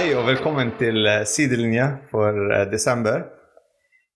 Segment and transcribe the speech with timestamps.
[0.00, 3.26] Hei og velkommen til eh, Sidelinje for eh, desember.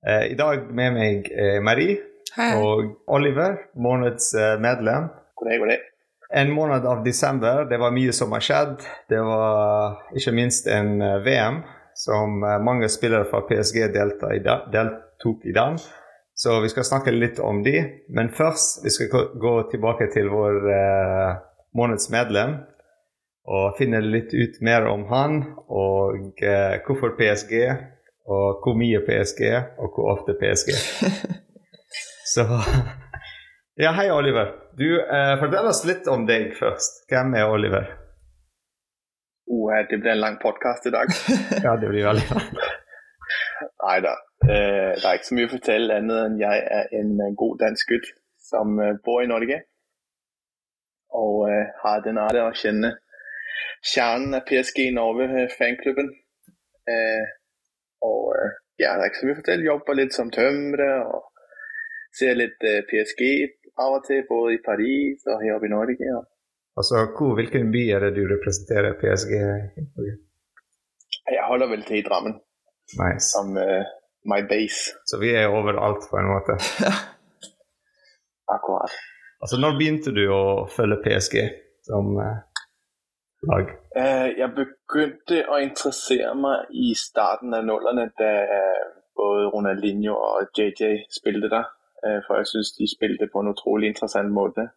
[0.06, 1.98] Eh, I dag med meg er Marie
[2.38, 2.54] Hei.
[2.56, 5.10] og Oliver, måneds eh, medlem.
[5.36, 5.82] God dag, god dag.
[6.40, 8.78] En måned av desember, det var mye som har skjedd.
[9.12, 11.60] Det var ikke minst en VM
[12.00, 15.76] som mange spillere fra PSG delta i da, deltok i dag.
[16.34, 17.76] Så vi skal snakke litt om de.
[18.08, 20.64] Men først vi skal gå- gå tilbake til vår
[21.76, 22.56] måneds medlem
[23.44, 27.54] og finne litt ut mer om han og eh, hvorfor PSG,
[28.24, 29.42] og hvor mye PSG,
[29.78, 30.72] og hvor ofte PSG.
[32.34, 32.46] Så
[33.84, 34.52] Ja, hei, Oliver.
[34.78, 37.04] Du, eh, Fortell oss litt om deg først.
[37.10, 37.88] Hvem er Oliver?
[39.50, 41.10] Oh, det blir en lang podcast i dag.
[41.66, 42.38] Ja, det blir veldig
[43.84, 44.14] Nej da,
[44.44, 47.54] Eh, det er ikke så mye å fortelle annet enn jeg er en øh, god
[47.62, 48.10] dansk gutt
[48.44, 49.62] som øh, bor i Norge.
[51.16, 52.90] Og eh, har den ære å kende
[53.92, 56.10] kjernen av PSG Norge øh, fanklubben.
[56.92, 57.24] Eh,
[58.10, 58.50] og øh,
[58.82, 59.68] ja, mye at fortælle.
[59.70, 61.22] Jobber litt som tømre og
[62.18, 63.22] ser litt øh, PSG
[63.84, 65.98] av og til, både i Paris og her oppe i Norge.
[66.12, 66.20] Ja.
[66.78, 70.14] Altså, hvor, hvilken by er det du representerer PSG i?
[71.32, 72.34] jeg holder vel til i Drammen
[73.00, 73.26] Nice.
[73.34, 73.84] som uh,
[74.32, 74.92] my base.
[75.08, 76.58] Så vi er overalt, på en måte.
[78.56, 78.92] Akkurat.
[79.42, 80.42] Altså, når begynte du å
[80.76, 81.36] følge PSG
[81.84, 82.36] som eh,
[83.52, 83.70] lag?
[83.96, 88.84] Uh, jeg begynte å interessere meg i starten av nullerne, da uh,
[89.16, 91.66] både Ronaldinho og JJ spilte der.
[92.04, 94.68] Uh, for jeg synes, de spilte på en utrolig interessant måte.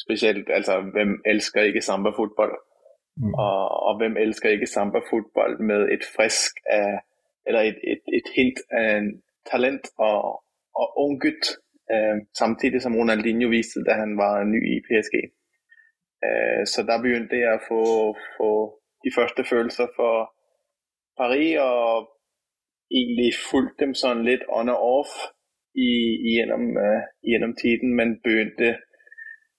[0.00, 2.54] Specielt, altså, hvem elsker ikke samba-fodbold?
[3.22, 3.34] Mm.
[3.34, 3.58] Og,
[3.88, 7.04] og hvem elsker ikke samba-fodbold med et frisk af,
[7.46, 9.12] eller et, et, et hint av en
[9.50, 10.40] talent og,
[10.74, 11.54] og ung gutt?
[11.92, 15.14] uh, samtidig som Ronaldinho viste, da han var ny i PSG.
[16.24, 17.82] Øh, så da begynte jeg å få,
[18.36, 18.50] få
[19.04, 20.30] de første følelser for
[21.18, 22.08] Paris, og
[22.90, 25.14] egentlig fulgte dem sånn litt on og off
[25.74, 25.90] i,
[26.34, 28.76] gjennom, uh, igennem tiden, men begynte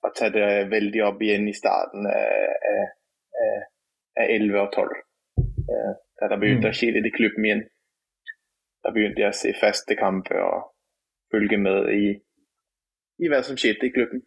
[0.05, 3.63] å ta det veldig opp igjen i starten av, af,
[4.21, 5.01] af 11 og 12.
[5.71, 6.77] Uh, da det begynte Mm.
[6.77, 7.63] skje litt i klubben igjen.
[8.83, 10.71] Da begynte jeg å se faste kamper og
[11.33, 12.13] følge med i,
[13.19, 14.23] i hva som skjedde i klubben.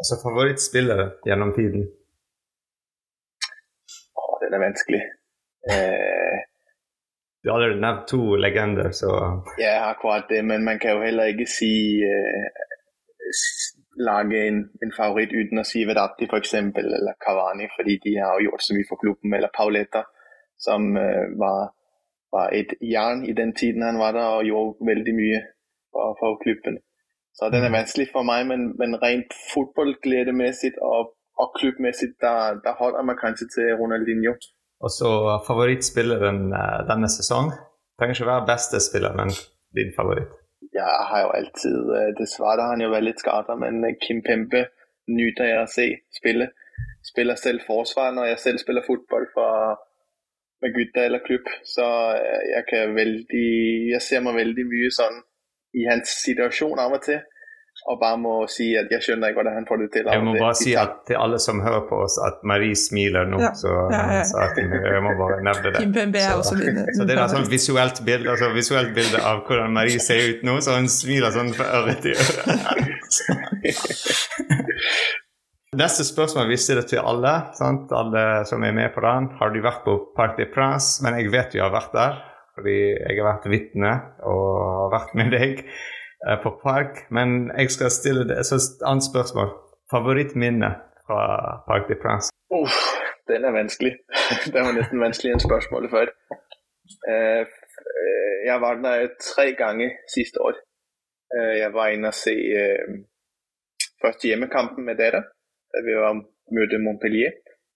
[0.00, 1.86] Altså favorittspillere gjennom tiden?
[4.20, 5.02] Åh, den er vanskelig.
[5.72, 6.38] Eh...
[7.42, 9.10] Du har allerede nevnt to legender, så
[9.58, 12.46] ja, akkurat det, men man kan jo heller ikke si eh,
[14.08, 18.50] lage en, en favoritt uten å si Vedatti eksempel, eller Cavani, fordi de har jo
[18.50, 20.02] gjort så mye for klubben, eller Pauletta,
[20.58, 21.70] som eh, var,
[22.34, 25.40] var et jern i den tiden han var der, og gjorde veldig mye
[25.92, 26.82] for, for klubben.
[27.36, 32.78] Så den er vanskelig for meg, men, men rent fotballgledemessig og, og klubbmessig, der, der
[32.80, 34.32] holder man kanskje til Ronaldinho.
[34.84, 35.10] Og så
[35.48, 37.52] favorittspilleren eh, denne sesong.
[37.98, 39.32] Trenger ikke være beste spiller, men
[39.76, 40.32] din favoritt.
[40.76, 41.76] Jeg har jo alltid
[42.18, 44.66] Dessverre har han jo vært litt skada, men øh, Kim Pempe
[45.18, 45.86] nyter jeg å se
[46.18, 46.50] spille.
[47.04, 49.76] Spiller selv forsvar, når jeg selv spiller fotball for
[50.64, 51.86] med gutta eller klubb, så
[52.16, 53.48] øh, jeg kan veldig
[53.92, 55.20] jeg ser meg veldig mye sådan
[55.76, 57.20] i hans situasjon av og til,
[57.92, 60.06] og bare må si at jeg skjønner ikke, hvordan han får det til.
[60.10, 63.38] Jeg må bare si at til alle som hører på oss, at Marie smiler nå.
[63.44, 63.50] Ja.
[63.54, 64.22] Så, Ja, ja.
[64.24, 65.82] så at jeg må bare nevne det.
[66.42, 66.56] Så-
[66.96, 70.42] Så det er et sånn visuelt bilde, altså visuelt bilde av hvordan Marie ser ut
[70.48, 72.56] nå, så hun smiler sånn fra øre til øre.
[75.76, 77.90] Neste spørsmål vi stiller til alle, sant?
[77.92, 79.26] alle som er med på den.
[79.40, 81.02] Har du vært på Parc des Princes?
[81.04, 82.16] Men jeg vet du har vært der,
[82.56, 83.92] fordi jeg har vært vitne
[84.24, 84.48] og
[84.80, 87.04] har vært med deg eh, på park.
[87.14, 89.52] Men jeg skal stille deg et annet spørsmål.
[89.92, 90.72] Favorittminne
[91.06, 91.20] fra
[91.68, 92.32] Park de Prince?
[92.56, 92.78] Uff,
[93.30, 93.92] den er vanskelig.
[94.52, 96.14] det var nesten vanskeligere enn spørsmålet før.
[97.06, 97.44] Uh,
[98.46, 100.58] jeg var der tre ganger siste år.
[101.36, 102.98] Jeg var inne og se uh,
[104.02, 105.22] først hjemmekampen med dere.
[105.74, 106.14] da vi var
[106.56, 107.32] mødte Montpellier,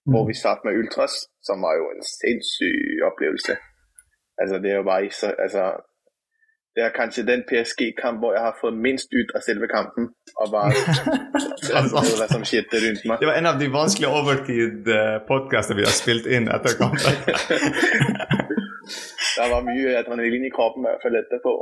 [0.07, 0.11] mm.
[0.13, 1.15] hvor vi satt med Ultras,
[1.47, 3.53] som var jo en sinnssyk oplevelse.
[4.39, 5.63] Altså, det er jo bare så, altså,
[6.75, 10.03] det er kanskje den PSG-kamp, hvor jeg har fått minst ut av selve kampen,
[10.41, 10.71] og bare
[11.79, 13.19] altså, hvad som skjedde rundt meg.
[13.19, 17.13] Det var en av de vanskelige overtid-podkastene vi har spilt inn etter kampen.
[19.37, 21.55] det var mye adrenalin i kroppen i hvert fall etterpå.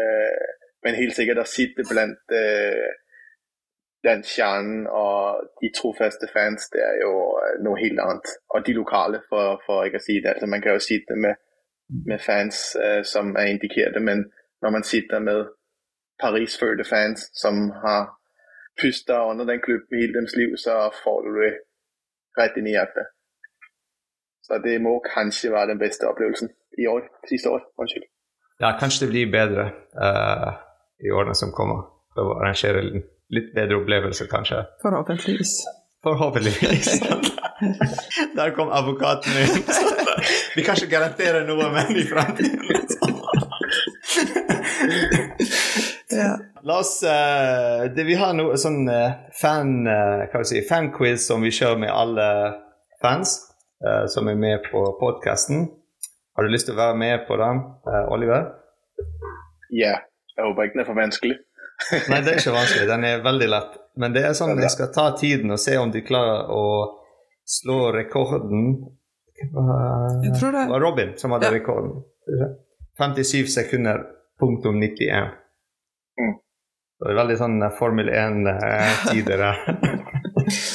[0.00, 0.44] Øh,
[0.84, 2.34] men helt sikkert å sitte blant
[4.04, 7.12] den kjernen og de trofaste fans, det er jo
[7.64, 8.32] noe helt annet.
[8.52, 10.36] Og de lokale, for, for ikke å si det.
[10.36, 11.40] Altså, man kan jo sitte med,
[12.06, 14.24] med fans uh, som er indikerte, men
[14.62, 15.46] når man sitter med
[16.22, 18.02] Paris-fødte fans, som har
[18.80, 21.52] pustet under den klubben hele deres liv, så får du det
[22.40, 23.06] rett inn i hjertet.
[24.46, 26.48] Så det må kanskje være den beste opplevelsen
[26.82, 27.02] i år.
[27.30, 28.06] Siste år, unnskyld.
[28.60, 29.64] Ja, kanskje det blir bedre
[30.04, 30.50] uh,
[31.06, 31.86] i årene som kommer.
[32.14, 32.82] Prøve å arrangere
[33.34, 34.62] litt bedre opplevelser, kanskje.
[34.82, 35.56] Forhåpentligvis.
[36.04, 36.90] Forhåpentligvis.
[38.38, 39.93] Der kom advokaten min.
[40.54, 42.60] Vi kan ikke garantere noe, men i fremtiden
[46.14, 46.38] ja.
[46.62, 51.42] La oss uh, det, Vi har noe sånn uh, fan, uh, hva si, fanquiz som
[51.44, 52.28] vi kjører med alle
[53.02, 53.40] fans
[54.08, 55.66] som er med på podkasten.
[56.38, 57.58] Har du lyst til å være med på den,
[58.14, 58.46] Oliver?
[59.76, 59.98] Ja.
[60.32, 61.36] Jeg håper ikke den er for vanskelig.
[62.10, 62.86] Nei, det er ikke vanskelig.
[62.88, 63.76] Den er veldig lett.
[64.00, 66.64] Men det er sånn jeg skal ta tiden og se om de klarer å
[67.44, 68.72] slå rekorden
[70.24, 71.54] Jeg tror det var Robin som hadde ja.
[71.54, 72.04] rekorden.
[72.98, 74.02] 57 sekunder,
[74.40, 75.34] punktum 91.
[76.20, 76.34] Mm.
[76.98, 79.62] Så det er veldig sånn Formel 1-tider her.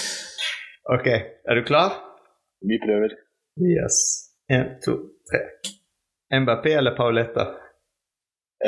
[0.96, 1.96] ok, er du klar?
[2.68, 3.16] Vi prøver.
[3.64, 4.00] Yes.
[4.52, 4.98] Én, to,
[5.30, 5.46] tre.
[6.40, 7.48] Mbappé eller Pauletta?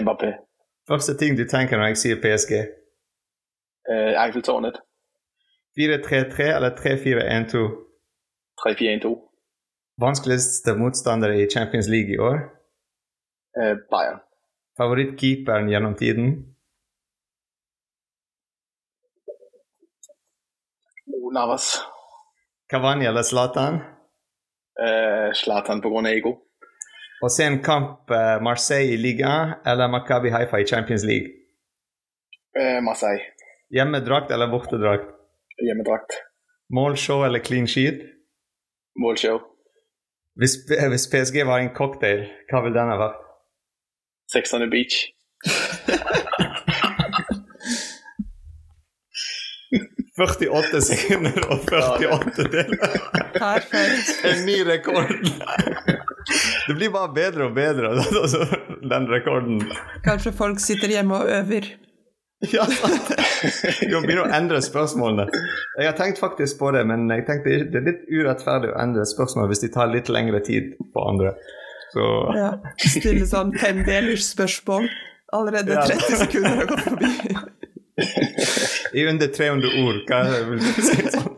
[0.01, 0.31] Mbappé.
[0.87, 2.53] Første ting du tenker når jeg sier PSG?
[3.91, 4.79] Uh, Eiffeltårnet.
[5.79, 7.61] 4-3-3 eller 3-4-1-2?
[8.63, 9.11] 3-4-1-2.
[10.01, 12.35] Vanskeligste motstander i Champions League i år?
[13.61, 14.19] Eh, Bayern.
[14.77, 16.55] Favorittkeeperen gjennom tiden?
[21.33, 21.81] Navas.
[22.71, 23.79] Cavani eller Zlatan?
[25.33, 26.09] Zlatan eh, pga.
[26.09, 26.37] ego.
[27.21, 31.29] Å se en kamp uh, Marseille i liga eller Makabi Haifa i Champions League?
[32.57, 33.21] Eh, Marseille.
[33.69, 35.13] Hjemmedrakt eller bortedrakt?
[35.61, 36.17] Hjemmedrakt.
[36.73, 38.01] Målshow eller clean sheet?
[38.99, 39.50] Målshow.
[40.39, 40.53] Hvis,
[40.89, 43.19] hvis PSG var en cocktail, hva ville den ha vært?
[44.31, 45.09] Sex on the beach.
[50.21, 52.79] «48 sekunder og 48 deler.
[54.27, 55.11] En ny rekord.
[56.67, 57.93] Det blir bare bedre og bedre,
[58.23, 58.45] altså,
[58.91, 59.63] den rekorden.
[60.05, 61.71] Kanskje folk sitter hjemme og øver.
[62.53, 63.11] Ja, sant.
[63.81, 65.27] Vi må begynne å endre spørsmålene.
[65.77, 69.05] Jeg har tenkt faktisk på det, men jeg tenkte det er litt urettferdig å endre
[69.05, 71.35] spørsmål hvis de tar litt lengre tid på andre.
[71.93, 72.07] Så...
[72.37, 72.51] Ja.
[72.81, 74.89] Stille sånn femdelers spørsmål.
[75.37, 77.11] Allerede 30 sekunder har gått forbi.
[78.97, 81.37] I under 300 ord, hva vil du si sånn?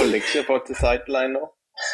[0.00, 1.44] Og lekser på til sideline nå.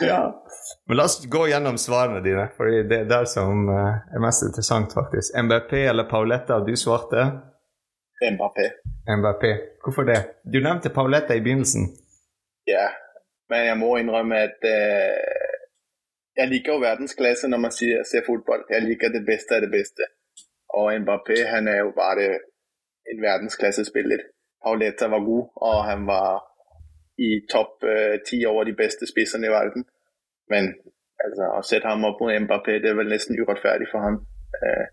[0.01, 0.45] Ja.
[0.87, 4.45] Men la oss gå gjennom svarene dine, for det er det som eh, er mest
[4.47, 5.35] interessant, faktisk.
[5.37, 7.25] MBP eller Pauletta, du svarte?
[8.33, 8.59] MBP.
[9.19, 9.45] MBP.
[9.85, 10.21] Hvorfor det?
[10.43, 11.89] Du nevnte Pauletta i begynnelsen.
[12.69, 12.89] Ja,
[13.49, 15.55] men jeg må innrømme at uh,
[16.37, 18.67] jeg liker jo verdensklasse når man ser, ser fotball.
[18.71, 20.11] Jeg liker det beste av det beste.
[20.77, 22.27] Og Mbappé han er jo bare
[23.09, 24.27] en verdensklassespiller.
[24.65, 26.43] Pauletta var god, og han var
[27.19, 29.85] i topp uh, ti over de beste spisserne i verden.
[30.53, 30.73] Men
[31.25, 34.21] altså, å sette ham opp mot Mbappé, det er vel nesten urettferdig for ham.
[34.63, 34.87] Uh,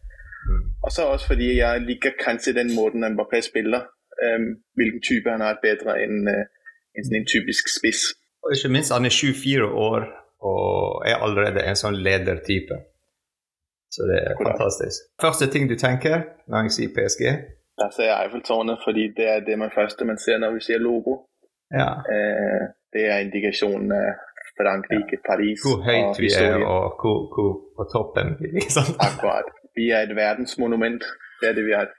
[0.49, 0.63] mm.
[0.85, 3.87] Og så også fordi jeg liker kanskje den måten Mbappé spiller.
[4.15, 8.13] Um, hvilken type han har bedre enn en, en typisk spiss.
[8.43, 10.05] Og ikke minst, han er 24 år
[10.45, 12.77] og er allerede en sånn ledertype.
[13.95, 15.07] Så det er fantastisk.
[15.21, 17.23] Første ting du tenker når jeg sier PSG?
[17.79, 20.83] Da ser jeg Eiffeltårnet, fordi det er det man første man ser når vi ser
[20.83, 21.25] logo.
[21.73, 21.89] Ja.
[22.05, 24.23] Eh, det er indikasjonen av
[24.55, 25.23] Frankrike, ja.
[25.25, 28.69] Paris Hvor høyt vi er, og hvor, hvor på toppen vi er.
[28.71, 28.95] Sånn.
[29.03, 29.51] Akkurat.
[29.75, 31.03] Vi er et verdensmonument.
[31.41, 31.91] Det er det vi er.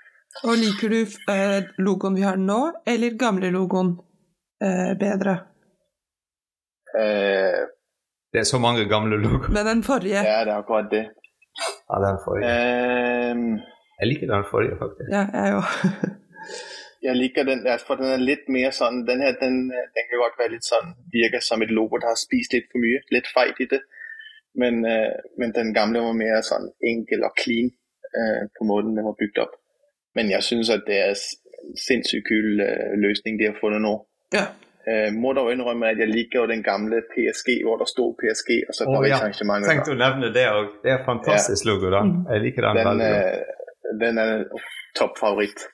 [0.44, 1.00] Og liker du
[1.32, 3.94] eh, logoen vi har nå, eller gamle logoen
[4.64, 5.36] eh, bedre?
[6.96, 7.62] Eh,
[8.32, 9.52] det er så mange gamle logoer.
[9.52, 11.06] Men den forrige Ja, det er akkurat det.
[11.88, 12.52] Ja, den forrige.
[13.32, 13.58] Um,
[14.00, 15.08] jeg liker den forrige, faktisk.
[15.12, 15.68] Ja, jeg òg.
[17.06, 20.40] jeg liker den, for den er litt mer sånn Den her den, den kan godt
[20.40, 23.02] være litt sånn virker som et logo der har spist litt for mye.
[23.14, 23.82] Litt feit i det.
[24.56, 29.04] Men, uh, men, den gamle var mer sånn enkel og clean uh, på måten den
[29.06, 29.58] var bygd opp.
[30.16, 33.98] Men jeg syns at det er en sinnssykt kul uh, løsning de har funnet nå.
[34.34, 34.46] Ja.
[34.86, 38.50] Uh, må dog innrømme at jeg liker jo den gamle PSG, hvor der stod PSG
[38.64, 39.20] og så oh, ja.
[39.20, 40.74] Tenkte å nevne det òg.
[40.82, 41.74] Det er fantastisk ja.
[41.74, 42.02] logo, da.
[42.08, 42.18] Mm.
[42.32, 43.56] Jeg liker den, den veldig godt.
[43.92, 44.46] Uh, den er
[44.96, 45.68] topp favoritt.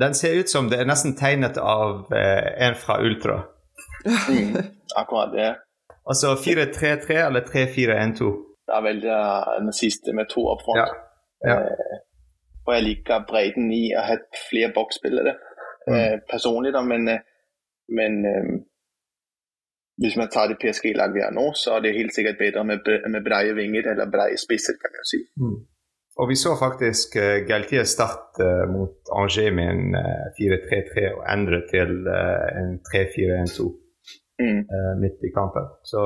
[0.00, 3.38] Den ser ut som det er nesten tegnet av eh, en fra Ultra.
[4.04, 4.56] mm,
[5.00, 5.52] akkurat det.
[6.06, 8.32] Altså 4-3-3 eller 3-4-1-2?
[8.66, 10.82] Da velger jeg den siste med to opp front.
[10.82, 11.02] Ja.
[11.46, 11.56] Ja.
[12.66, 14.14] og jeg liker bredden i å ha
[14.48, 15.34] flere boksspillere
[15.86, 16.22] mm.
[16.30, 17.04] personlig, da, men
[17.88, 18.52] men øh,
[20.00, 22.78] hvis man tar det PSG-laget vi har nå, så er det helt sikkert bedre med,
[23.12, 25.20] med breie vinger eller breie spisser, kan man si.
[25.42, 25.58] Mm.
[26.16, 31.26] Og vi så faktisk uh, Galtier starte uh, mot Angers med en uh, 4-3-3 og
[31.34, 33.66] endre til uh, en 3-4-1-2.
[34.40, 34.58] Mm.
[34.74, 35.64] eh, midt i kampen.
[35.92, 36.00] Så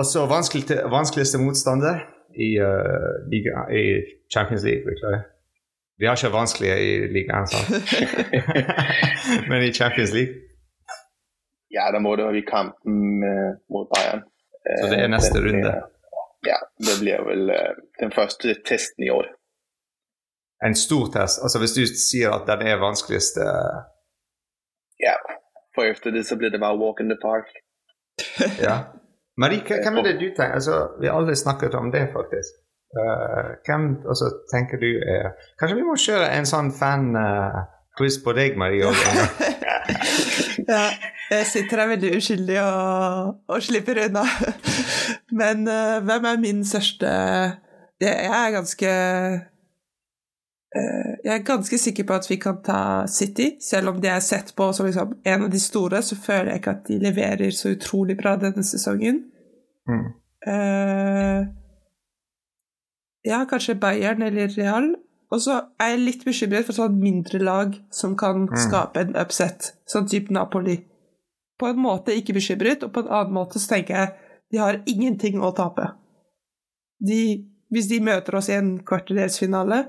[0.00, 0.64] også vanskelig,
[0.96, 1.96] vanskeligste motstander
[2.46, 3.84] i, eh, liga, i
[4.34, 5.22] Champions League, beklager.
[5.98, 7.68] Vi har ikke vanskelige i ligaen, sant?
[9.50, 10.34] men i Champions League.
[11.76, 12.96] Ja, da må det være kampen
[13.30, 14.22] eh, mot Bayern.
[14.80, 15.70] Så det er neste runde?
[15.70, 15.74] Ja.
[15.74, 15.95] runde.
[16.46, 19.28] Ja, det blir vel eh, den første testen i år.
[20.64, 21.42] En stor test.
[21.42, 23.44] Altså Hvis du sier at den er vanskeligste
[25.02, 25.16] Ja,
[25.76, 27.50] for etter det så blir det bare walk in the park.
[28.66, 28.76] Ja.
[29.36, 32.62] Marie, hvem er det du tenker altså, Vi har aldri snakket om det, faktisk.
[32.96, 38.56] Uh, hvem altså, tenker du er Kanskje vi må kjøre en sånn fan-quiz på deg,
[38.56, 38.86] Marie?
[38.88, 39.10] også?
[40.66, 40.86] Ja,
[41.30, 44.24] jeg sitter her veldig uskyldig og, og slipper unna.
[45.40, 47.10] Men uh, hvem er min største
[48.00, 48.90] Jeg jeg er ganske
[50.76, 52.80] uh, Jeg er ganske sikker på at vi kan ta
[53.10, 56.52] City, selv om de er sett på som liksom en av de store, så føler
[56.52, 59.24] jeg ikke at de leverer så utrolig bra denne sesongen.
[59.88, 60.06] Mm.
[60.46, 61.46] Uh,
[63.26, 64.94] ja, kanskje Bayern eller Real.
[65.32, 68.56] Og så er jeg litt bekymret for sånn mindre lag som kan Mm.
[68.56, 70.84] skape en upset, sånn type Napoli.
[71.58, 74.14] På en måte ikke bekymret, og på en annen måte så tenker jeg
[74.52, 75.88] de har ingenting å tape.
[77.02, 79.86] De, hvis de møter oss i en kvarterdelsfinale,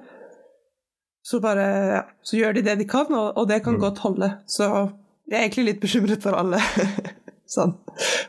[1.27, 3.79] så bare ja, så gjør de det de kan, og, og det kan Mm.
[3.81, 4.29] godt holde.
[4.47, 4.63] Så
[5.29, 6.57] jeg er egentlig litt bekymret for alle.
[7.47, 7.77] sånn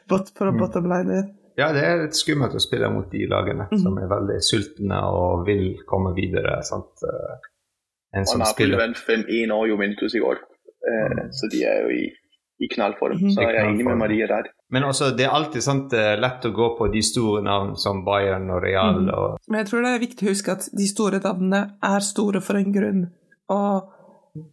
[0.08, 1.34] bot, for å bottom line.
[1.58, 3.80] Ja, det er litt skummelt å spille mot de lagene mm.
[3.82, 6.60] som er veldig sultne og vil komme videre.
[6.66, 7.02] Sant?
[7.02, 7.54] Eh,
[8.16, 10.38] En Og som Napoli spiller vant 5-1 over Juventus i går,
[10.88, 12.04] Eh, så de er jo i,
[12.64, 13.18] i knallform.
[13.22, 13.30] Mm.
[13.34, 14.50] Så er jeg er enig med Maria der.
[14.70, 18.04] Men også, det er alltid sant, eh, lett å gå på de store navn som
[18.06, 19.00] Bayern og Real.
[19.02, 19.14] Mhm.
[19.14, 22.44] og Men jeg tror det er viktig å huske at de store navnene er store
[22.44, 23.06] for en grunn.
[23.48, 24.44] Og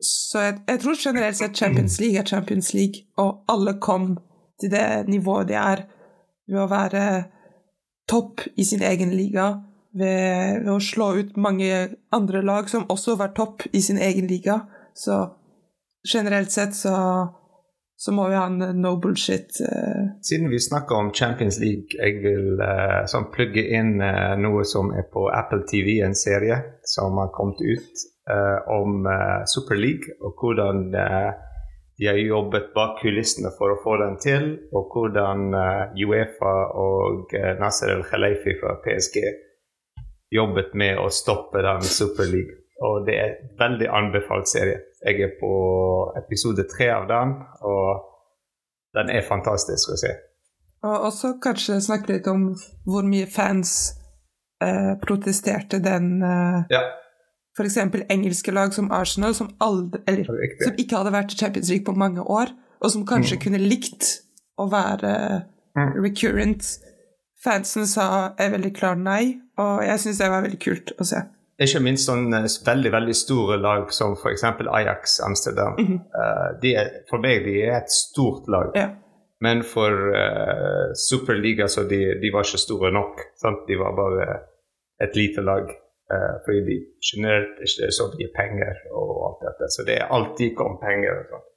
[0.00, 4.14] så jeg, jeg tror generelt sett Champions League er Champions League, og alle kom
[4.60, 5.84] til det nivået de er
[6.50, 7.02] ved å være
[8.10, 9.52] topp i sin egen liga,
[9.94, 11.72] ved, ved å slå ut mange
[12.14, 14.60] andre lag som også var topp i sin egen liga.
[14.94, 15.22] Så
[16.06, 16.94] generelt sett så,
[17.94, 20.16] så må vi ha en no bullshit Uh.
[20.26, 24.90] Siden vi snakker om Champions League, jeg vil uh, sånn plugge inn uh, noe som
[24.96, 30.14] er på Apple TV, en serie som har kommet ut eh, om eh, Super League,
[30.20, 31.30] og hvordan eh,
[32.00, 37.34] de har jobbet bak kulissene for å få den til, og hvordan eh, Uefa og
[37.36, 39.20] eh, Nasser El Khalifi fra PSG
[40.30, 42.56] jobbet med å stoppe den Super League.
[42.80, 44.78] Og det er en veldig anbefalt serie.
[45.04, 45.52] Jeg er på
[46.16, 47.34] episode tre av den,
[47.68, 48.06] og
[48.96, 50.14] den er fantastisk å se.
[50.86, 52.54] Og også kanskje snakke litt om
[52.88, 53.92] hvor mye fans
[54.64, 56.86] eh, protesterte den eh, Ja,
[57.58, 57.76] F.eks.
[58.10, 61.84] engelske lag som Arsenal, som, aldri, eller, er som ikke hadde vært i Champions League
[61.84, 63.42] på mange år, og som kanskje Mm.
[63.42, 64.20] kunne likt
[64.58, 65.42] å være
[65.76, 65.92] Mm.
[66.04, 66.78] recurrent.
[67.44, 71.16] Fansen sa et veldig klar nei, og jeg syns det var veldig kult å se.
[71.60, 74.42] Ikke minst sånne veldig veldig store lag som f.eks.
[74.44, 75.74] Ajax Amsterdam.
[75.78, 75.94] Mhm.
[75.94, 78.72] Eh, de er, for meg de er et stort lag.
[78.74, 78.90] Ja.
[79.42, 83.20] Men for uh, Superliga så de, de var ikke store nok.
[83.40, 83.66] Sant?
[83.68, 84.40] De var bare
[85.00, 85.70] et lite lag.
[86.14, 86.76] Eh, fordi de
[87.10, 89.70] generelt ikke så mye penger og alt dette.
[89.74, 91.22] Så det er alltid om penger.
[91.22, 91.48] og sånt.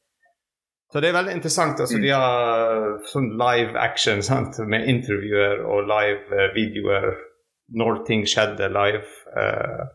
[0.93, 1.79] Så det er veldig interessant.
[1.79, 4.60] altså De har sånn live action sant?
[4.69, 7.10] med intervjuer og live eh, videoer
[7.74, 9.07] når ting skjedde live.
[9.33, 9.88] Uh,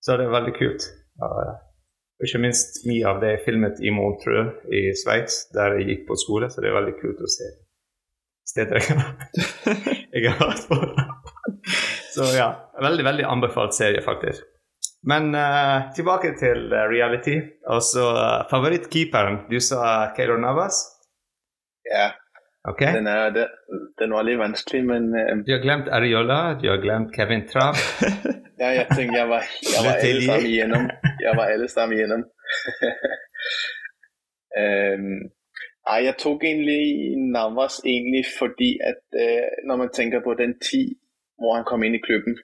[0.00, 0.86] så det er veldig kult.
[1.20, 1.52] Uh,
[2.24, 6.16] ikke minst mye av det er filmet i Montreux i Sveits, der jeg gikk på
[6.22, 7.50] skole, så det er veldig kult å se
[8.54, 8.80] steder
[10.14, 10.80] jeg har vært på.
[12.14, 12.48] Så ja,
[12.82, 14.44] veldig, veldig anbefalt serie, faktisk.
[15.04, 17.36] Men uh, tilbake til eh, reality.
[17.68, 19.44] Altså, uh, favorittkeeperen.
[19.50, 20.84] Du sa Keylor Navas.
[21.84, 22.12] Ja,
[22.68, 22.94] Okay.
[22.96, 23.48] den, er, den,
[24.00, 27.76] den var litt vanskelig, men eh, Du har glemt Ariola, du har glemt Kevin Trapp.
[28.62, 30.86] ja, jeg tenkte jeg var, jeg var alle sammen igjennom.
[31.26, 32.22] Jeg var alle sammen igjennom.
[34.62, 35.10] um,
[36.06, 39.20] jeg tok egentlig Navas egentlig fordi at
[39.68, 40.96] når man tenker på den tid,
[41.44, 42.34] hvor han kom ind i klubben,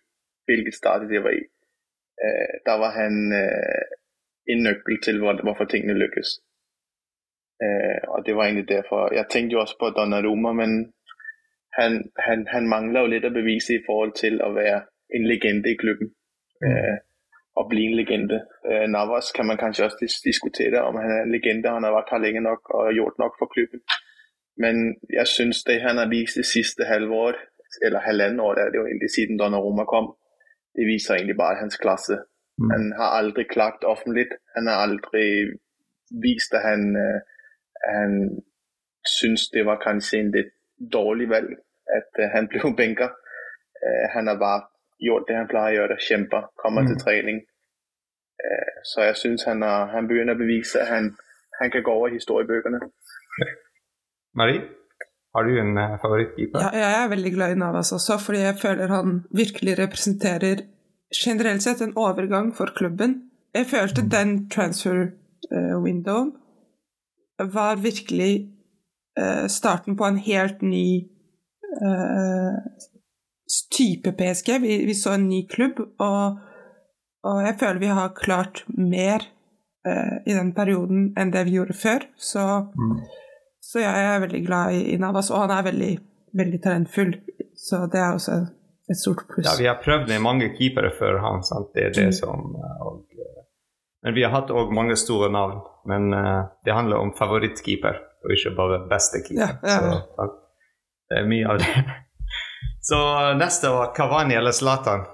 [0.46, 1.42] hvilket start det var i,
[2.24, 3.84] øh, der var han øh,
[4.52, 6.30] en nøkkel til, hvor, hvorfor tingene lykkes.
[7.64, 9.14] Øh, og det var egentlig derfor.
[9.18, 10.72] Jeg tænkte jo også på Donnarumma, men
[11.78, 11.92] han,
[12.26, 14.80] han, han mangler jo lidt at bevise i forhold til at være
[15.16, 16.08] en legende i klubben.
[16.64, 16.96] Øh,
[17.58, 18.38] og blive en legende.
[18.70, 21.92] Øh, Navas kan man kanskje også dis- diskutere, om han er en legende, han har
[21.96, 23.80] vært her lenge nok og gjort nok for klubben.
[24.62, 24.74] Men
[25.18, 27.34] jeg synes, det han har vist det sidste halve år,
[27.84, 30.12] eller halvandet år, det er det jo egentlig siden Donnarumma kom,
[30.76, 32.16] det viser egentlig bare hans klasse.
[32.60, 32.70] Mm.
[32.70, 34.26] Han har aldri klagt offentlig.
[34.56, 35.24] Han har aldri
[36.26, 37.20] vist, at han, øh,
[37.94, 38.12] han
[39.18, 40.52] synes, det var kanskje en litt
[40.92, 41.50] dårlig valg,
[41.98, 43.10] at uh, han ble bænker.
[43.84, 44.62] Uh, han har bare
[45.06, 46.88] gjort det, han pleier å gjøre, kæmper, kommer mm.
[46.88, 47.38] til trening.
[48.44, 51.12] Uh, så jeg synes, han, har, han begynner å bevise, at han,
[51.60, 52.80] han kan gå over historiebøkene.
[54.36, 54.62] Marie,
[55.34, 56.60] har du en uh, favorittkeeper?
[56.60, 60.64] Ja, jeg er veldig glad i Navas også, fordi jeg føler han virkelig representerer
[61.14, 63.16] generelt sett en overgang for klubben.
[63.54, 65.10] Jeg følte den transfer
[65.50, 66.34] uh, windowen
[67.40, 68.50] var virkelig
[69.20, 71.06] uh, starten på en helt ny
[73.72, 74.58] type PSG.
[74.60, 76.36] Vi, vi, så en ny klubb, og,
[77.24, 79.24] og, jeg føler vi har klart mer
[80.26, 82.04] i den perioden enn det vi gjorde før.
[82.20, 82.42] Så,
[82.76, 82.98] mm.
[83.70, 85.90] Så jeg er veldig glad i, i Navas, og han er veldig,
[86.40, 87.12] veldig talentfull.
[87.54, 88.38] Så det er også
[88.90, 89.46] et stort pluss.
[89.46, 91.44] Ja, vi har prøvd med mange keepere før han.
[91.46, 91.70] Sant?
[91.74, 92.16] Det er det mm.
[92.18, 93.04] som og,
[94.02, 95.60] Men vi har hatt òg mange store navn.
[95.86, 99.60] Men uh, det handler om favorittkeeper, og ikke bare beste keeper.
[99.62, 100.00] Ja, ja, ja.
[100.18, 100.30] Så
[101.10, 101.70] det er mye av det.
[102.90, 102.98] Så
[103.38, 105.06] neste var Kavani eller Zlatan.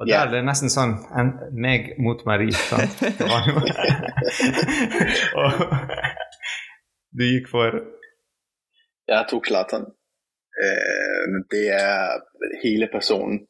[0.00, 0.26] Og der yeah.
[0.26, 2.56] er det nesten sånn en, meg mot Marie.
[2.56, 3.02] Sant?
[5.40, 5.50] og
[7.18, 7.70] du gikk for
[9.08, 9.84] Jeg tok Zlatan.
[10.64, 12.20] Øh, det er
[12.64, 13.46] hele personen.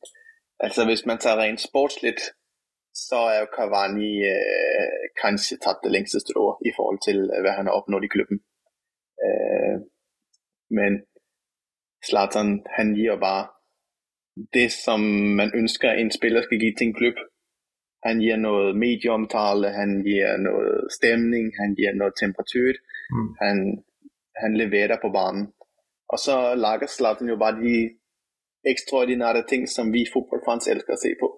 [0.60, 2.20] Altså hvis man tager rent sportsligt,
[2.94, 7.66] så er jo Kavani øh, kanskje tatt det lengste strå i forhold til, hva han
[7.66, 8.38] har oppnådd i klubben.
[9.26, 9.76] Øh,
[10.78, 10.92] men
[12.06, 13.44] Zlatan, han gir bare
[14.56, 15.00] det, som
[15.40, 17.18] man ønsker en spiller skal give til en klub.
[18.06, 22.78] Han gir noe medieomtale, han gir noe stemning, han gir noe temperatur.
[23.14, 23.28] Mm.
[23.42, 23.56] Han,
[24.42, 25.48] han leverer på banen.
[26.12, 27.74] Og så lager Zlatan jo bare de
[28.72, 31.28] ekstraordinære ting, som vi fotballfans elsker å se på.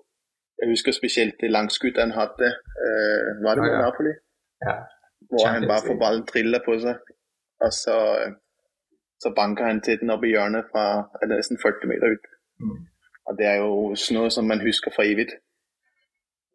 [0.61, 3.83] Jeg husker spesielt det langskuddet han hadde, Uh, var det mot ah, ja.
[3.87, 4.13] Napoli?
[4.67, 4.77] Ja.
[5.31, 6.97] Hvor han bare får ballen trille på seg.
[7.65, 7.97] og så,
[9.23, 12.25] så banker han til den opp i hjørnet fra nesten næsten 40 meter ut.
[12.65, 12.81] Mm.
[13.27, 13.71] Og det er jo
[14.17, 15.29] noe som man husker for evig.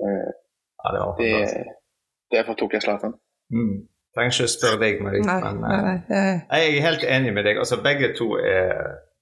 [0.04, 0.32] Uh,
[0.84, 1.64] ja, det det,
[2.36, 3.16] derfor tok jeg Zlatan.
[3.56, 3.88] Mm.
[4.18, 5.22] Trenger ikke spørre deg, Marie.
[5.22, 6.38] Nei, men nei, nei, jeg...
[6.50, 7.60] jeg er helt enig med deg.
[7.62, 8.72] Altså, begge to er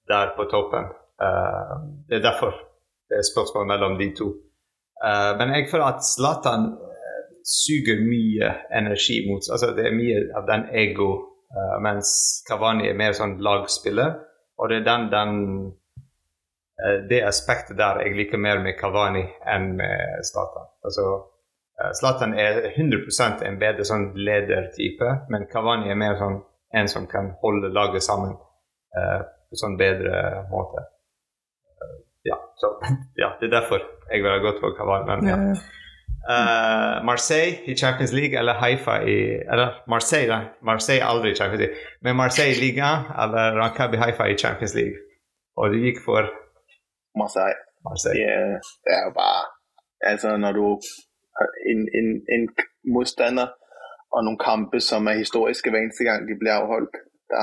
[0.08, 0.88] der på toppen.
[1.20, 1.74] Uh,
[2.08, 2.56] det er derfor
[3.10, 4.30] det er spørsmål mellom de to.
[5.04, 8.48] Uh, men jeg føler at Zlatan uh, suger mye
[8.80, 11.10] energi mot altså Det er mye av den ego,
[11.80, 12.08] mens
[12.48, 14.16] Kavani er mer sånn lagspiller.
[14.58, 15.36] Og det er den, den
[17.08, 20.66] det aspektet der jeg liker mer med Kavani enn med Zlatan.
[20.84, 21.35] Altså, Eh,
[21.76, 26.38] Zlatan er 100% en bedre sånn ledertype, men Kavani er mer sånn
[26.76, 28.32] en som kan holde laget sammen
[28.96, 30.86] uh, på sånn bedre måte.
[31.76, 31.98] Uh,
[32.30, 32.72] ja, så,
[33.22, 35.18] ja, det er derfor jeg vil ha gått for Kavani.
[35.20, 35.56] Men, ja.
[36.26, 40.56] Uh, Marseille i Champions League eller Haifa i Eller Marseille, da.
[40.64, 41.84] Marseille aldri i Champions League.
[42.02, 42.88] Men Marseille i Liga
[43.22, 44.96] eller Rankabi Haifa i Champions League.
[45.56, 46.26] Og du gikk for
[47.20, 47.60] Marseille.
[47.86, 48.24] Marseille.
[48.24, 49.44] Yeah, det er jo bare
[50.06, 50.64] Altså, når du
[51.70, 52.48] en, en, en
[52.94, 53.52] modstander
[54.14, 56.96] og noen kampe, som er historiske hver eneste gang, de blir avholdt.
[57.32, 57.42] Da,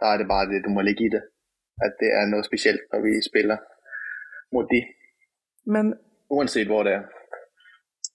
[0.00, 1.24] da er det bare det, du må ligge i det.
[1.84, 3.60] At det er noe spesielt når vi spiller
[4.54, 4.82] mot de.
[5.66, 5.92] Men,
[6.32, 7.04] uansett hvor det er.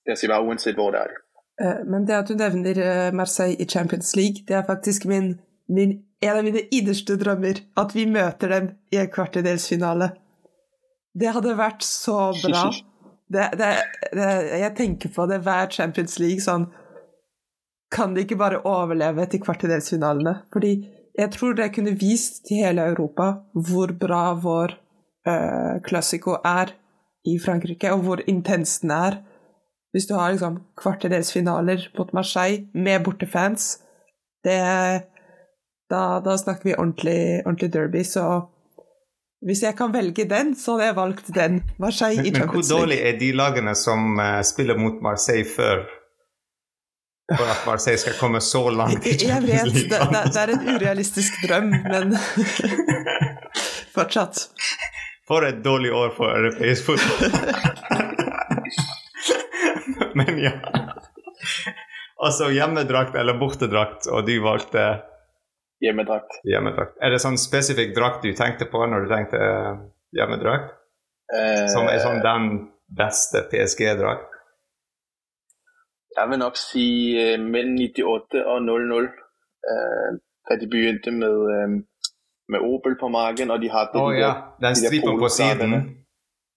[0.07, 1.19] Jeg sier bare uansett hvor det er.
[1.61, 5.35] Uh, men det at du nevner uh, Marseille i Champions League, det er faktisk min,
[5.69, 7.61] min, en av mine innerste drømmer.
[7.77, 10.09] At vi møter dem i en kvartedelsfinale.
[11.13, 12.65] Det hadde vært så bra.
[13.33, 13.69] Det, det,
[14.13, 14.29] det,
[14.61, 16.67] jeg tenker på det hver Champions League sånn
[17.93, 20.35] Kan de ikke bare overleve til kvartedelsfinalene?
[20.53, 20.73] Fordi
[21.13, 24.73] jeg tror det kunne vist til hele Europa hvor bra vår
[25.29, 26.73] uh, Classico er
[27.29, 29.19] i Frankrike, og hvor intens den er.
[29.93, 33.77] Hvis du har liksom kvartedelsfinaler mot Marseille med bortefans,
[34.43, 34.57] det
[35.93, 38.03] da, da snakker vi ordentlig, ordentlig derby.
[38.03, 38.25] Så
[39.43, 41.59] hvis jeg kan velge den, så hadde jeg valgt den.
[41.81, 42.55] Marseille men, i Champions League.
[42.55, 45.83] Men hvor dårlig er de lagene som uh, spiller mot Marseille før?
[47.33, 49.29] For at Marseille skal komme så langt i Champions League?
[49.33, 52.17] Jeg vet, det, det, det er en urealistisk drøm, men
[53.97, 54.47] fortsatt.
[55.27, 57.31] For et dårlig år for europeisk fotball.
[60.19, 60.57] men ja.
[62.23, 64.83] Altså hjemmedrakt eller bortedrakt, og du valgte
[65.83, 66.37] Hjemmedrakt.
[66.47, 66.95] Hjemmedrakt.
[67.03, 69.71] Er det sånn spesifikk drakt du tenkte på når du tenkte eh,
[70.15, 70.69] hjemmedrakt?
[71.33, 72.51] Eh, Som er sånn den
[72.87, 74.29] beste PSG-drakt?
[76.13, 76.85] Jeg vil nok si
[77.19, 79.09] eh, mellom 98 og 00.
[79.73, 80.13] Eh,
[80.49, 81.75] da de begynte med, eh,
[82.53, 84.31] med Opel på marken, og de hadde oh, de ja.
[84.61, 85.75] der, Den stripen på siden.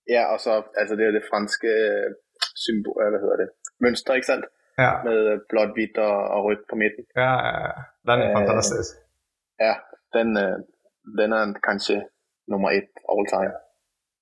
[0.06, 1.72] Ja, og så altså det er det franske
[2.54, 3.48] symbol, hva heter det,
[3.82, 4.46] mønster, ikke sant?
[4.78, 7.06] Ja, med blått, hvitt og, og rødt på midten.
[7.16, 7.32] ja,
[8.06, 9.00] den er Eh, fantastisk.
[9.60, 9.74] Ja,
[10.14, 10.58] den, øh,
[11.18, 12.02] den er kanskje
[12.50, 13.54] nummer ett all time.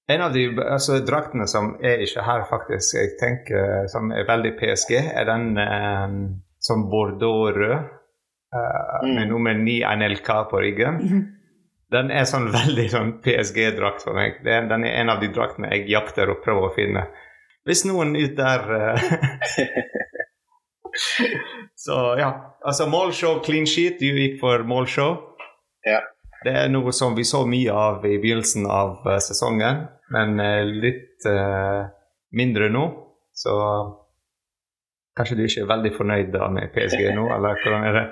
[0.08, 4.52] En av de altså, draktene som er ikke her, faktisk, jeg tenker som er veldig
[4.58, 6.16] PSG, er den eh,
[6.60, 7.78] som Bordeaux-rød.
[8.54, 9.14] eh, Mm.
[9.14, 10.94] Med nummer 9 NLK på ryggen.
[10.94, 11.22] Mhm.
[11.90, 14.38] Den er sånn veldig sånn PSG-drakt for meg.
[14.44, 17.02] Det er, den er en av de draktene jeg jakter og prøver å finne.
[17.66, 19.02] Hvis noen ut der eh,
[21.74, 22.30] Så ja.
[22.64, 24.00] Altså målshow, clean sheet.
[24.00, 25.16] Du gikk for målshow.
[25.86, 26.00] Ja.
[26.44, 30.64] Det er noe som vi så mye av i begynnelsen av eh, sesongen, men eh,
[30.68, 31.86] litt uh,
[32.36, 32.82] mindre nå.
[33.32, 33.54] Så
[35.16, 38.04] kanskje du ikke er veldig fornøyd med PSG nå, eller hvordan er det?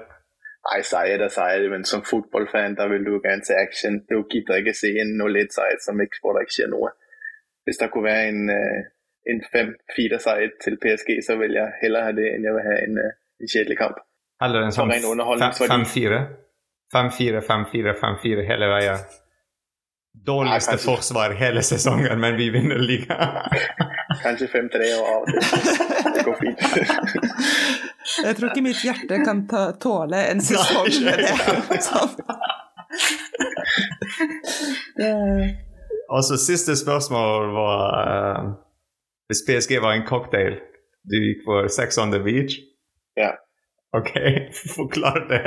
[0.71, 4.01] Ej, sejt det sejt, men som fotballfan da vil du gerne se action.
[4.11, 6.93] Du gidder ikke se en 0-1 sejt, som ikke, hvor der ikke noget.
[7.65, 8.79] Hvis det kunne være en, øh,
[9.31, 12.77] en 5-4 side til PSG, så vil jeg heller ha det, enn jeg vil ha
[12.87, 14.01] en, øh, en kjedelig kamp.
[14.43, 15.75] Eller en sånn ren underholdningsverdi.
[15.87, 16.23] 5-4?
[16.93, 19.05] 5-4, 5-4, 5-4 hele veien.
[20.27, 23.39] Dårligste Nei, forsvar hele sesongen, men vi vinner ligaen.
[24.23, 25.41] Kanskje 5-3 og det,
[26.17, 26.67] det går fint.
[28.27, 31.31] Jeg tror ikke mitt hjerte kan ta, tåle en sesong med det.
[31.87, 32.13] Sånn.
[34.99, 35.13] det.
[36.13, 38.51] Og så siste spørsmål var eh,
[39.33, 40.55] Hvis PSG var en cocktail,
[41.11, 42.55] du gikk for Sex on the Beach?
[43.23, 43.31] Ja.
[43.99, 44.11] Ok,
[44.79, 45.41] forklar det.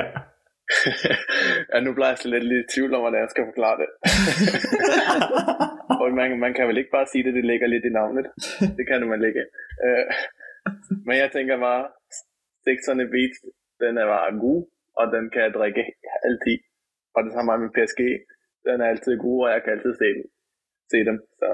[1.71, 3.89] ja, nå ble jeg så litt lidt i tvivl om, hvordan jeg skal forklare det.
[6.02, 8.32] og man, man kan vel ikke bare sige det, det ligger litt i navnet.
[8.78, 9.45] Det kan man ikke.
[9.86, 10.06] Uh,
[11.08, 11.84] men jeg tenker bare,
[12.65, 13.38] Sex on the Beach,
[13.84, 14.62] den er bare god,
[15.00, 15.84] og den kan jeg drikke
[16.28, 16.60] alltid.
[17.15, 18.02] Og det samme med PSG,
[18.67, 20.10] den er alltid god, og jeg kan alltid se,
[20.91, 21.17] se dem.
[21.41, 21.50] Så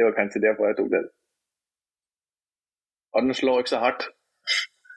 [0.00, 1.08] det var kanskje derfor, jeg tok den.
[3.12, 4.08] Og den slår ikke så hardt.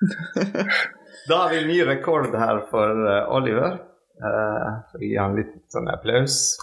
[1.30, 3.78] Da har vi ny rekord her for eh, Oliver.
[4.24, 6.58] Uh, vi gir han litt sånn applaus.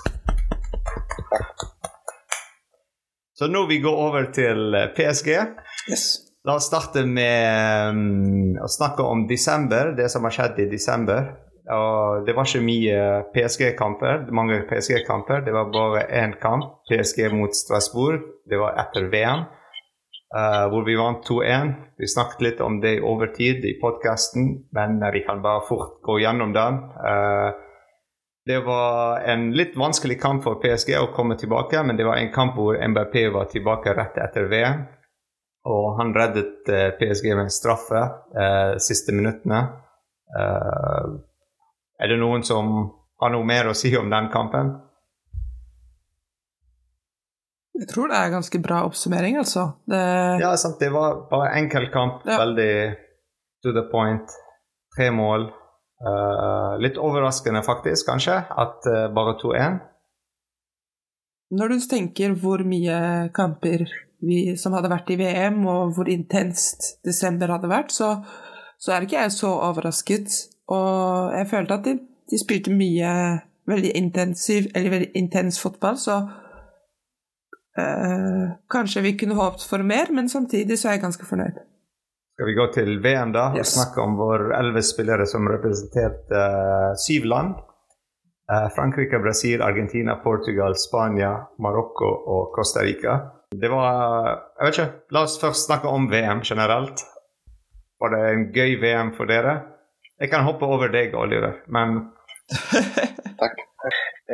[3.38, 5.30] Så nå vi går over til eh, PSG.
[5.88, 6.04] Yes.
[6.44, 11.32] La oss starte med um, å snakke om desember, det som har skjedd i desember.
[11.68, 12.98] Og det var ikke mye
[13.34, 15.44] PSG-kamper, mange PSG-kamper.
[15.46, 18.22] Det var bare én kamp, PSG mot Strasbourg.
[18.48, 19.44] Det var etter VM,
[20.36, 21.74] uh, hvor vi vant 2-1.
[22.00, 26.00] Vi snakket litt om det i overtid i podkasten, men eh, vi kan bare fort
[26.06, 26.80] gå gjennom den.
[26.96, 27.50] Uh,
[28.48, 32.32] det var en litt vanskelig kamp for PSG å komme tilbake, men det var en
[32.32, 34.88] kamp hvor MBP var tilbake rett etter VM.
[35.68, 38.00] Og han reddet eh, PSG med en straffe
[38.32, 39.60] eh, siste minuttene.
[40.38, 41.10] Eh,
[42.00, 42.70] er det noen som
[43.20, 44.72] har noe mer å si om den kampen?
[47.80, 49.70] Jeg tror det er ganske bra oppsummering, altså.
[49.88, 50.00] Det,
[50.42, 50.80] Ja, sant.
[50.80, 52.26] Det var bare enkel kamp.
[52.28, 52.40] Ja.
[52.42, 52.72] Veldig
[53.64, 54.28] to the point.
[54.96, 55.48] Tre mål.
[56.00, 59.80] Uh, litt overraskende, faktisk, kanskje, at uh, bare 2-1.
[61.56, 63.84] Når du tenker hvor mye kamper
[64.24, 68.14] vi, som hadde vært i VM, og hvor intenst desember hadde vært, så,
[68.80, 70.36] så er ikke jeg så overrasket.
[70.70, 71.96] Og jeg følte at de,
[72.30, 73.14] de spilte mye
[73.70, 76.20] veldig intensiv, eller veldig intens fotball, så
[77.78, 81.58] eh, kanskje vi kunne håpet for mer, men samtidig så er jeg ganske fornøyd.
[82.40, 83.50] Skal vi gå til VM, da?
[83.52, 83.74] Yes.
[83.74, 87.58] Og snakke om våre elleve spillere som representerte uh, syv land.
[88.48, 93.18] Uh, Frankrike, Brasil, Argentina, Portugal, Spania, Marokko og Costa Rica.
[93.52, 94.88] Det var Jeg vet ikke.
[95.12, 97.04] La oss først snakke om VM generelt.
[98.00, 99.54] Var det en gøy VM for dere?
[100.20, 101.88] Jeg kan hoppe over deg, Oliver, men
[103.42, 103.56] Takk.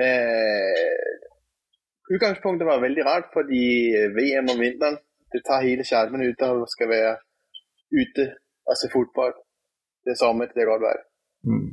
[0.02, 1.12] Eh,
[2.14, 3.62] utgangspunktet var veldig rart, fordi
[4.18, 4.98] VM om vinteren,
[5.32, 7.12] det tar hele skjermen ut av å skal være
[8.00, 8.26] ute
[8.66, 9.34] og se fotball.
[10.04, 11.00] Det er sommer, det godt vær.
[11.50, 11.70] mm,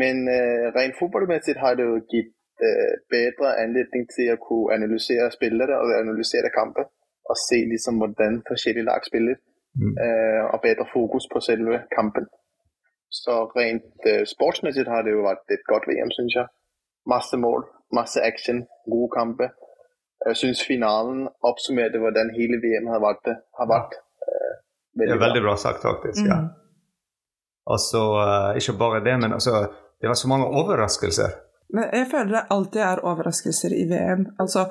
[0.00, 2.34] Men eh, rent fotballmessig har det jo gitt
[2.66, 6.90] eh, bedre anledning til å kunne analysere spillere og analysere kamper.
[7.30, 9.36] og se liksom hvordan forskjellige lag spiller,
[9.78, 9.92] mm.
[10.04, 12.26] eh, og bedre fokus på selve kampen.
[13.12, 16.46] Så rent øh, sportsmæssigt har det jo vært et godt VM, synes jeg.
[17.14, 17.66] Masse mål,
[17.98, 19.46] masse action, gode kampe.
[20.28, 23.22] Jeg synes finalen oppsummerte hvordan hele VM har vært.
[23.28, 26.24] Det, har vært Det veldig, er veldig bra sagt, faktisk.
[26.32, 26.38] ja.
[26.40, 26.50] Mm.
[27.72, 29.52] Og så eh, ikke bare det, men altså
[30.00, 31.30] Det var så mange overraskelser.
[31.74, 34.24] Men jeg føler det alltid er overraskelser i VM.
[34.42, 34.64] Altså,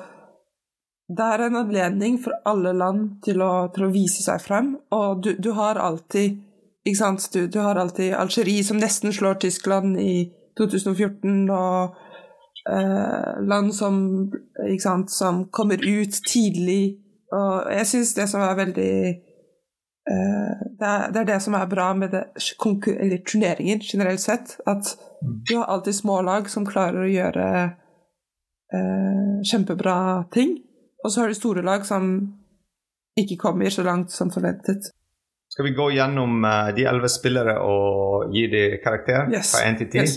[1.16, 5.22] det er en anledning for alle land til å, til å vise seg frem, og
[5.24, 6.36] du, du har alltid
[6.82, 11.94] ikke sant, du, du har alltid Algerie som nesten slår Tyskland i 2014, og
[12.70, 14.00] eh, land som,
[14.66, 16.98] ikke sant, som kommer ut tidlig.
[17.32, 21.70] Og jeg syns det som er veldig eh, det, er, det, er, det som er
[21.70, 22.24] bra med det,
[23.30, 24.56] turneringer generelt sett.
[24.66, 25.38] At mm.
[25.48, 27.46] du har alltid små lag som klarer å gjøre
[28.74, 30.58] eh, kjempebra ting.
[31.04, 32.10] Og så har du store lag som
[33.18, 34.90] ikke kommer så langt som forventet.
[35.52, 39.50] Skal vi gå gjennom uh, de elleve spillere og gi dem karakter yes.
[39.52, 39.98] fra 1 til 10?
[40.00, 40.14] Yes.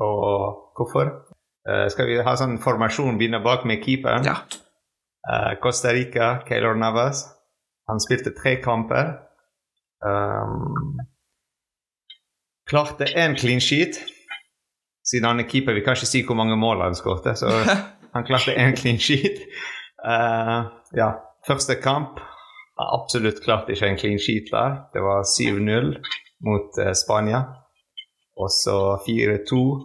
[0.00, 1.10] Og hvorfor?
[1.68, 4.24] Uh, skal vi ha sånn formasjon, begynne bak med keeperen?
[4.24, 4.38] Ja.
[5.28, 7.26] Uh, Costa Rica, Keylor Navas.
[7.92, 9.12] Han spilte tre kamper.
[10.00, 10.96] Um,
[12.70, 14.00] klarte én clean sheet.
[15.04, 17.52] Siden han er keeper, vi kan ikke si hvor mange mål han skåret, så
[18.16, 19.44] han klarte én clean sheet.
[20.96, 21.12] ja,
[21.44, 22.22] første kamp
[22.96, 24.76] absolutt klart ikke en clean sheet der.
[24.94, 25.94] Det var 7-0
[26.48, 27.40] mot uh, Spania.
[28.40, 29.80] Og så 4-2 uh,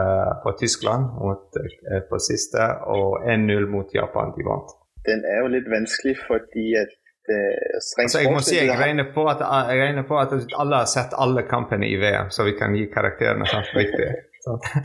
[0.00, 2.62] eh, på Tyskland mot, uh, på siste,
[2.94, 4.30] og 1-0 mot Japan.
[4.36, 4.70] De vant.
[5.08, 6.94] Den er jo litt vanskelig fordi at
[7.26, 11.14] altså, jeg må si jeg regner, på at, jeg regner på at alle har sett
[11.24, 14.06] alle kampene i VM, så vi kan gi karakterene sant, riktig.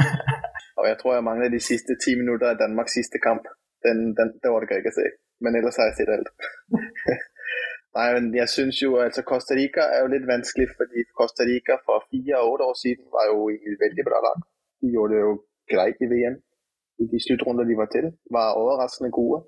[0.80, 3.45] og jeg tror jeg mangler de siste ti minutter av Danmarks siste kamp.
[3.86, 5.08] Den, den, det orker jeg ikke se.
[5.41, 6.30] Men ellers har jeg sett alt.
[7.97, 11.75] Nei, men jeg synes jo altså Costa Rica er jo litt vanskelig, fordi Costa Rica
[11.86, 14.38] for fire-åtte år siden var jo et veldig bra lag.
[14.82, 15.34] De gjorde det jo
[15.73, 16.38] greit i VM
[17.01, 18.06] i de sluttrunder de var til.
[18.36, 19.39] Var overraskende gode.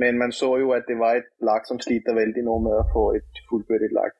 [0.00, 2.88] Men man så jo at det var et lag som sliter veldig nå med å
[2.94, 4.12] få et fullbyrdet lag.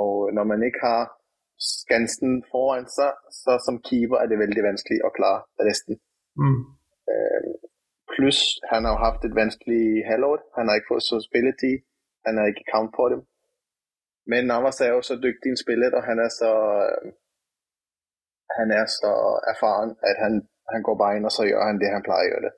[0.00, 1.04] Og når man ikke har
[1.62, 5.98] Skansen foran seg, så som keeper er det veldig vanskelig å klare resten.
[6.42, 6.62] Mm.
[7.12, 7.50] Uh,
[8.12, 10.42] Pluss han har hatt et vanskelig halvår.
[10.56, 11.84] Han har ikke fått så spilletid.
[12.26, 13.22] Han er ikke kamp på dem.
[14.30, 16.52] Men Navas er jo så dyktig i spillet, og han er så
[18.58, 19.12] han er så
[19.52, 20.34] erfaren at han,
[20.72, 22.44] han går bare inn og så gjør han det han pleier å gjøre.
[22.46, 22.54] det.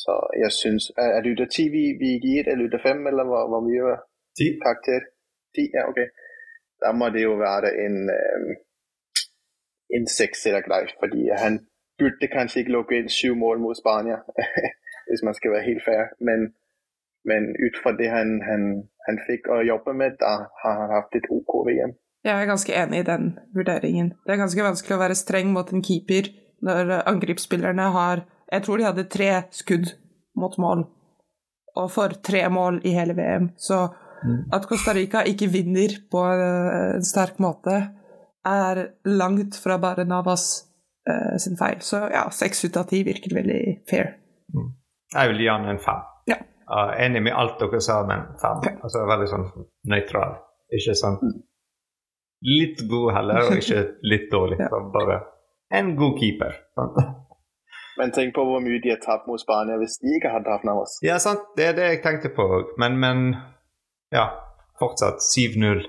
[0.00, 3.24] Så jeg syns Er, er det 10 vi, vi gir, eller er det 5, eller
[3.30, 3.96] hvor, hvor mye
[4.64, 5.00] karakter?
[5.56, 6.00] 10, ja, ok.
[6.82, 8.50] Da må det jo være en, um,
[9.96, 11.54] en 6 eller greit, fordi han
[11.98, 14.18] burde kanskje ikke lukke inn syv mål mot Spania,
[15.08, 16.04] hvis man skal være helt fair.
[16.28, 16.38] Men
[17.24, 18.66] men ut fra det han, han,
[19.06, 21.94] han fikk å jobbe med, da har han hatt et OK VM.
[22.26, 24.12] Jeg er ganske enig i den vurderingen.
[24.26, 26.30] Det er ganske vanskelig å være streng mot en keeper
[26.66, 29.90] når angrepsspillerne har Jeg tror de hadde tre skudd
[30.40, 30.86] mot mål,
[31.76, 33.50] og for tre mål i hele VM.
[33.60, 33.82] Så
[34.24, 34.48] mm.
[34.56, 37.76] at Costa Rica ikke vinner på en sterk måte,
[38.48, 40.46] er langt fra bare Navas
[41.10, 41.82] uh, sin feil.
[41.84, 44.14] Så ja, seks ut av ti virker veldig fair.
[44.54, 44.72] Mm.
[45.12, 46.06] Jeg vil gi han en fem.
[46.68, 48.60] Uh, enig med alt dere sa, men fem.
[48.84, 49.46] Altså veldig sånn
[49.88, 50.36] nøytral.
[50.76, 51.16] Ikke sånn
[52.44, 54.58] litt god heller, og ikke litt dårlig.
[54.60, 54.82] ja.
[54.94, 55.22] Bare
[55.74, 56.60] en god keeper.
[56.76, 57.00] Sant?
[57.98, 60.68] Men tenk på hvor mye de har tapt mot Spania hvis de ikke hadde hatt
[60.70, 60.98] oss.
[61.02, 61.48] Ja, sant.
[61.58, 62.76] Det er det jeg tenkte på òg.
[62.78, 63.24] Men, men
[64.14, 64.28] ja,
[64.78, 65.82] fortsatt 7-0.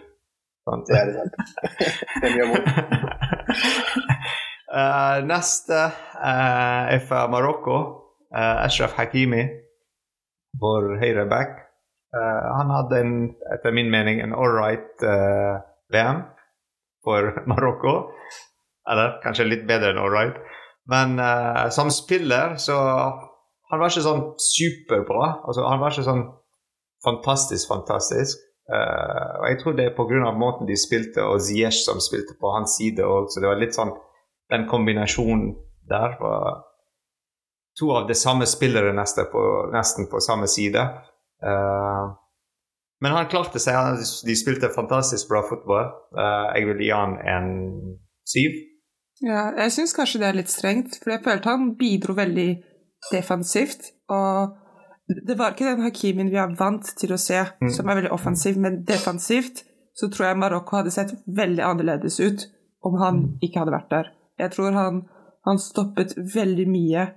[0.70, 1.34] Ja, Det er det sant.
[2.24, 2.68] Den gjør vondt.
[4.74, 5.80] uh, neste
[6.18, 7.78] uh, er fra Marokko.
[8.34, 9.44] Uh, Ashraf Hakimi
[10.58, 11.58] vår høyre back.
[12.10, 13.16] Uh, han hadde en,
[13.54, 15.62] etter min mening en right uh,
[15.94, 16.24] VM
[17.06, 18.12] for Marokko.
[18.90, 20.38] Eller kanskje litt bedre enn all right.
[20.90, 22.78] Men uh, som spiller så
[23.70, 25.26] Han var ikke sånn superbra.
[25.46, 26.24] Altså, han var ikke sånn
[27.06, 28.40] fantastisk, fantastisk.
[28.66, 30.32] og jeg tror det er pga.
[30.34, 33.30] måten de spilte, og Ziyech som spilte på hans side òg.
[33.30, 33.94] Så det var litt sånn
[34.50, 35.54] Den kombinasjonen
[35.86, 36.64] der var
[37.80, 40.84] to av de samme spillere nesten på, nesten på samme side.
[41.44, 42.12] Uh,
[43.00, 44.02] men han klarte seg.
[44.28, 45.94] De spilte fantastisk bra fotball.
[46.16, 47.54] Uh, jeg vil gi han en
[48.28, 48.58] syv.
[49.24, 52.50] Ja, jeg syns kanskje det er litt strengt, for jeg følte han bidro veldig
[53.12, 53.92] defensivt.
[54.12, 54.56] Og
[55.10, 57.72] det var ikke den Hakimin vi er vant til å se, mm.
[57.76, 59.64] som er veldig offensiv, men defensivt
[60.00, 62.46] så tror jeg Marokko hadde sett veldig annerledes ut
[62.86, 63.32] om han mm.
[63.44, 64.12] ikke hadde vært der.
[64.40, 65.02] Jeg tror han,
[65.48, 67.08] han stoppet veldig mye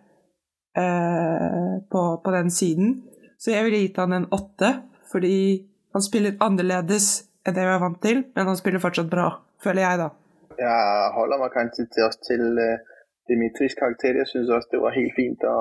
[0.76, 3.02] Eh, på, på, den siden.
[3.38, 4.70] Så jeg ville gitt han en åtte,
[5.12, 7.08] fordi han spiller annerledes
[7.44, 9.26] enn det vi er vant til, men han spiller fortsatt bra,
[9.60, 10.08] føler jeg, da.
[10.62, 14.16] Jeg holder meg kanskje til, til uh, Dimitris karakter.
[14.22, 15.56] Jeg syns også det var helt fint å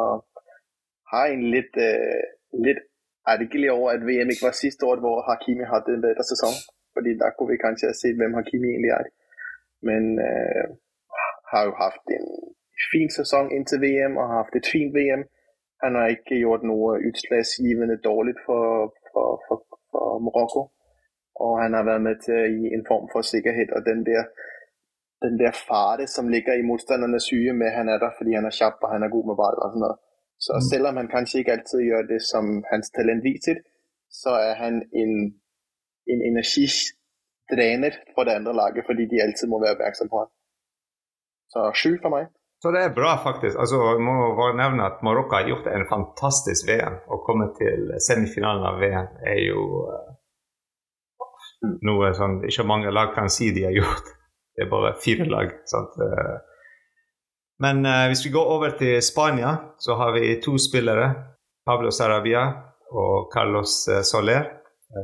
[1.12, 2.24] ha en litt, uh,
[2.68, 2.86] litt
[3.28, 6.56] ergerlig over at VM ikke var siste år hvor Hakimi hadde en bedre sesong.
[6.96, 9.12] Fordi da kunne vi kanskje sett hvem Hakimi egentlig er.
[9.90, 10.72] Men uh,
[11.52, 12.32] har jo hatt en
[12.92, 15.24] fin sesong inntil VM og har hatt et fint VM.
[15.84, 20.64] Han har ikke gjort noe utslagsgivende dårlig for, for, for, for, Marokko.
[21.44, 23.74] Og han har vært med til å gi en form for sikkerhet.
[23.76, 24.30] Og den der,
[25.26, 28.58] den der fare som ligger i motstandernes syge med han er der fordi han er
[28.60, 30.00] kjapp og han er god med ball og sånn.
[30.46, 30.66] Så mm.
[30.70, 33.62] selv om han kanskje ikke alltid gjør det som hans talent viser,
[34.22, 35.14] så er han en,
[36.12, 40.32] en energidrener for det andre laget, fordi de alltid må være oppmerksom på ham.
[41.54, 42.30] Så sju for meg.
[42.62, 43.58] Så det er bra, faktisk.
[43.60, 47.00] Altså, jeg må bare nevne at Marokko har gjort en fantastisk VM.
[47.10, 50.12] Å komme til semifinalen av VM er jo uh,
[51.90, 54.12] noe som ikke mange lag kan si de har gjort.
[54.54, 55.56] Det er bare fire lag.
[55.66, 55.98] sant?
[55.98, 56.38] Uh,
[57.66, 61.10] men uh, hvis vi går over til Spania, så har vi to spillere.
[61.66, 62.46] Pablo Sarabia
[62.94, 63.74] og Carlos
[64.06, 64.46] Soler.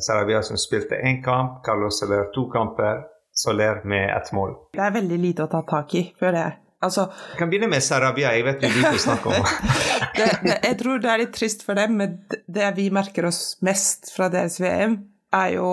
[0.05, 3.01] Sarabia som spilte én kamp, Carlos Soler to kamper.
[3.33, 4.55] Soler med ett mål.
[4.77, 6.57] Det er veldig lite å ta tak i, før jeg.
[6.77, 8.35] Altså, jeg kan begynne med Sarabia.
[8.37, 9.47] Jeg vet du liker å snakke om
[10.17, 13.57] det, det, Jeg tror det er litt trist for dem, men det vi merker oss
[13.65, 14.99] mest fra deres VM,
[15.33, 15.71] er jo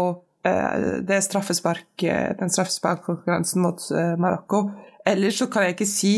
[0.48, 2.06] uh, det straffespark,
[2.40, 4.64] den straffesparkkonkurransen mot uh, Marokko.
[5.04, 6.14] Ellers så kan jeg ikke si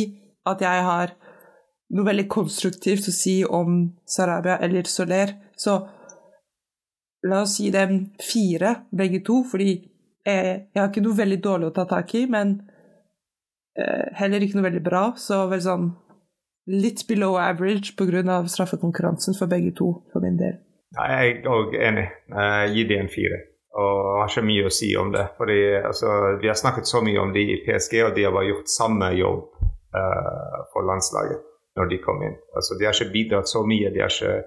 [0.47, 1.17] at jeg har
[1.97, 5.35] noe veldig konstruktivt å si om Sarabia eller Soler.
[5.59, 5.81] Så
[7.27, 9.71] la oss gi dem fire, begge to, fordi
[10.27, 12.59] jeg, jeg har ikke noe veldig dårlig å ta tak i, men
[14.17, 15.03] heller ikke noe veldig bra.
[15.21, 15.91] Så vel sånn
[16.67, 18.47] litt below average pga.
[18.49, 20.59] straffekonkurransen for begge to, for min del.
[20.97, 22.07] Nei, jeg er òg enig.
[22.33, 23.43] Uh, gi dem en fire.
[23.77, 25.27] Og har ikke mye å si om det.
[25.37, 28.49] Fordi altså, Vi har snakket så mye om de i PSG, og de har bare
[28.49, 31.43] gjort samme jobb uh, for landslaget
[31.77, 32.39] når de kom inn.
[32.57, 33.93] Altså, De har ikke bidratt så mye.
[33.93, 34.47] De har ikke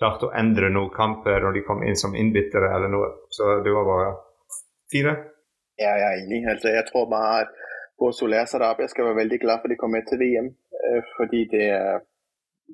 [0.00, 3.12] klart å endre noen kamper når de kom inn som innbyttere eller noe.
[3.30, 4.10] Så det var bare
[4.92, 5.14] fire.
[5.76, 6.40] Ja, jeg er enig.
[6.48, 7.44] Altså, jeg tror bare
[7.98, 10.48] både Soler og Sarabia skal være veldig glad for at de kom med til VM.
[10.84, 11.66] Øh, fordi det,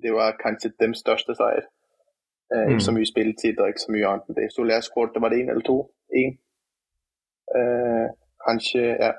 [0.03, 1.67] det var kanskje deres største seier.
[2.53, 2.71] Øh, mm.
[2.71, 4.53] Ikke så mye spilletid og ikke så mye annet enn det.
[4.55, 5.79] Soler skåret var det én eller to?
[6.21, 6.33] Én.
[7.59, 8.07] Uh,
[8.47, 9.11] kanskje ja,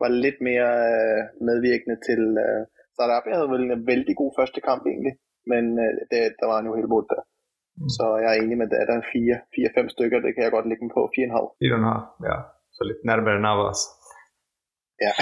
[0.00, 0.66] var litt mer
[1.48, 2.22] medvirkende til
[2.96, 3.24] Sadab.
[3.28, 5.14] Jeg hadde vel en veldig god første kamp, egentlig.
[5.52, 5.64] Men
[6.10, 7.18] det, der var han jo helt borte.
[7.80, 7.88] Mm.
[7.96, 8.80] Så jeg er enig med det.
[8.88, 10.18] Det er fire-fem fire, stykker.
[10.24, 11.02] Det kan jeg godt legge på.
[11.14, 11.50] Fire og en halv.
[11.62, 12.38] Fire og en halv, ja.
[12.76, 13.80] Så litt nærmere Navas.
[14.98, 15.12] Ja.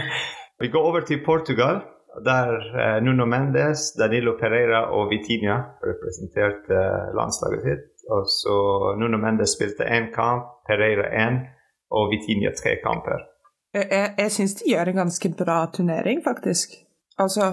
[0.60, 1.76] Vi går over til Portugal,
[2.30, 2.48] der
[2.80, 5.56] eh, Nuno Mendes, Danilo Pereira og Vitinha
[5.90, 7.86] representerte eh, landslaget sitt.
[8.14, 8.56] Og så
[9.00, 11.36] Nuno Mendes spilte én kamp, Pereira én
[11.96, 13.20] og Vitinha tre kamper.
[13.74, 16.68] Jeg, jeg, jeg syns de gjør en ganske bra turnering, faktisk.
[17.18, 17.44] Altså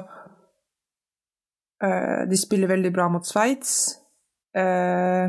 [1.83, 3.99] øh, De spiller veldig bra mot Sveits.
[4.57, 5.25] Uh,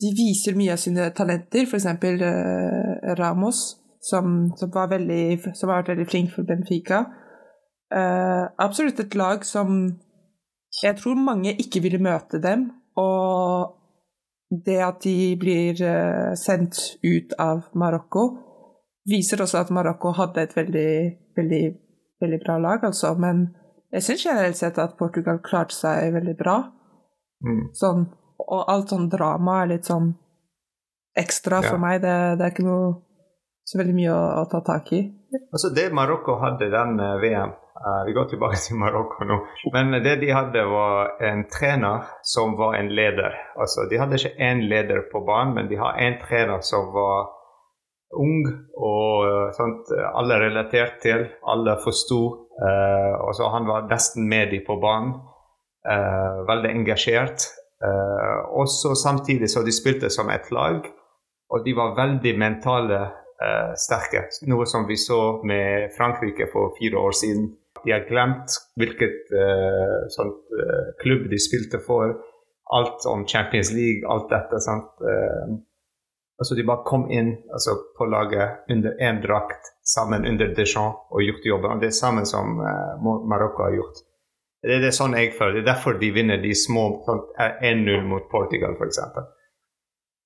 [0.00, 1.84] de viser mye av sine talenter, f.eks.
[1.84, 7.04] Uh, Ramos som, som, var veldig, som, har vært veldig flink for Benfica.
[7.92, 9.84] Uh, absolutt et lag som
[10.82, 12.70] jeg tror mange ikke ville møte dem.
[12.98, 13.78] Og
[14.66, 18.26] det at de blir uh, sendt ut av Marokko,
[19.08, 20.92] viser også at Marokko hadde et veldig,
[21.38, 21.62] veldig,
[22.22, 23.14] veldig bra lag, altså.
[23.18, 23.46] Men
[23.92, 26.58] jeg syns generelt sett at Portugal klarte seg veldig bra.
[27.42, 27.62] Mm.
[27.76, 28.04] Sånn,
[28.42, 30.12] og alt sånn drama er litt sånn
[31.18, 31.70] ekstra ja.
[31.70, 32.00] for meg.
[32.04, 32.92] Det, det er ikke noe
[33.64, 35.02] så veldig mye å, å, ta tak i.
[35.52, 39.38] Altså Det Marokko hadde den uh, VM uh, Vi går tilbake til Marokko nå.
[39.74, 43.38] Men det de hadde, var en trener som var en leder.
[43.56, 47.30] Altså De hadde ikke én leder på banen, men de har en trener som var
[48.18, 48.44] ung
[48.76, 51.28] og uh, sånt, alle relatert til.
[51.48, 52.22] Alle forsto.
[52.52, 55.20] Uh, og så Han var nesten med dem på banen.
[56.48, 57.42] veldig engasjert.
[58.54, 60.84] også samtidig så de spilte som et lag.
[61.50, 63.21] Og de var veldig mentale uh,
[63.78, 64.26] sterke.
[64.50, 67.48] Noe som vi så med Frankrike for fire år siden.
[67.84, 72.14] De har glemt hvilket uh, sånt, uh, klubb de spilte for.
[72.72, 74.60] Alt om Champions League, alt dette.
[74.64, 75.02] sant?
[76.40, 81.26] altså De bare kom inn altså, på laget under én drakt sammen under Deschamps og
[81.26, 81.74] gjort jobben.
[81.74, 82.56] Og det er samme som
[83.02, 84.00] Marokko har gjort.
[84.62, 85.58] Det er det sånn jeg føler.
[85.58, 87.22] Det er derfor de vinner de små sånn
[87.66, 89.00] 1-0 mot Portugal, f.eks.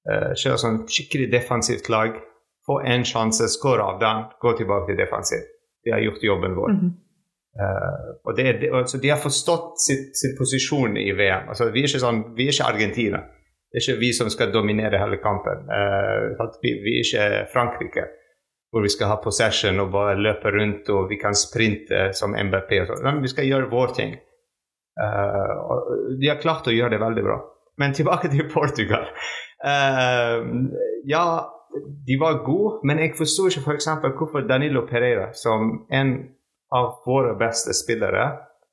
[0.06, 2.20] Uh, sånn skikkelig defensivt lag
[2.66, 5.44] få en sjanse, skåre av den, gå tilbake til defensiv.
[5.84, 6.70] De har gjort jobben vår.
[6.70, 6.92] Mm -hmm.
[7.62, 9.80] uh, og det, det, altså, De har forstått
[10.20, 11.48] sin posisjon i VM.
[11.48, 13.18] Altså, vi, er ikke sånn, vi er ikke Argentina.
[13.70, 15.58] Det er ikke vi som skal dominere hele kampen.
[15.78, 18.04] Uh, vi, vi, er ikke Frankrike,
[18.70, 22.86] hvor vi skal ha possession og bare løpe rundt og vi kan sprinte som MBP.
[22.86, 23.04] Sånn.
[23.04, 24.12] Men vi skal gjøre vår ting.
[25.02, 25.78] Uh, og
[26.20, 27.38] de har klart å gjøre det veldig bra.
[27.78, 29.06] Men tilbake til Portugal.
[31.04, 31.24] ja,
[32.06, 33.88] de var gode, men jeg forsto ikke f.eks.
[34.02, 36.12] For hvorfor Danilo Pereira, som en
[36.74, 38.24] av våre beste spillere,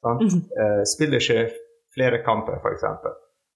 [0.05, 0.85] mm -hmm.
[0.93, 1.49] spiller ikke
[1.95, 2.83] flere kamper, f.eks.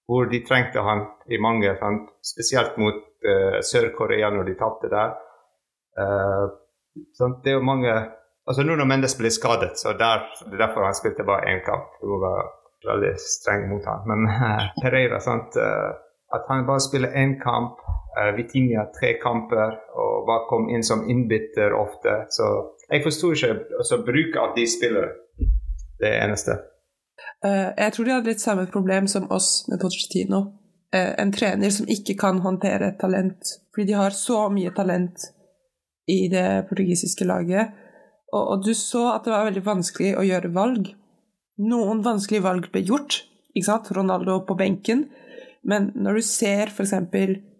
[0.06, 2.10] Hvor de trengte han i mange, sant?
[2.32, 2.94] spesielt mot
[3.30, 5.10] uh, Sør-Korea når de tapte der.
[6.00, 6.46] Uh,
[7.42, 7.92] det er jo mange
[8.48, 11.60] altså Nå når Mendes ble skadet, så der, det er derfor han spilte bare én
[11.64, 11.86] kamp.
[12.00, 12.38] Det var
[12.90, 14.00] veldig streng mot han.
[14.10, 14.20] Men
[14.82, 15.56] Pereira, sant?
[16.36, 17.76] at han bare spiller én kamp
[18.18, 22.24] Uh, Vitinha tre kamper og bare kom inn som innbytter ofte.
[22.34, 22.48] Så
[22.88, 25.14] jeg forsto ikke altså, bruk av de spillere.
[25.98, 26.58] Det eneste.
[27.44, 30.44] Uh, jeg tror de hadde litt samme problem som oss med Pochettino.
[30.94, 35.30] Uh, en trener som ikke kan håndtere talent, fordi de har så mye talent
[36.08, 37.74] i det portugisiske laget.
[38.32, 40.90] Og, og du så at det var veldig vanskelig å gjøre valg.
[41.68, 43.22] Noen vanskelige valg ble gjort.
[43.54, 43.90] ikke sant?
[43.94, 45.06] Ronaldo på benken.
[45.68, 46.94] Men når du ser f.eks.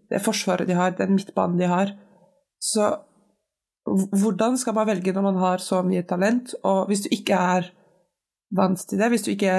[0.09, 1.93] Det forsvaret de har, den midtbanen de har,
[2.59, 2.97] så
[3.89, 6.55] hvordan skal man velge når man har så mye talent?
[6.65, 7.71] Og hvis du ikke er
[8.57, 9.55] vant til det, hvis du ikke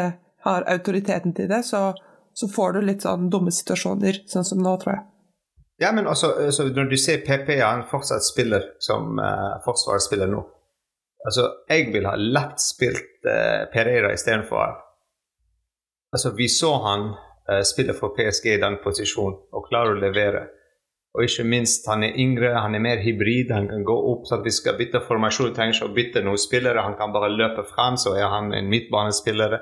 [0.45, 1.93] har autoriteten til det, så,
[2.33, 5.05] så får du litt sånn dumme situasjoner, sånn som nå, tror jeg.
[5.79, 10.27] Ja, men også, altså, når du ser PP, ja, han fortsatt spiller som uh, forsvarsspiller
[10.27, 10.41] nå.
[11.25, 14.75] Altså, jeg vil ha lett spilt uh, Pereira istedenfor.
[16.11, 17.13] Altså, vi så han
[17.65, 20.47] spiller for PSG i den posisjonen og klarer å levere.
[21.17, 23.49] Og ikke minst, han er yngre, han er mer hybrid.
[23.51, 25.55] Han kan gå opp så at vi skal bytte formasjon.
[25.55, 26.85] Trenger ikke å bytte noen spillere.
[26.85, 29.57] Han kan bare løpe frem, så er han en midtbanespiller.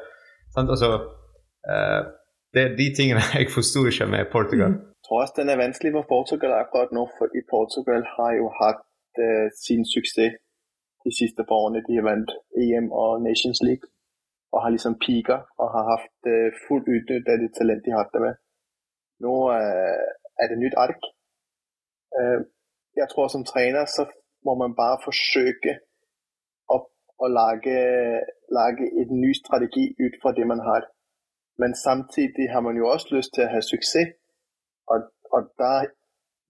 [0.59, 0.89] Altså,
[1.71, 2.01] uh,
[2.53, 4.75] det er de tingene jeg forsto ikke med Portugal.
[4.75, 4.83] Mm.
[4.97, 8.83] Jeg tror også den er vanskelig for Portugal akkurat nå, fordi Portugal har jo hatt
[9.23, 10.35] uh, sin suksess
[11.05, 11.85] de siste par årene.
[11.88, 13.88] De har vant EM og Nations League
[14.54, 18.24] og har liksom pika og har haft uh, fuldt utnyttet av det talentet de hadde
[18.26, 18.39] med.
[19.24, 20.08] Nå uh,
[20.41, 21.02] er det nytt ark.
[22.18, 22.39] Uh,
[23.00, 24.08] jeg tror som trener så
[24.45, 25.74] må man bare forsøke
[26.74, 26.78] å,
[27.24, 27.78] å lage,
[28.60, 30.88] lage en ny strategi ut fra det man har.
[31.62, 34.14] Men samtidig har man jo også lyst til å ha suksess.
[34.93, 35.89] Og, og der,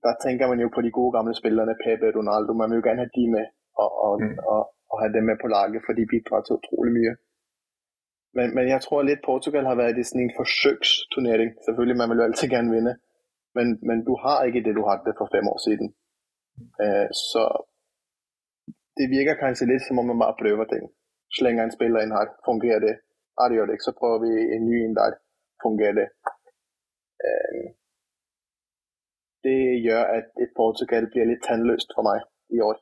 [0.06, 2.54] der, tenker man jo på de gode gamle spillerne, Pepe Ronaldo.
[2.54, 3.48] Man vil jo gjerne ha de med,
[3.82, 4.36] og, og, mm.
[4.52, 7.14] og, og ha dem med på laget, for de bidrar til utrolig mye.
[8.38, 11.56] Men, men, jeg tror litt Portugal har vært i en forsøksturnering.
[11.66, 12.94] Selvfølgelig, man vil jo altid gerne vinde.
[13.58, 15.88] Men, men du har ikke det, du hadde for fem år siden.
[16.82, 17.44] Uh, så
[18.98, 20.86] det virker kanskje litt som om man bare prøver ting.
[21.38, 22.96] Slenger en spiller inn her, fungerer det?
[23.38, 23.88] Ja, det ikke.
[23.90, 25.18] Så prøver vi en ny inn der.
[25.64, 26.08] Fungerer det?
[27.26, 27.66] Uh,
[29.46, 30.30] det gjør at
[30.60, 32.22] Portugal blir litt tannløst for meg
[32.54, 32.78] i år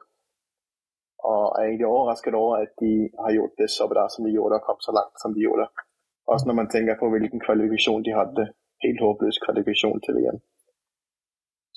[1.32, 4.36] og jeg er egentlig overrasket over at de har gjort det så bra som de
[4.38, 5.66] gjorde, og kom så langt som de gjorde.
[6.32, 8.44] Også når man tenker på hvilken kvalifikasjon de hadde.
[8.86, 10.40] Helt håpløs kvalifikasjon til VM.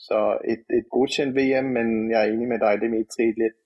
[0.07, 0.19] Så
[0.53, 3.59] et, et godkjent VM, men jeg er enig med deg, Dimitri, litt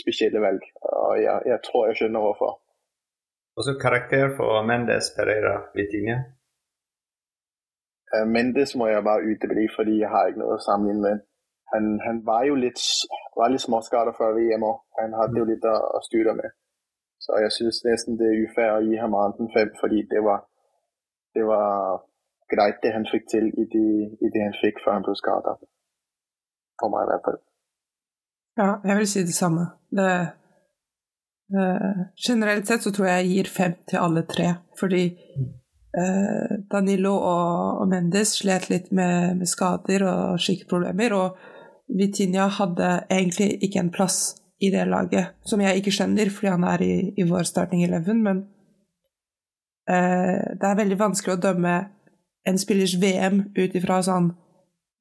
[0.00, 0.62] spesielle valg.
[1.02, 2.52] Og jeg, jeg, tror jeg skjønner hvorfor.
[3.56, 6.18] Og så karakter for Mendes Pereira Vitinha?
[8.34, 11.27] Mendes må jeg bare utebli, fordi jeg har ikke noe å sammenligne med
[11.72, 12.80] han, han var jo litt,
[13.36, 14.80] var litt småskadet før VM òg.
[15.00, 16.54] Han hadde jo litt å, å styre med.
[17.22, 20.22] Så jeg syns nesten det er ufair å gi ham annet enn fem, fordi det
[20.24, 20.46] var,
[21.36, 21.98] det var
[22.48, 23.90] greit det han fikk til i det,
[24.24, 25.58] i det han fikk før han ble skadet.
[26.80, 27.40] For meg i hvert fall.
[28.58, 29.66] Ja, jeg vil si det samme.
[29.98, 30.08] Det,
[31.54, 34.48] uh, generelt sett så tror jeg jeg gir fem til alle tre,
[34.78, 35.04] fordi
[35.98, 41.18] uh, Danilo og, og, Mendes slet litt med, med skader og skikkeproblemer.
[41.18, 41.57] og
[41.88, 46.64] Vitinha hadde egentlig ikke en plass i det laget, som jeg ikke skjønner, fordi han
[46.66, 48.42] er i, i vår starting eleven, men
[49.88, 51.76] eh, det er veldig vanskelig å dømme
[52.48, 54.32] en spillers VM ut ifra sånn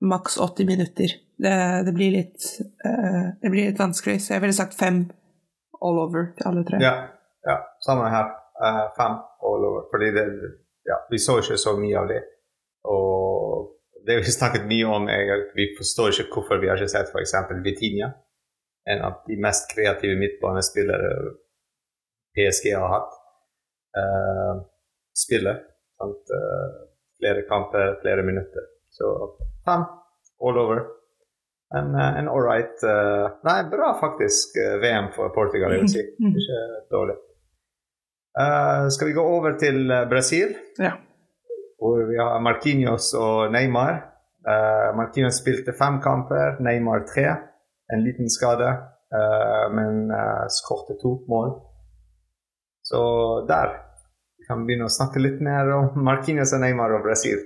[0.06, 1.16] maks 80 minutter.
[1.38, 2.46] Det, det, blir litt,
[2.86, 5.06] eh, det blir litt vanskelig, så jeg ville sagt fem
[5.82, 6.82] all over til alle tre.
[6.82, 6.94] Ja,
[7.46, 8.32] ja samme her.
[8.58, 9.86] Uh, fem all over.
[9.92, 10.26] Fordi det,
[10.90, 12.24] ja, vi så ikke så mye av det.
[12.90, 13.17] Og
[14.08, 17.12] det vi snakket mye om, er at vi forstår ikke hvorfor vi har ikke sett
[17.12, 17.36] f.eks.
[17.66, 18.14] Vitinha,
[18.88, 21.10] en av de mest kreative midtbanespillere
[22.38, 23.18] PSG har hatt,
[24.00, 24.62] uh,
[25.26, 25.60] spiller.
[26.00, 26.76] Uh,
[27.20, 28.70] flere kamper, flere minutter.
[28.94, 29.10] Så
[29.66, 29.84] fem
[30.46, 30.84] all over.
[31.76, 36.06] En, uh, en all right uh, Nei, bra faktisk VM for Portugal, jeg vil si.
[36.32, 36.62] Ikke
[36.94, 37.18] dårlig.
[38.94, 40.54] skal vi gå over til Brasil?
[40.78, 40.94] Ja
[41.78, 44.00] hvor vi har Marquinhos og Neymar.
[44.48, 47.28] Uh, Marquinhos spilte fem kamper, Neymar tre.
[47.94, 48.70] En liten skade,
[49.18, 51.54] uh, men uh, skårte to mål.
[52.88, 53.02] Så
[53.48, 53.76] der
[54.48, 57.44] kan vi begynne å snakke litt mer om Marquinhos og Neymar og Brasil.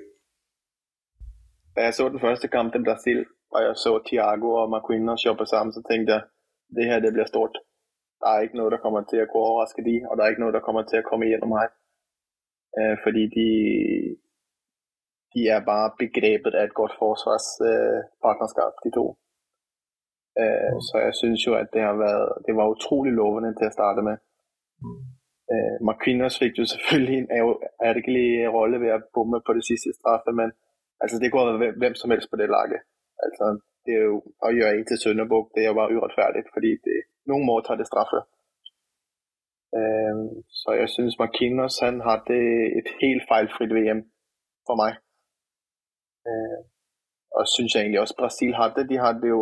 [1.77, 3.23] Jeg så den første kampen Brasil,
[3.55, 6.27] og jeg så Thiago og Marquinhos jobbe sammen, så tenkte jeg
[6.77, 7.57] det her det blir stort.
[8.21, 10.43] Det er ikke noe der kommer til å gå overraske de, og det er ikke
[10.43, 11.71] noe der kommer til å komme gjennom her.
[12.77, 13.47] Eh, fordi de,
[15.33, 19.05] de er bare begrebet af et godt forsvarspartnerskab, de to.
[20.41, 23.75] Øh, så jeg synes jo, at det har været, det var utrolig lovende til at
[23.77, 24.15] starte med.
[24.83, 25.01] Mm.
[25.51, 27.29] Øh, Marquinhos fik jo selvfølgelig en
[27.87, 30.49] ærgerlig rolle ved at bombe på det sidste straffe, men
[31.01, 32.79] altså det kunne have været hvem som helst på det lakke.
[33.25, 33.45] Altså,
[33.85, 34.17] det er jo
[34.47, 36.97] å gjøre en til Sønderborg, det er jo bare uretfærdigt, fordi det,
[37.29, 38.19] noen må tage det straffe.
[40.61, 42.37] Så jeg synes Markinos han hadde
[42.79, 44.01] et helt feilfritt VM
[44.67, 44.97] for meg.
[47.37, 48.89] Og synes jeg egentlig også Brasil hadde.
[48.91, 49.39] De hadde jo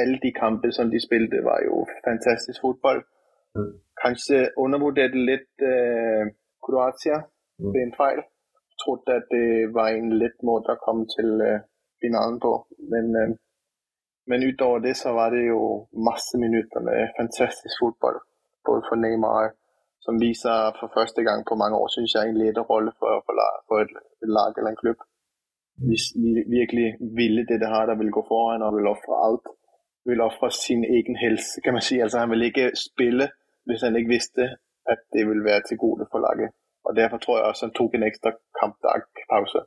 [0.00, 1.74] alle, de kamper som de spilte, var jo
[2.08, 3.00] fantastisk fotball.
[3.56, 3.72] Mm.
[4.04, 6.24] Kanskje undervurderte litt uh,
[6.64, 7.18] Kroatia
[7.60, 7.70] mm.
[7.74, 8.20] ved en feil.
[8.82, 9.48] Trodde at det
[9.78, 11.64] var en lett måte å komme til uh,
[12.02, 12.52] finalen på.
[12.92, 13.36] Men, uh,
[14.28, 15.60] men utover det så var det jo
[16.08, 18.16] masse minutter med fantastisk fotball.
[18.66, 19.46] Både for Neymar,
[20.04, 23.10] som viser for første gang på mange år, synes jeg, en lederrolle for,
[23.68, 23.92] for, et,
[24.36, 25.00] lag eller en klubb.
[25.88, 26.88] Hvis de virkelig
[27.20, 29.46] ville det det her, der vil gå foran og vil ofre alt.
[30.08, 31.96] Vil ofre sin egen helse, kan man si.
[32.04, 33.26] Altså, han vil ikke spille
[33.66, 34.44] hvis han ikke visste
[34.92, 36.50] at det ville være til gode for laget.
[36.86, 39.60] Og Derfor tror jeg også han tok en ekstra kampdagpause.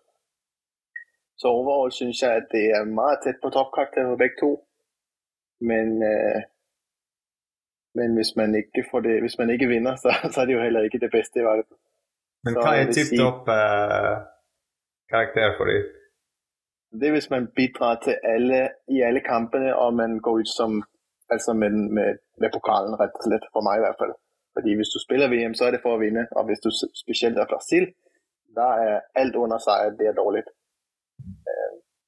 [1.42, 4.52] Så overall synes jeg at det er meget tett på toppkarakteren for begge to.
[5.70, 6.40] Men, øh,
[7.98, 10.66] men hvis man ikke får det, hvis man ikke vinner, så, så er det jo
[10.66, 11.66] heller ikke det beste i verden.
[12.46, 14.16] Men hva er tipp topp uh,
[15.14, 15.82] karakter for dem?
[17.00, 18.62] Det er hvis man bidrar til alle
[18.96, 20.72] i alle kampene, og man går ut som
[21.36, 22.10] Altså med, med,
[22.42, 23.46] med, pokalen, rett og slett.
[23.54, 24.14] For meg, i hvert fall.
[24.56, 26.26] Fordi hvis du spiller VM, så er det for å vinne.
[26.36, 26.70] Og hvis du
[27.04, 27.86] spesielt er Brasil,
[28.58, 30.44] da er alt under seg det er dårlig.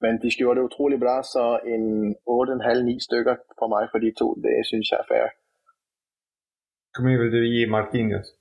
[0.03, 1.43] Men de gjorde det utrolig bra, så
[1.73, 1.85] en
[2.27, 5.29] 8,5-9 stykker for meg for de to, det syns jeg er fair.
[6.93, 8.35] Hvor mye vil du gi Markinius?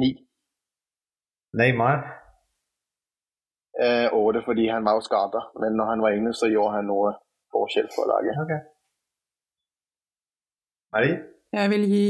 [0.00, 0.10] Ni.
[1.60, 2.20] Neymar?
[3.84, 5.42] eh, over det, fordi han var jo skadet.
[5.60, 7.12] Men når han var inne, så gjorde han noe
[7.54, 8.34] forskjell for laget.
[8.44, 8.60] Okay.
[10.94, 11.18] Marie?
[11.52, 12.08] Jeg vil gi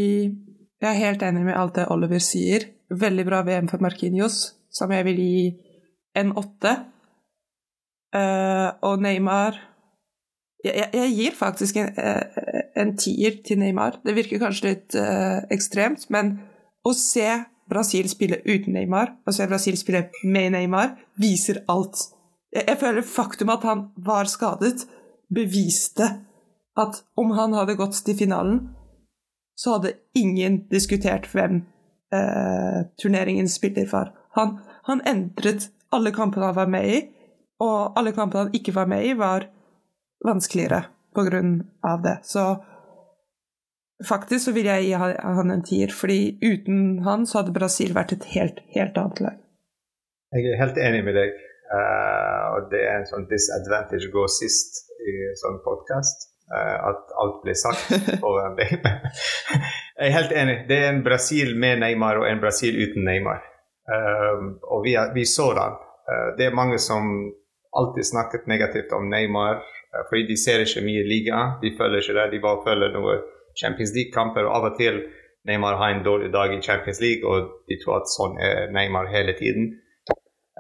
[0.81, 2.63] Jeg er helt enig med alt det Oliver sier.
[2.89, 5.43] Veldig bra VM for Markinios, som jeg vil gi
[6.21, 6.77] en åtte.
[8.11, 9.55] Uh, og Neymar
[10.65, 14.01] jeg, jeg, gir faktisk en, uh, en tier til Neymar.
[14.05, 16.35] Det virker kanskje litt uh, ekstremt, men
[16.83, 17.29] å se
[17.71, 22.03] Brasil spille uten Neymar og se Brasil spille med Neymar, viser alt.
[22.51, 24.89] Jeg, jeg føler faktum at han var skadet,
[25.31, 26.09] beviste
[26.81, 28.61] at om han hadde gått til finalen,
[29.59, 31.61] så hadde ingen diskutert hvem
[32.15, 34.13] eh, turneringen spiller for.
[34.39, 36.99] Han, han, endret alle kampene han var med i,
[37.61, 39.49] og alle kampene han ikke var med i, var
[40.25, 41.55] vanskeligere på grunn
[41.87, 42.19] av det.
[42.23, 42.45] Så
[44.09, 48.15] Faktisk så vil jeg gi han en tier, fordi uten han så hadde Brasil vært
[48.15, 49.35] et helt, helt annet lag.
[50.33, 51.35] Jeg er helt enig med deg.
[51.71, 56.31] Uh, og det er en sånn disadvantage å gå sist i sånn podkast.
[56.51, 57.93] Uh, eh, at alt blir sagt
[58.25, 58.73] foran deg.
[60.01, 60.57] jeg er helt enig.
[60.71, 63.45] Det er en Brasil med Neymar og en Brasil uten Neymar.
[63.89, 65.79] Uh, og vi, vi, så den.
[66.39, 67.07] det er mange som
[67.77, 69.61] alltid snakket negativt om Neymar
[70.09, 71.39] fordi de ser ikke mye liga.
[71.63, 72.27] De følger ikke det.
[72.33, 73.25] De bare følger noen
[73.59, 74.47] Champions League-kamper.
[74.47, 75.01] og Av og til
[75.49, 79.11] Neymar har en dårlig dag i Champions League, og de tror at sånn er Neymar
[79.13, 79.73] hele tiden.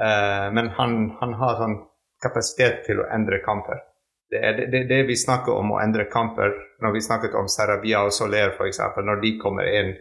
[0.01, 1.77] Uh, men han, han, har sånn
[2.25, 3.83] kapasitet til å endre kamper.
[4.31, 6.55] Det er det, det, det, vi snakker om å endre kamper.
[6.81, 9.95] Når vi snakket om Sarabia og Soler f.eks., når de kommer inn,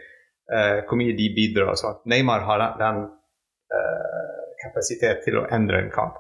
[0.53, 1.77] uh, hvor mye de bidrar.
[1.79, 2.01] Sånn.
[2.09, 4.33] Neymar har den uh,
[4.63, 6.19] kapasitet til å endre en kamp.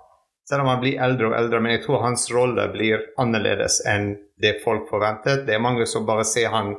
[0.49, 4.15] Selv om han blir eldre og eldre, men jeg tror hans rolle blir annerledes enn
[4.41, 5.43] det folk forventet.
[5.45, 6.73] Det er mange som bare ser han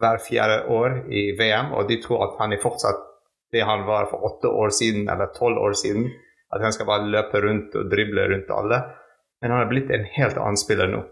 [0.00, 3.02] hver fjerde år i VM, og de tror at han er fortsatt
[3.52, 6.08] det han var for åtte år siden eller tolv år siden.
[6.54, 8.80] At han skal bare løpe rundt og drible rundt alle.
[9.42, 11.02] Men han er blitt en helt annen spiller nå.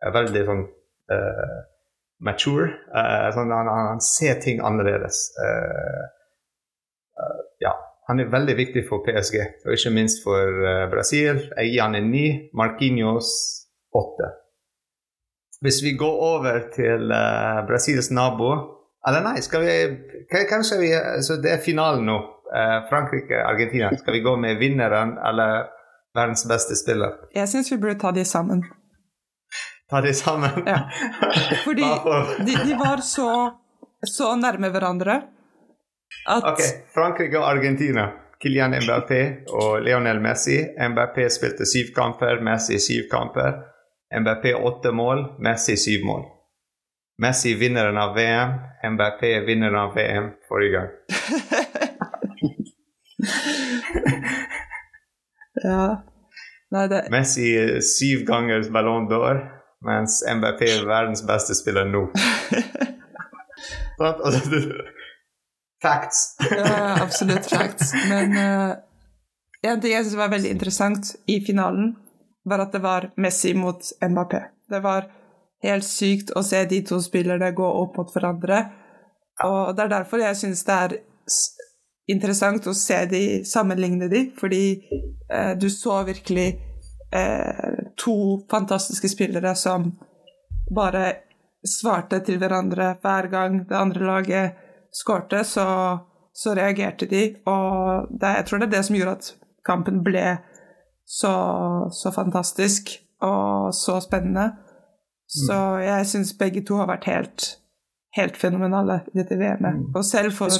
[0.00, 1.58] Veldig sånn uh,
[2.20, 2.70] mature.
[2.94, 5.22] Uh, sånn, han, han, ser ting annerledes.
[5.40, 6.04] Uh,
[7.62, 7.72] ja,
[8.08, 10.62] han er veldig viktig for PSG, og ikke minst for
[10.92, 11.42] Brasil.
[11.56, 12.26] Jeg gir han en ni.
[12.56, 13.32] Marquinhos
[13.96, 14.34] åtte.
[15.60, 17.10] Hvis vi går over til
[17.68, 18.54] Brasils nabo
[19.04, 19.74] Eller nei, skal vi
[20.48, 20.88] Kanskje vi
[21.20, 22.16] Så det er finalen nå.
[22.88, 23.90] Frankrike-Argentina.
[24.00, 25.68] Skal vi gå med vinneren eller
[26.16, 27.12] verdens beste spiller?
[27.36, 28.64] Jeg syns vi burde ta de sammen.
[29.90, 30.50] Ta de sammen?
[30.66, 30.90] Ja.
[31.64, 31.82] Fordi
[32.38, 33.58] de, de, var så,
[34.06, 35.22] så nærme hverandre
[36.28, 36.60] at Ok,
[36.94, 38.08] Frankrike og Argentina.
[38.42, 40.58] Kylian Mbappé og Lionel Messi.
[40.90, 43.52] Mbappé spilte syv kamper, Messi syv kamper.
[44.20, 46.24] Mbappé åtte mål, Messi syv mål.
[47.20, 48.50] Messi vinneren av VM,
[48.94, 50.90] Mbappé vinneren av VM forrige gang.
[55.64, 56.02] ja
[56.70, 57.08] Nei, det...
[57.10, 59.40] Messi syv ganger Ballon d'Or,
[59.84, 62.06] mens MBP er verdens beste spiller nå.
[65.82, 66.36] facts.
[66.50, 67.92] ja, absolutt facts.
[68.08, 68.76] Men uh,
[69.62, 71.92] En ting jeg synes var veldig interessant i finalen,
[72.48, 74.40] var at det var Messi mot Mbappé.
[74.72, 75.10] Det var
[75.64, 78.62] helt sykt å se de to spillerne gå opp mot hverandre.
[79.44, 80.96] Og det er derfor jeg syns det er
[82.10, 84.64] interessant å se de sammenligne de, fordi
[85.28, 86.54] uh, du så virkelig
[87.12, 88.14] eh, to
[88.50, 89.90] fantastiske spillere som
[90.74, 91.12] bare
[91.66, 95.66] svarte til hverandre hver gang det andre laget skårte, så,
[96.32, 97.24] så, reagerte de.
[97.46, 99.30] Og det, jeg tror det er det som gjorde at
[99.66, 100.24] kampen ble
[101.06, 101.34] så,
[101.92, 104.52] så fantastisk og så spennende.
[105.30, 105.82] Så mm.
[105.84, 107.50] jeg syns begge to har vært helt,
[108.16, 109.76] helt fenomenale i dette VM-et.
[109.76, 109.90] Mm.
[109.94, 110.50] Og selv for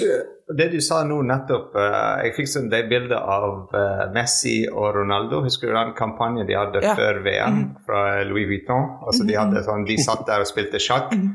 [0.59, 4.95] Det du sa nå nettopp uh, Jeg fikk sånn det bildet av uh, Messi og
[4.97, 5.43] Ronaldo.
[5.47, 6.95] Husker du den kampanjen de hadde ja.
[6.99, 7.65] før VM mm.
[7.87, 8.87] fra Louis Vuitton?
[9.07, 11.15] Altså De hadde sånn, de satt der og spilte sjakk.
[11.15, 11.35] Mm.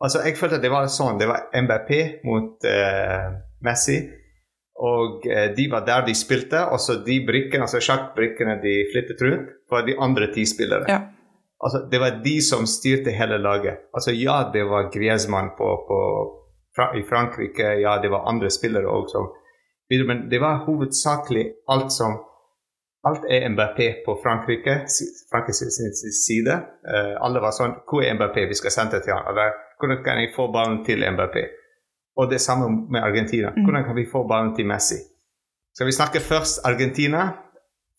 [0.00, 1.20] Altså Jeg følte at det var sånn.
[1.20, 3.30] Det var MBP mot uh,
[3.64, 4.00] Messi.
[4.80, 6.62] Og de var der de spilte.
[6.72, 10.88] Og så de brikkene, altså sjakkbrikkene de flyttet rundt, var de andre ti spillere.
[10.88, 11.02] Ja.
[11.64, 13.76] Altså, det var de som styrte hele laget.
[13.94, 15.98] Altså, ja, det var Griezmann på, på,
[17.00, 19.26] i Frankrike, ja, det var andre spillere også.
[20.06, 22.12] Men det var hovedsakelig alt som
[23.08, 24.74] Alt er MBP på Frankrike,
[25.32, 26.54] Frankrikes side.
[26.84, 28.42] Uh, alle var sånn Hvor er MBP?
[28.50, 29.24] Vi skal sende til ham.
[29.30, 31.36] Eller hvordan kan jeg få ballen til MBP?
[32.20, 33.54] Og det samme med Argentina.
[33.56, 33.64] Mm.
[33.64, 35.00] Hvordan kan vi få ballen til Messi?
[35.72, 37.30] Skal vi snakke først Argentina?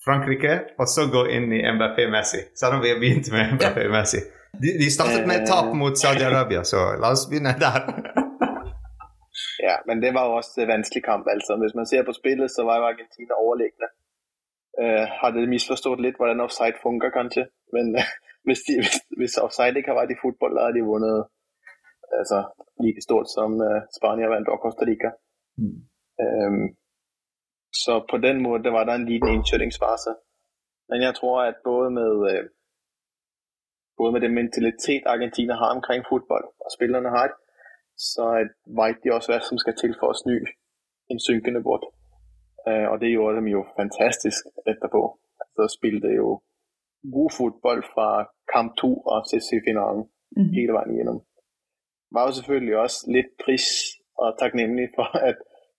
[0.06, 2.42] Frankrike, og så gå inn i MBP-Messi.
[2.58, 4.22] Selv om vi har begynt med MBP-Messi.
[4.62, 7.86] De, de, startet med tap mot Saudi-Arabia, så la oss begynne der.
[9.68, 11.26] ja, men det var jo også en vanskelig kamp.
[11.34, 11.58] altså.
[11.62, 13.88] Hvis man ser på spillet, så var jo Argentina overlegne.
[14.82, 17.46] Uh, hadde misforstått litt hvordan offside funker, kanskje.
[17.76, 18.12] Men uh,
[18.48, 21.30] hvis, de, hvis, hvis, offside ikke har vært i fotball, da hadde de vunnet
[22.20, 22.44] altså,
[22.84, 25.14] like stort som uh, Spania vant og Costa Rica.
[25.62, 25.78] Mm.
[26.26, 26.64] Um,
[27.74, 30.12] så på den måte var der en liten innkjøringsfase.
[30.90, 32.44] Men jeg tror at både med, øh,
[33.98, 37.30] både med den mentalitet Argentina har omkring fotball, og spillerne har,
[37.98, 38.26] så
[38.80, 40.36] vet de også hva som skal til for å snu
[41.12, 41.84] en synkende båt.
[42.68, 44.42] Øh, og det gjorde de jo fantastisk
[44.72, 45.02] etterpå.
[45.56, 46.28] Så spilte jo
[47.16, 48.08] god fotball fra
[48.54, 50.04] kamp to og CC-finalen
[50.38, 50.50] mm.
[50.56, 51.20] hele veien igjennom.
[52.14, 53.68] Var jo selvfølgelig også litt pris
[54.22, 55.38] og takknemlig for at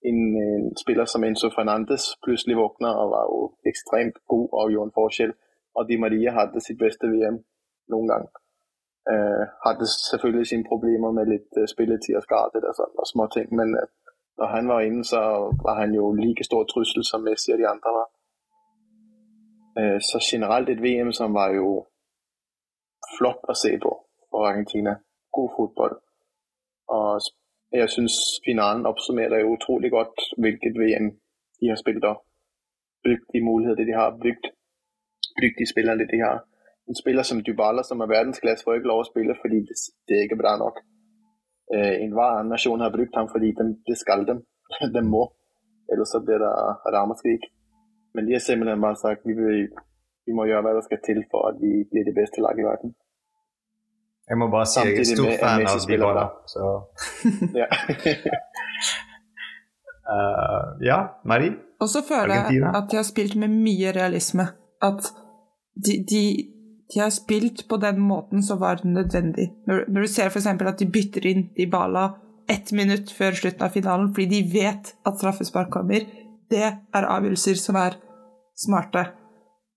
[0.09, 3.39] en, en spiller som Enzo Fernandes plutselig våkna og var jo
[3.71, 5.33] ekstremt god og gjorde en forskjell.
[5.75, 7.37] Og Di Maria hadde sitt beste VM
[7.91, 8.25] noen gang.
[9.13, 13.25] Uh, hadde selvfølgelig sine problemer med litt uh, spilletid og skade og, sånt, og små
[13.35, 13.89] ting, men uh,
[14.39, 15.21] når han var inne, så
[15.65, 18.09] var han jo like stor trussel som Messi og de andre var.
[20.09, 21.67] så generelt et VM som var jo
[23.17, 23.91] flott å se på
[24.29, 24.93] for Argentina.
[25.33, 25.95] God fotball.
[26.97, 27.21] Og
[27.81, 28.15] jeg syns
[28.45, 31.07] finalen oppsummerer jo utrolig godt hvilket VM
[31.59, 32.21] de har spilt opp.
[33.03, 34.45] Brukt de muligheter de har, brukt,
[35.39, 36.43] brukt de spillerne de har.
[36.87, 40.17] En spiller som Dybala, som er verdensklasse, får ikke lov å spille fordi det, det
[40.17, 40.81] er ikke bra nok.
[41.73, 44.43] Eh, enhver annen nasjon har brukt ham fordi de, det skal dem.
[44.95, 45.23] de må.
[45.91, 46.51] Ellers så blir det
[46.95, 47.47] ramaskrik.
[48.13, 49.33] Men de har simpelthen bare sagt vi,
[50.25, 52.67] vi må gjøre hva det skal til for at vi blir det beste laget i
[52.67, 52.93] verden.
[54.29, 56.69] Jeg må bare si jeg er stor fan av Dybala, så
[57.61, 57.67] ja.
[60.07, 61.57] uh, ja, Marie?
[61.83, 62.69] Og så føler Argentina.
[62.69, 64.47] jeg at de har spilt med mye realisme.
[64.83, 65.09] At
[65.75, 66.23] de, de,
[66.93, 69.49] de har spilt på den måten som var nødvendig.
[69.67, 70.47] Når, når du ser f.eks.
[70.47, 72.13] at de bytter inn Dybala
[72.51, 76.07] ett minutt før slutten av finalen fordi de vet at straffespark kommer,
[76.51, 77.99] det er avgjørelser som er
[78.59, 79.05] smarte.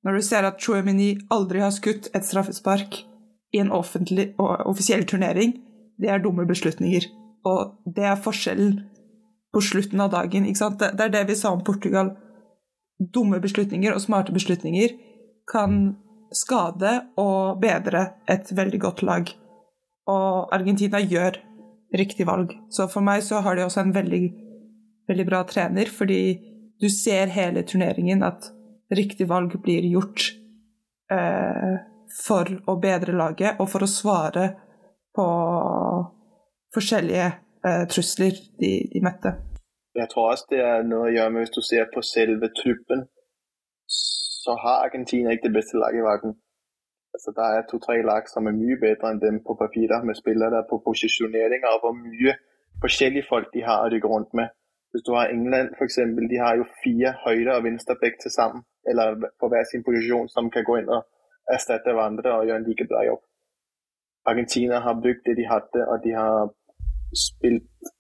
[0.07, 3.01] Når du ser at Chouamini aldri har skutt et straffespark,
[3.55, 5.55] i en offentlig og offisiell turnering,
[6.01, 7.07] det er dumme beslutninger.
[7.47, 8.81] Og det er forskjellen
[9.55, 10.47] på slutten av dagen.
[10.47, 10.81] Ikke sant?
[10.81, 12.13] det er det vi sa om Portugal.
[12.99, 14.97] Dumme beslutninger og smarte beslutninger
[15.51, 15.97] kan
[16.35, 19.31] skade og bedre et veldig godt lag.
[20.11, 21.39] Og Argentina gjør
[21.97, 22.53] riktig valg.
[22.71, 24.23] Så for meg så har de også en veldig,
[25.09, 26.39] veldig bra trener, fordi
[26.83, 28.51] du ser hele turneringen at
[28.93, 30.33] riktig valg blir gjort.
[31.13, 31.77] Eh,
[32.13, 34.47] for å bedre laget, og for å svare
[35.17, 35.27] på
[36.77, 37.27] forskjellige
[37.67, 39.37] eh, trusler de, de, møtte.
[39.97, 43.07] Jeg tror også det er noe å gjøre med hvis du ser på selve truppen,
[43.89, 46.37] så har Argentina ikke det beste laget i verden.
[47.17, 50.61] Altså, der er to-tre lag som er mye bedre enn dem på papirer, med spillere
[50.71, 52.37] på posisjoneringer og hvor mye
[52.83, 54.53] forskjellige folk de har å rykke rundt med.
[54.93, 55.97] Hvis du har England f.eks.,
[56.33, 60.53] de har jo fire høyre- og venstreback til sammen, eller på hver sin posisjon, som
[60.53, 61.03] kan gå inn og
[61.53, 63.23] erstatte hverandre og gjøre en like bra jobb.
[64.27, 66.49] Argentina har bygd det de hadde, og de har
[67.15, 67.91] spilt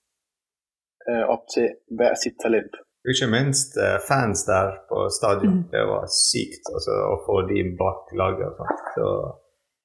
[1.06, 2.74] eh, opp til hver sitt talent.
[3.06, 5.60] Ikke minst uh, fans der på stadion.
[5.60, 5.66] Mm.
[5.70, 8.58] Det var sykt altså, å få de bak laget.
[8.96, 9.06] Så,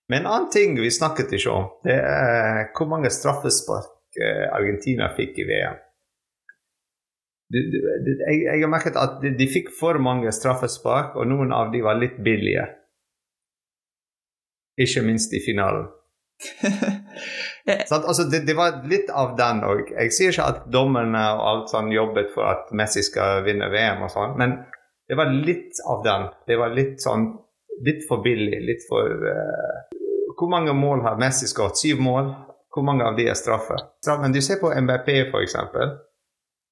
[0.09, 5.12] men en annen ting vi snakket ikke om, det er hvor mange straffespark uh, Argentina
[5.18, 5.78] fikk i VM.
[7.51, 11.53] De, de, de, jeg, jeg, har merket at de, fikk for mange straffespark, og noen
[11.53, 12.64] av de var litt billige.
[14.82, 15.89] Ikke minst i finalen.
[17.89, 19.91] sånn, altså, det, det, var litt av den òg.
[19.93, 24.01] Jeg sier ikke at dommerne og alt sånn jobbet for at Messi skal vinne VM
[24.07, 24.57] og sånn, men
[25.11, 26.29] det var litt av den.
[26.47, 27.27] Det var litt sånn
[27.86, 28.61] litt for billig.
[28.63, 29.82] Litt for uh,
[30.38, 31.79] Hvor mange mål har Messi skåret?
[31.82, 32.32] Syv mål?
[32.71, 33.75] Hvor mange av de er straffe?
[34.21, 35.57] Men du ser på MBP, f.eks.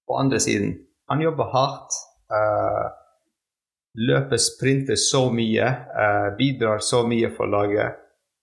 [0.08, 0.78] På andre siden.
[1.12, 1.98] Han jobber hardt.
[2.32, 2.88] Uh,
[3.98, 5.66] løper, sprinter så mye.
[5.96, 7.98] Uh, bidrar så mye for laget.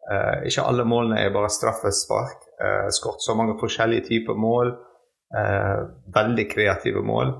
[0.07, 2.47] Uh, ikke alle målene er bare straffespark.
[2.61, 4.73] Uh, Skåret så mange forskjellige typer mål.
[5.35, 7.35] Uh, veldig kreative mål.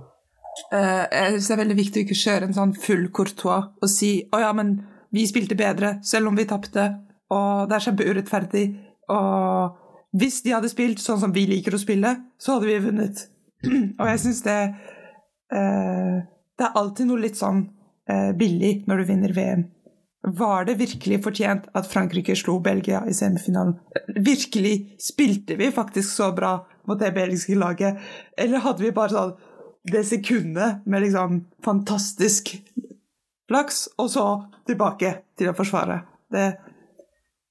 [0.73, 3.91] Uh, jeg synes det er veldig viktig å ikke kjøre en sånn full courtois og
[3.93, 4.79] si å ja, men
[5.15, 6.87] vi spilte bedre selv om vi tapte,
[7.33, 8.65] og det er kjempeurettferdig.
[9.13, 13.23] Og hvis de hadde spilt sånn som vi liker å spille, så hadde vi vunnet.
[14.01, 14.59] og jeg syns det
[15.49, 17.63] Det er alltid noe litt sånn
[18.39, 19.65] billig når du vinner VM.
[20.27, 23.77] Var det virkelig fortjent at Frankrike slo Belgia i semifinalen?
[24.15, 28.01] Virkelig spilte vi faktisk så bra mot det belgiske laget,
[28.39, 29.37] eller hadde vi bare sånn
[29.87, 32.57] det sekundet med liksom fantastisk
[33.47, 34.27] flaks, og så
[34.67, 36.01] tilbake til å forsvare?
[36.33, 36.47] Det,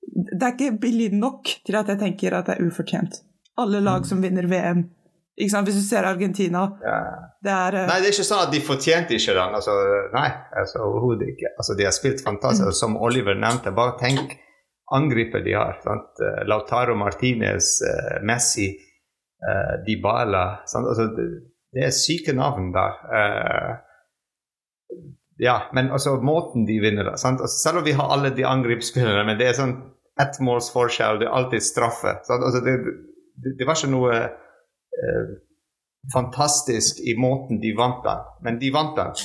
[0.03, 3.22] det er ikke billig nok til at jeg tenker at det er ufortjent.
[3.56, 4.89] Alle lag som vinner VM,
[5.36, 5.67] ikke sant?
[5.67, 6.97] Hvis du ser Argentina ja.
[7.43, 7.89] det er, uh...
[7.89, 9.55] Nei, det er ikke sånn at de fortjente ikke den.
[9.57, 9.73] Altså,
[10.13, 10.29] nei,
[10.61, 11.51] altså, overhodet ikke.
[11.59, 12.71] Altså, de har spilt fantastisk.
[12.71, 12.79] Mm.
[12.79, 14.38] Som Oliver nevnte, bare tenk
[14.95, 15.81] angripet de har.
[15.83, 16.21] Sant?
[16.23, 18.69] Eh, Lautaro Martinez, uh, Messi,
[19.43, 21.27] uh, Dybala altså, det,
[21.75, 23.01] det, er syke navn der.
[23.11, 25.03] Uh,
[25.43, 27.17] ja, men altså måten de vinner på.
[27.17, 29.75] altså, Selv om vi har alle de angrepsspillerne, men det er sånn
[30.21, 32.21] ett måls forskjell, det er alltid straffe.
[32.23, 32.79] Altså, det,
[33.36, 34.23] det, det var ikke noe
[35.04, 35.36] eh,
[36.14, 39.16] fantastisk i måten de vant den, men de vant den.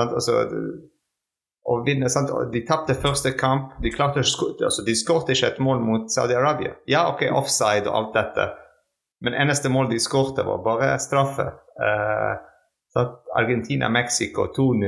[0.00, 0.46] Altså,
[1.70, 2.30] og vinne, sant?
[2.52, 3.74] De tapte første kamp.
[3.82, 6.72] De klarte altså, de skåret ikke et mål mot Saudi-Arabia.
[6.88, 8.46] Ja, OK, offside og alt dette,
[9.20, 11.46] men eneste mål de skårte, var bare straffe.
[11.86, 12.34] Eh,
[13.36, 14.86] Argentina-Mexico 2-0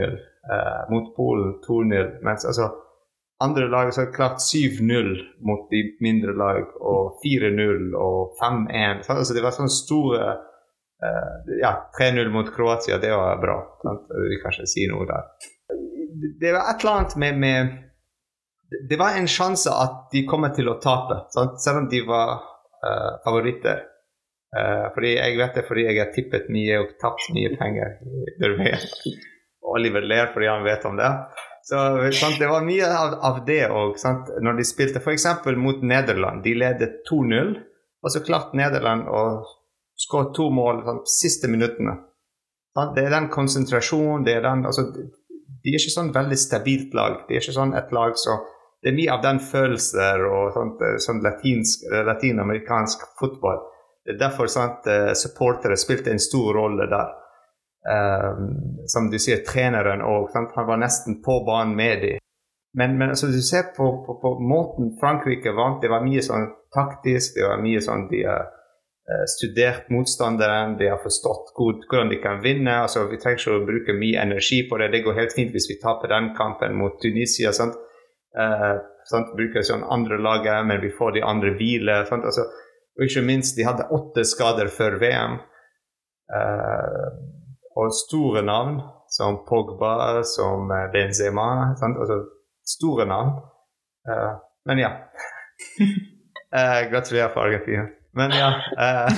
[0.55, 2.25] eh, mot Polen 2-0.
[2.25, 2.71] Mens altså
[3.43, 5.11] andre lag har klart 7-0
[5.49, 9.05] mot de mindre lag, og 4-0 og 5-1.
[9.09, 10.23] Altså, det var sånne store
[11.03, 13.59] uh, Ja, 3-0 mot Kroatia, det var bra.
[13.83, 14.11] Sant?
[14.31, 15.31] Vi kan ikke si noe der.
[16.41, 20.71] Det var et eller annet med, med Det var en sjanse at de kommer til
[20.71, 21.59] å tape, sant?
[21.65, 23.89] selv om de var uh, favoritter.
[24.53, 27.97] Uh, fordi Jeg vet det fordi jeg har tippet mye og tapt mye penger.
[29.73, 31.11] Oliver ler fordi han vet om det.
[31.63, 31.79] Så
[32.19, 33.99] sant, Det var mye av, av det òg,
[34.43, 35.27] når de spilte f.eks.
[35.57, 36.43] mot Nederland.
[36.43, 37.53] De ledet 2-0,
[38.03, 39.23] og så klarte Nederland å
[39.99, 42.01] skåre to mål sant, siste minuttene.
[42.97, 44.89] Det er den konsentrasjonen det er den, altså,
[45.63, 47.21] De er ikke sånn veldig stabilt lag.
[47.29, 48.41] De er ikke sånn et lag så
[48.83, 53.61] Det er mye av den følelser og sånt, sånn latinsk, latinamerikansk fotball.
[54.03, 57.13] Det er derfor sant, eh, supportere spilte en stor rolle der.
[57.83, 60.31] Um, som du sier, treneren òg.
[60.35, 62.19] Han var nesten på banen med dem.
[62.79, 66.47] Men, men altså, du ser på, på, på, måten Frankrike vant, det var mye sånn
[66.73, 67.35] taktisk.
[67.37, 72.21] Det var mye sånn de har uh, studert motstanderen, de har forstått god, hvordan de
[72.23, 72.79] kan vinne.
[72.87, 74.93] altså Vi trenger ikke å bruke mye energi på det.
[74.95, 77.53] Det går helt fint hvis vi taper den kampen mot Tunisia.
[77.53, 77.77] sant?
[78.39, 78.79] Uh,
[79.11, 79.35] sant?
[79.37, 82.05] Bruker sånn andre laget, men vi får de andre hvile.
[82.07, 82.47] Altså,
[82.97, 85.41] og ikke minst, de hadde åtte skader før VM.
[86.33, 87.11] Uh,
[87.77, 91.75] og store navn som Pogba, som eh, Benzema.
[91.81, 91.99] Sant?
[92.01, 92.23] Altså
[92.65, 93.35] store navn.
[94.09, 94.33] Uh,
[94.67, 94.91] men ja.
[96.53, 97.85] uh, gratulerer for Argentina.
[98.15, 99.09] Men ja uh,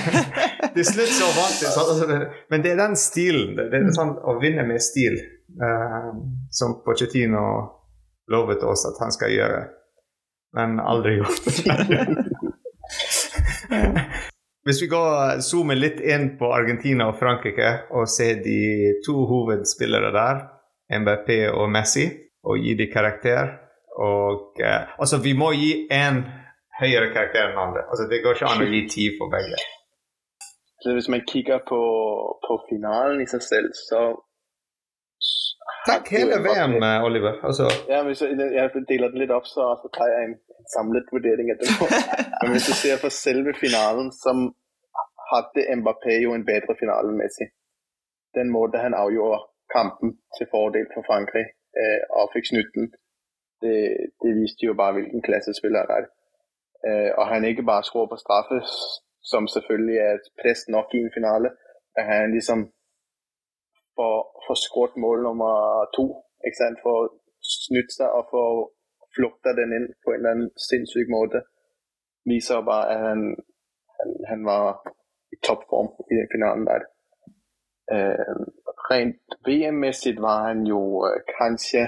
[0.75, 1.67] Til slutt så vant de.
[1.67, 3.55] Altså, men det er den stilen.
[3.57, 5.17] Det, er sånn å vinne med stil
[6.51, 7.43] som Pochettino
[8.27, 9.61] lovet oss at han skal gjøre,
[10.57, 11.45] men aldri gjort.
[14.65, 20.09] Hvis vi går zoomer litt inn på Argentina og Frankrike og ser de to hovedspillere
[20.15, 20.39] der,
[20.89, 22.07] MBP og Messi,
[22.45, 23.53] og gi dem karakter
[24.01, 26.23] og eh, Altså, vi må gi én
[26.79, 27.85] høyere karakter enn andre.
[27.89, 29.61] Altså, det går ikke an å gi ti for begge.
[30.81, 31.81] Så hvis man kikker på,
[32.45, 34.01] på finalen i seg selv, så
[35.85, 36.75] Takk hele VM,
[37.07, 37.33] Oliver.
[37.47, 37.65] Altså.
[37.89, 40.37] Ja, hvis jeg, jeg deler det litt opp, så, så tar jeg en
[40.75, 41.85] samlet vurdering etterpå.
[42.41, 44.47] Men hvis du ser på selve finalen, som
[45.31, 47.45] hadde Mbappé jo en bedre finale enn Messi.
[48.37, 49.39] den måten han avgjorde
[49.75, 51.45] kampen til fordel for Frankrig
[51.81, 52.89] eh, og fikk snutten,
[53.63, 53.77] det,
[54.21, 56.05] det, viste jo bare hvilken klassespiller han er.
[56.87, 58.59] Eh, og han ikke bare skrur på straffe,
[59.31, 61.49] som selvfølgelig er press nok i en finale,
[61.95, 62.59] men han liksom
[63.95, 64.15] får,
[64.45, 66.05] få skåret mål nummer to.
[66.45, 66.81] Ikke sant?
[66.85, 67.11] For
[67.55, 68.45] snudd seg og få
[69.15, 71.45] flukta den inn på en eller annen sinnssyk måte.
[72.29, 73.21] Viser bare at han,
[73.97, 74.81] han, han var
[75.33, 76.87] i toppform i den finalen der.
[77.95, 78.33] Uh,
[78.89, 81.83] rent VM-messig var han jo uh, kanskje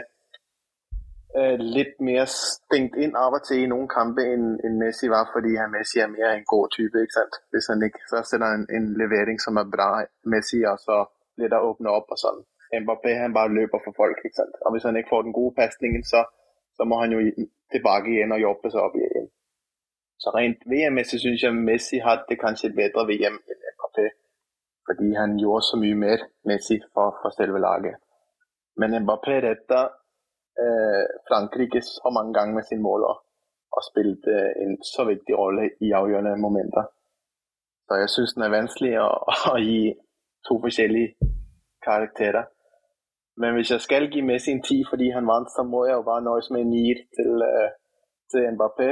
[1.38, 5.26] uh, litt mer stengt inn av og til i noen kamper enn en Messi var,
[5.34, 7.02] fordi han Messi er mer en god type.
[7.02, 7.40] ikke sant?
[7.52, 9.90] Hvis han ikke så sender han en levering som er bra
[10.34, 11.02] Messi, og så
[11.38, 12.42] blir det åpna opp og sånn.
[12.84, 14.20] Mbappé han bare løper for folk.
[14.26, 14.56] ikke sant?
[14.66, 16.24] Og Hvis han ikke får den gode pasningen, så,
[16.76, 17.20] så, må han jo
[17.72, 19.30] tilbake igjen og jobbe seg opp igjen.
[20.18, 24.08] Så rent VM-messig syns jeg Messi hadde kanskje et bedre VM enn Mbappé.
[24.88, 28.02] Fordi han gjorde så mye mer Messi for, for selve laget.
[28.82, 29.82] Men Mbappé redda
[30.64, 33.24] eh, Frankrike så mange ganger med sine måler
[33.78, 36.90] og spilte en så viktig rolle i avgjørende momenter.
[37.88, 39.10] Så jeg syns den er vanskelig å,
[39.54, 39.82] å gi
[40.48, 41.10] to forskjellige
[41.88, 42.46] karakterer.
[43.42, 46.04] Men hvis jeg skal gi Messi en 10 fordi han vant, så må jeg jo
[46.10, 47.70] bare nøjes med en 9 til, uh,
[48.32, 48.90] til Mbappé.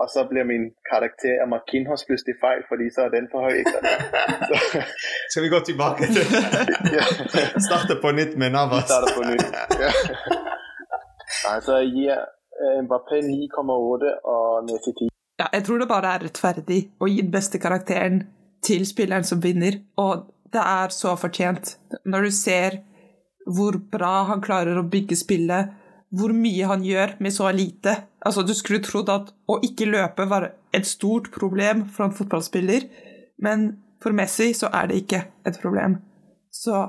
[0.00, 3.58] Og så blir min karakter av Markinhos plutselig feil, fordi så er den for høy.
[5.30, 6.24] Skal vi gå tilbake til
[7.66, 8.88] Starte på nytt med Navas?
[8.88, 9.46] Starte på nytt,
[9.84, 9.90] ja.
[11.52, 12.16] Altså, jeg gir
[12.62, 15.12] uh, Mbappé 9,8 og Messi 10.
[15.40, 18.22] Ja, jeg tror det bare er rettferdig å gi den beste karakteren
[18.64, 21.76] til spilleren som vinner, og det er så fortjent.
[22.04, 22.80] Når du ser
[23.46, 25.72] hvor bra han klarer å bygge spillet,
[26.12, 27.94] hvor mye han gjør med så lite.
[28.20, 32.86] Altså, du skulle trodd at å ikke løpe var et stort problem for en fotballspiller,
[33.42, 33.70] men
[34.02, 35.96] for Messi så er det ikke et problem.
[36.52, 36.84] Så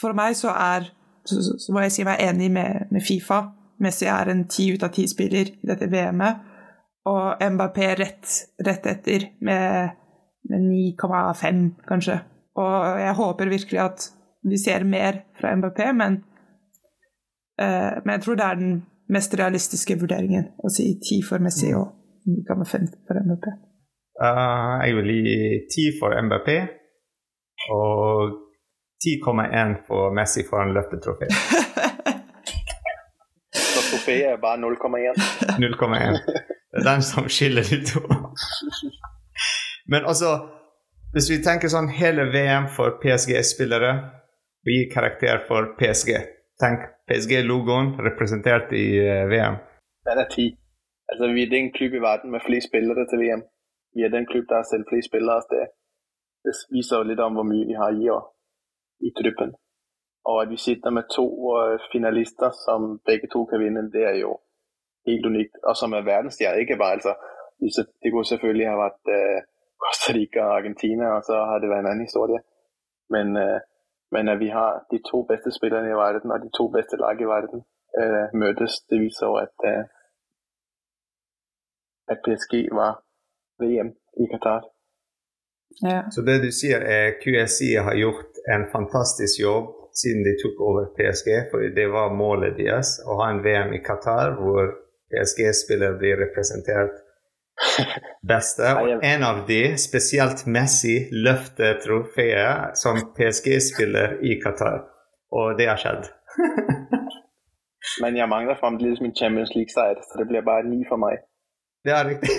[0.00, 0.94] for meg så er
[1.28, 3.42] Så, så må jeg si meg enig med, med Fifa.
[3.84, 6.38] Messi er en ti ut av ti-spiller i dette VM-et,
[7.04, 8.30] og Mbappé rett,
[8.64, 9.90] rett etter med,
[10.48, 12.16] med 9,5, kanskje.
[12.58, 14.08] Og jeg håper virkelig at
[14.50, 16.18] vi ser mer fra MBP, men,
[17.62, 18.74] uh, men jeg tror det er den
[19.12, 21.94] mest realistiske vurderingen å si 10 for Messi og
[22.28, 23.48] 9,5 for MBP.
[24.18, 25.38] Uh, jeg vil gi
[25.76, 26.50] 10 for MBP
[27.74, 28.36] og
[29.06, 31.30] 10,1 for Messi for en løftetrofé.
[33.58, 35.18] Så trofeet er bare 0,1?
[35.62, 36.18] 0,1.
[36.70, 38.02] Det er den som skiller de to.
[39.92, 40.57] Men altså,
[41.14, 43.92] hvis vi tenker sånn hele VM for PSG-spillere
[44.66, 46.18] vi gir karakter for PSG
[46.58, 49.60] Tenk PSG-logoen representert i uh, VM.
[50.08, 50.46] Den er ti.
[51.08, 53.44] Altså, vi er den klubb i verden med flest spillere til VM.
[53.94, 55.46] Vi er den klubb der har sendt flest spillere av.
[56.44, 58.26] Det viser jo litt om hvor mye vi har i år
[59.06, 59.54] i truppen.
[60.28, 64.18] Og at vi sitter med to uh, finalister som begge to kan vinne, det er
[64.18, 64.34] jo
[65.06, 65.62] helt unikt.
[65.62, 66.66] Og som er verdensstjerner.
[66.66, 67.14] Ikke bare altså
[68.02, 69.38] Det kunne selvfølgelig ha vært uh,
[69.82, 72.40] Costa Rica og Argentina, og så har det vært en annen historie.
[73.14, 73.58] Men, uh,
[74.14, 77.20] men at vi har de to beste spillerne i verden og de to beste lag
[77.20, 77.62] i verden
[78.00, 79.84] uh, møtes, det viser jo at, uh,
[82.12, 83.00] at PSG var
[83.62, 83.90] VM
[84.22, 84.62] i Qatar.
[85.88, 86.00] Ja.
[86.10, 90.84] Så det du sier er QSI har gjort en fantastisk jobb siden de tok over
[90.96, 94.72] PSG, for det var målet deres å ha en VM i Qatar hvor
[95.12, 96.96] PSG-spillere blir representert
[98.22, 98.62] beste.
[98.80, 104.84] Og en av de, spesielt Messi, løfter trofeet som PSG-spiller i Qatar.
[105.34, 106.08] Og det har skjedd.
[108.02, 111.16] Men jeg mangler fremdeles min Champions League-seier, så det blir bare ni for meg.
[111.86, 112.30] Det er riktig.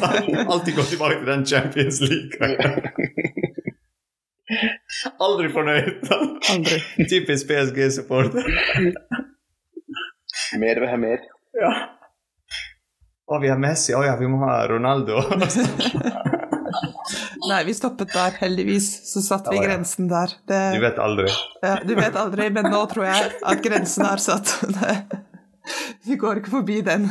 [0.52, 2.34] Alltid gå tilbake til den Champions League.
[5.24, 5.88] Aldri fornøyd.
[6.52, 6.78] Aldri.
[7.10, 8.42] Typisk PSG-supporter.
[10.62, 11.18] Mer vil ha mer.
[11.58, 11.70] Ja.
[13.24, 13.94] Å, vi har Messi.
[13.96, 15.22] Å ja, vi må ha Ronaldo.
[17.48, 18.88] Nei, vi stoppet der, heldigvis.
[19.08, 20.32] Så satte vi grensen der.
[20.48, 21.28] Det, Du vet aldri.
[21.64, 24.52] ja, du vet aldri, men nå tror jeg at grensen er satt.
[24.76, 24.96] Det,
[26.08, 27.08] vi går ikke forbi den.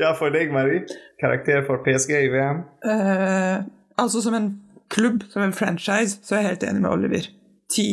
[0.00, 0.84] Ja, for deg, Marie.
[1.20, 2.62] Karakter for PSG i VM?
[2.84, 3.64] Eh,
[4.00, 4.50] altså som en
[4.92, 7.28] klubb, som en franchise, så er jeg helt enig med Oliver.
[7.70, 7.86] Ti,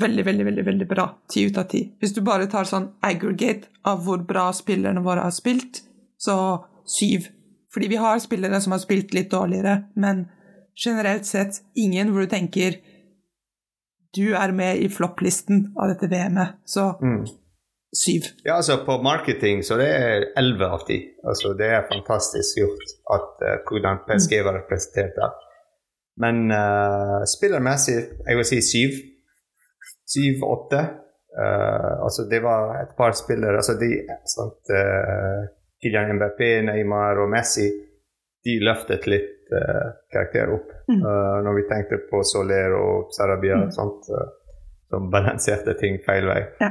[0.00, 1.06] veldig, veldig, veldig veldig bra.
[1.30, 1.84] Ti ut av ti.
[2.02, 5.84] Hvis du bare tar sånn aggregate av hvor bra spillerne våre har spilt,
[6.18, 7.28] så syv.
[7.74, 10.26] Fordi vi har spillere som har spilt litt dårligere, men
[10.76, 12.80] generelt sett ingen hvor du tenker
[14.16, 16.56] du er med i flopplisten av dette VM-et.
[16.64, 17.26] Så Mm.
[17.94, 18.22] syv.
[18.44, 21.02] Ja, altså På marketing så det er 11 av 10.
[21.24, 25.32] Altså, det er fantastisk gjort at uh, hvordan PSG var representert der.
[26.22, 29.00] Men uh, spillermessig, jeg vil si syv.
[30.06, 30.80] Syv-åtte.
[31.36, 33.90] Uh, altså, det var et par spillere altså de,
[34.24, 35.44] sant, uh,
[35.82, 37.68] Kylian Mbappé, Neymar og Messi
[38.46, 41.02] de løftet litt uh, karakter opp mm.
[41.44, 43.72] når vi tenkte på Soler og Sarabia, mm.
[43.74, 44.06] sånt,
[44.88, 46.44] som balanserte ting feil vei.
[46.62, 46.70] Ja.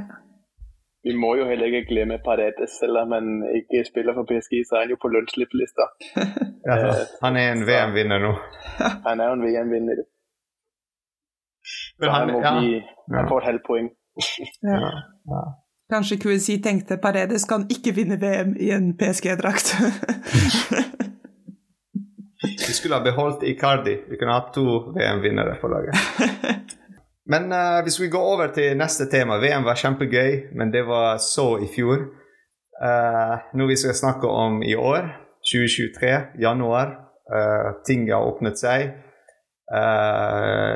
[1.06, 3.28] Vi må jo heller ikke glemme Paredes, selv om han
[3.60, 5.86] ikke spiller for PSG, så er han jo på lønnslipplista.
[6.70, 6.78] ja,
[7.22, 8.32] han er en VM-vinner nå.
[9.08, 10.02] han er jo en VM-vinner.
[12.00, 12.56] Men han, han, må ja.
[12.58, 12.82] bli,
[13.18, 13.92] han får et halvt poeng.
[14.72, 14.82] ja.
[15.36, 15.44] ja.
[15.94, 19.76] Kanskje QSI tenkte Paredes kan ikke vinne VM i en PSG-drakt.
[22.68, 23.94] Vi skulle ha beholdt Icardi.
[24.10, 24.66] Vi kunne hatt to
[24.98, 25.94] VM-vinnere på laget.
[27.26, 31.18] Men uh, hvis vi går over til neste tema VM var kjempegøy, men det var
[31.24, 32.06] så i fjor.
[32.76, 35.10] Uh, noe vi skal snakke om i år,
[35.46, 36.14] 2023,
[36.44, 36.94] januar.
[37.26, 39.02] Uh, ting har åpnet seg.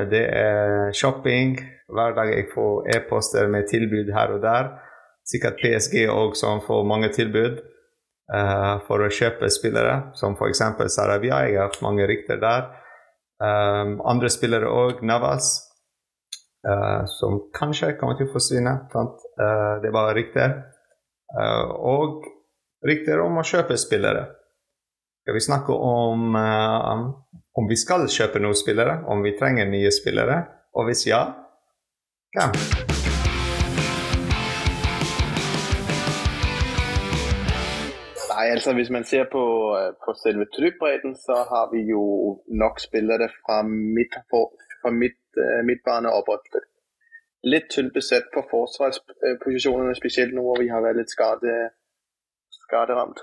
[0.09, 1.51] det er shopping.
[1.93, 4.71] Hver dag jeg får e-poster med tilbud her og der.
[5.29, 7.61] Sikkert PSG òg som får mange tilbud
[8.87, 10.63] for å kjøpe spillere, som f.eks.
[10.89, 11.43] Sarabia.
[11.45, 12.71] Jeg har hatt mange rykter der.
[13.39, 15.68] andre spillere òg, Navas.
[16.59, 18.73] Uh, som kanskje kommer til å forsvinne.
[18.91, 20.57] Uh, det var rykter.
[21.31, 22.25] Uh, og
[22.83, 24.25] rykter om å kjøpe spillere.
[25.23, 26.35] Skal vi snakke om
[27.59, 30.37] om vi skal kjøpe noen spillere, om vi trenger nye spillere,
[30.73, 31.19] og hvis ja,
[32.33, 32.55] hvem?
[38.29, 39.43] Nei, altså Hvis man ser på,
[40.05, 42.03] på selve trykkbredden, så har vi jo
[42.63, 44.15] nok spillere fra mitt,
[44.81, 44.93] fra
[45.35, 46.63] midt uh, midtbane oppover.
[47.43, 51.71] Litt tynt besett på forsvarsposisjonene, spesielt nå hvor vi har vært litt skade,
[52.51, 53.19] skaderamt.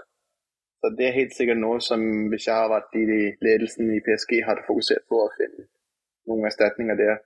[0.80, 2.00] Så det er helt sikkert noe som
[2.30, 3.04] hvis jeg har vært i
[3.42, 5.66] ledelsen i PSG, hadde fokusert på å finne
[6.26, 7.20] noen erstatninger der.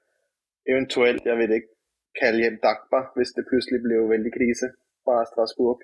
[0.66, 1.74] Eventuelt, jeg vet ikke,
[2.18, 4.72] kalle hjem Dagba hvis det plutselig blir veldig krise
[5.04, 5.80] fra Strasbourg.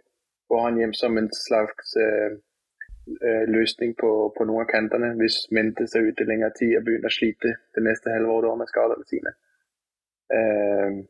[0.48, 2.38] går han hjem som en slags uh,
[3.06, 7.12] løsning på, på, noen av kantene hvis Mente ser ut i lengre tid og begynner
[7.12, 9.32] å slite det neste halve året med skadene sine.
[10.26, 11.04] Uh,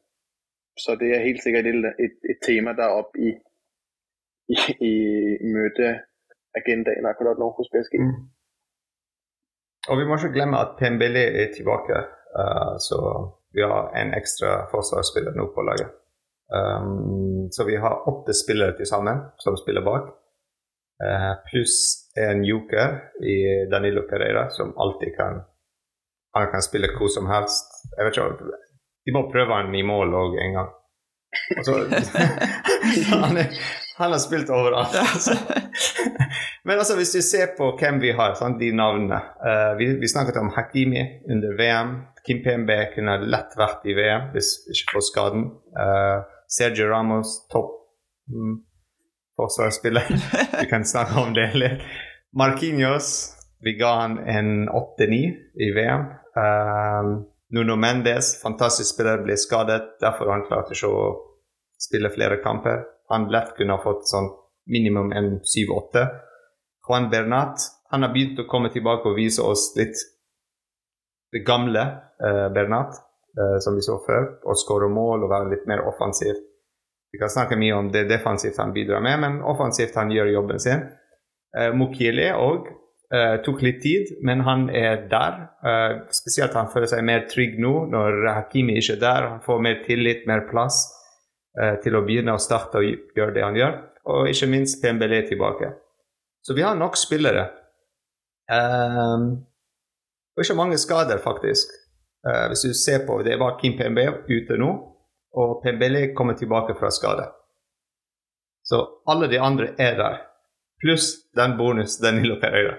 [0.76, 3.32] så det er helt sikkert et, et, et tema der oppe i,
[4.52, 4.94] i,
[5.40, 7.96] i møteagendaen akkurat nå hos PSG.
[8.04, 8.26] Mm.
[9.88, 12.02] Og vi må ikke glemme at Pembele er tilbake,
[12.36, 13.00] uh, så
[13.56, 15.94] vi har en ekstra forsvarsspiller nå på laget.
[16.46, 20.12] Um, så vi har åtte spillere til sammen som spiller bak.
[20.96, 22.88] Uh, pluss en joker
[23.20, 23.36] i
[23.70, 25.42] Danilo Pereira, som alltid kan
[26.32, 27.68] Han kan spille hvor som helst.
[27.96, 28.56] Jeg vet ikke,
[29.06, 30.70] De må prøve han i mål òg en gang.
[31.64, 31.72] Så,
[33.24, 33.48] han, er,
[33.96, 34.96] han, har spilt overalt.
[35.00, 35.36] Altså.
[36.66, 40.12] Men altså, hvis du ser på hvem vi har, sånn, de navnene uh, vi, vi,
[40.12, 41.96] snakket om Hakimi under VM.
[42.26, 45.48] Kim Pembe kunne lett vært i VM hvis ikke får skaden.
[45.76, 47.72] Uh, Sergio Ramos, topp
[48.28, 48.56] mm,
[49.36, 50.08] forsvarsspiller.
[50.60, 51.84] Vi kan snakke om det litt.
[52.36, 53.32] Marquinhos,
[53.64, 55.16] vi ga han en 8-9
[55.64, 56.02] i VM.
[56.36, 59.96] Um, Nuno Mendes, fantastisk spiller, ble skadet.
[60.02, 61.06] Derfor han klarte ikke å
[61.80, 62.84] spille flere kamper.
[63.08, 64.28] Han lett kunne ha fått sånn
[64.68, 66.04] minimum en 7-8.
[66.86, 69.96] Juan Bernat han har begynt å komme tilbake og vise oss litt
[71.32, 71.82] det gamle
[72.22, 72.98] uh, Bernat
[73.38, 76.36] uh, som vi så før, og skåre mål og være litt mer offensiv.
[77.16, 80.60] Vi kan snakke mye om det defensivt han bidrar med, men offensivt han gjør jobben
[80.60, 80.84] sin.
[81.56, 82.68] Uh, Mukhili òg
[83.06, 85.36] Uh, tok litt tid, men han er der.
[85.62, 89.26] Uh, spesielt han føler seg mer trygg nå når Hakimi ikke er der.
[89.30, 90.80] Han får mer tillit, mer plass
[91.60, 93.78] uh, til å begynne å starte og gjøre det han gjør.
[94.10, 95.70] Og ikke minst PMBL er tilbake.
[96.42, 97.46] Så vi har nok spillere.
[98.46, 101.72] og ikke mange skader, faktisk.
[102.22, 103.98] hvis du ser på det, var Kim PMB
[104.30, 104.70] ute nå,
[105.36, 107.28] og Pembele kommer tilbake fra skade.
[108.64, 110.16] Så alle de andre er der.
[110.82, 111.06] Pluss
[111.36, 112.74] den bonus Danilo Pereira.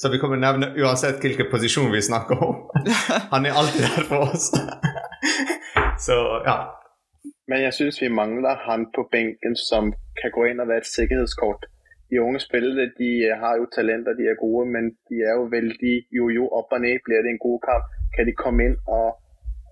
[0.00, 2.56] Så vi kommer nevne uansett hvilken posisjon vi snakker om.
[3.32, 4.50] Han er alltid der for oss.
[6.06, 6.16] Så
[6.50, 6.56] ja.
[7.48, 10.94] Men jeg syns vi mangler han på benken som kan gå inn og være et
[10.96, 11.62] sikkerhetskort.
[12.10, 13.10] De unge spillere de
[13.42, 16.98] har jo talenter, de er gode, men de er jo veldig jo-jo opp og ned.
[17.06, 19.08] Blir det en god kamp, kan de komme inn og,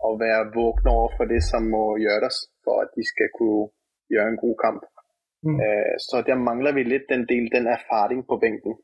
[0.06, 3.70] og være våkne overfor det som må gjøres for at de skal kunne
[4.12, 4.82] gjøre en god kamp.
[5.44, 5.58] Mm.
[5.60, 8.76] Uh, så der mangler vi litt den del, den erfaring på benken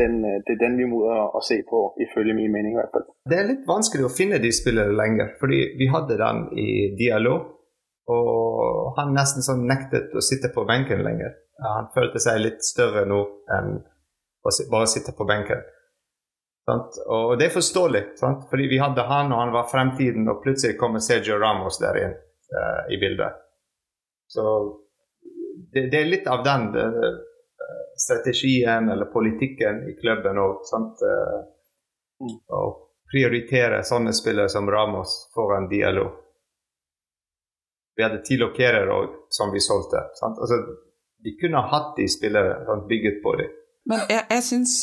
[0.00, 0.98] den, øh, det er den vi må
[1.38, 2.72] å se på, ifølge min mening.
[2.74, 3.06] i hvert fall.
[3.30, 6.68] Det er litt vanskelig å finne de spillerne lenger, fordi vi hadde den i
[7.02, 7.54] dialog.
[8.08, 11.34] Og han nesten sånn nektet å sitte på benken lenger.
[11.60, 13.18] Han følte seg litt større nå
[13.56, 13.74] enn
[14.46, 15.60] å bare sitte på benken.
[16.68, 16.98] Sant?
[17.06, 18.42] Og det er forståelig, sant?
[18.50, 22.12] fordi vi hadde han, og han var fremtiden, og plutselig kommer Sergio Ramos der inn
[22.12, 23.38] uh, i bildet.
[24.28, 24.44] Så
[25.72, 27.06] det, det, er litt av den uh,
[27.96, 30.60] strategien eller politikken i klubben òg.
[30.68, 31.38] Uh,
[32.20, 32.36] mm.
[32.52, 32.60] Å
[33.08, 36.04] prioritere sånne spillere som Ramos foran Diallo.
[37.96, 38.92] Vi hadde ti lokkerer
[39.32, 40.04] som vi solgte.
[40.20, 40.60] Altså,
[41.24, 42.84] vi kunne hatt de spillere, sant?
[42.92, 43.58] bygget på dem.
[43.88, 44.78] Men jeg, jeg syns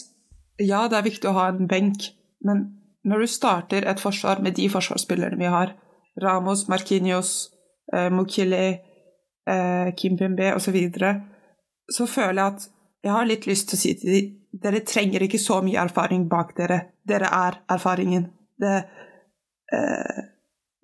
[0.61, 2.09] ja, det er viktig å ha en benk,
[2.45, 2.65] men
[3.05, 5.75] når du starter et forsvar med de forsvarsspillerne vi har,
[6.21, 7.51] Ramos, Marquinhos,
[7.93, 8.79] eh, Mukili,
[9.49, 11.11] eh, Kimpembe osv., så, videre,
[11.91, 12.67] så føler jeg at
[13.05, 14.33] jeg har litt lyst til å si til dem
[14.63, 16.79] dere trenger ikke så mye erfaring bak dere.
[17.07, 18.29] Dere er erfaringen.
[18.61, 18.75] Det,
[19.73, 20.21] eh,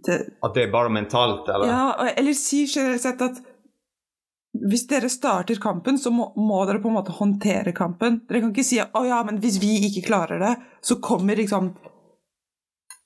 [0.06, 1.68] det At det er bare mentalt, eller?
[1.68, 3.40] Ja, eller si generelt sett at
[4.70, 8.22] hvis dere starter kampen, så må, må, dere på en måte håndtere kampen.
[8.28, 10.54] Dere kan ikke si at ja, men hvis vi ikke klarer det,
[10.86, 11.72] så kommer liksom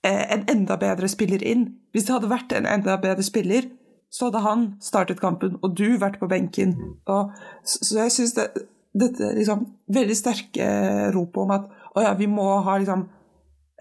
[0.05, 1.67] eh, en enda bedre spiller inn.
[1.95, 3.69] Hvis det hadde vært en enda bedre spiller,
[4.11, 6.75] så hadde han startet kampen, og du vært på benken.
[7.11, 7.33] Og,
[7.67, 8.47] så, jeg syns det,
[8.95, 10.69] dette liksom, veldig sterke
[11.15, 13.05] ropet om at å ja, vi må ha liksom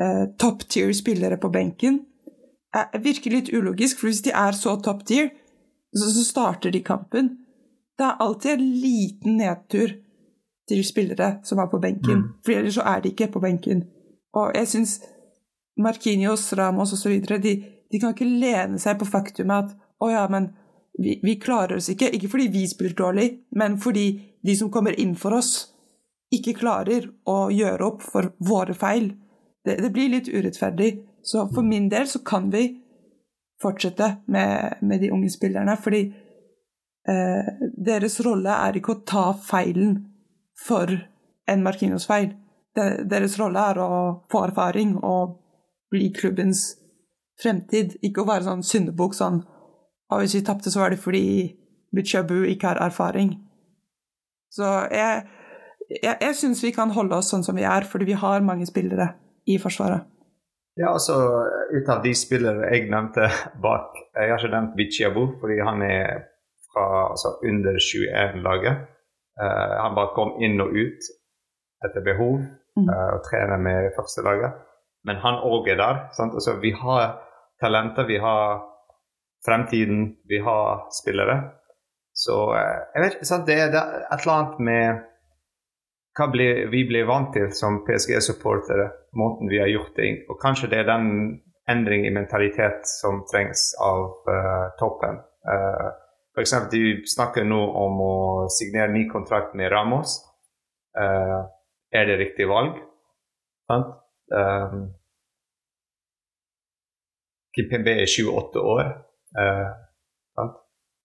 [0.01, 2.03] eh, top tier-spillere på benken,
[2.75, 4.01] er, virker litt ulogisk.
[4.01, 5.33] For hvis de er så top tier,
[5.95, 7.35] så, så starter de kampen.
[7.99, 9.93] Det er alltid en liten nedtur
[10.69, 12.31] til spillere som er på benken, mm.
[12.45, 13.85] for ellers så er de ikke på benken.
[14.35, 14.95] Og jeg syns
[15.81, 17.21] Markinios, Ramos osv.
[17.21, 17.55] De,
[17.93, 20.51] de kan ikke lene seg på faktumet at å ja, men
[20.99, 22.11] vi, vi, klarer oss ikke.
[22.17, 23.29] Ikke fordi vi spiller dårlig,
[23.59, 24.07] men fordi
[24.45, 25.53] de som kommer inn for oss,
[26.35, 29.13] ikke klarer å gjøre opp for våre feil.
[29.65, 30.97] Det, det blir litt urettferdig.
[31.25, 32.67] Så for min del så kan vi
[33.63, 36.09] fortsette med, med de unge spillerne, fordi
[37.09, 37.51] eh,
[37.89, 39.97] deres rolle er ikke å ta feilen
[40.67, 40.91] for
[41.51, 42.33] en Markinos-feil.
[42.75, 43.91] Deres rolle er å
[44.33, 45.37] få erfaring og
[45.93, 46.73] bli klubbens
[47.41, 47.99] fremtid.
[48.03, 49.43] Ikke å være sånn syndebukk sånn
[50.13, 51.55] Og hvis vi tapte, så var det fordi
[51.95, 53.33] Bichabu ikke har erfaring.
[54.53, 55.23] Så jeg,
[55.89, 58.67] jeg, jeg syns vi kan holde oss sånn som vi er, fordi vi har mange
[58.69, 59.09] spillere
[59.51, 60.05] i Forsvaret.
[60.77, 61.17] Ja, altså
[61.75, 63.29] Ut av de spillere jeg nevnte
[63.63, 66.25] bak Jeg har ikke nevnt Bichabu fordi han er
[66.75, 68.77] fra altså under 21-laget.
[69.41, 71.09] Uh, eh, han bare kom inn og ut
[71.87, 72.87] etter behov mm.
[72.89, 74.61] uh, og trener med førstelaget.
[75.05, 76.05] Men han òg er der.
[76.19, 77.19] Altså, vi har
[77.63, 78.63] talenter, vi har
[79.47, 81.41] fremtiden, vi har spillere.
[82.15, 83.47] Så uh, jeg vet ikke, sant?
[83.47, 85.03] Det, det er et eller annet med
[86.15, 88.87] hva blir, vi blir vant til som PSG-supportere,
[89.19, 91.09] måten vi har gjort ting Og kanskje det er den
[91.67, 94.29] endring i mentalitet som trengs av
[94.79, 95.19] toppen.
[95.43, 95.91] Uh,
[96.35, 96.55] F.eks.
[96.71, 98.15] de snakker nå om å
[98.51, 100.17] signere ny kontrakt med Ramos.
[100.99, 101.47] Uh,
[101.95, 102.81] er det riktig valg?
[103.71, 103.93] Sant?
[104.35, 104.89] Um,
[107.55, 108.91] Kimpembe er 28 år.
[109.39, 110.51] Uh,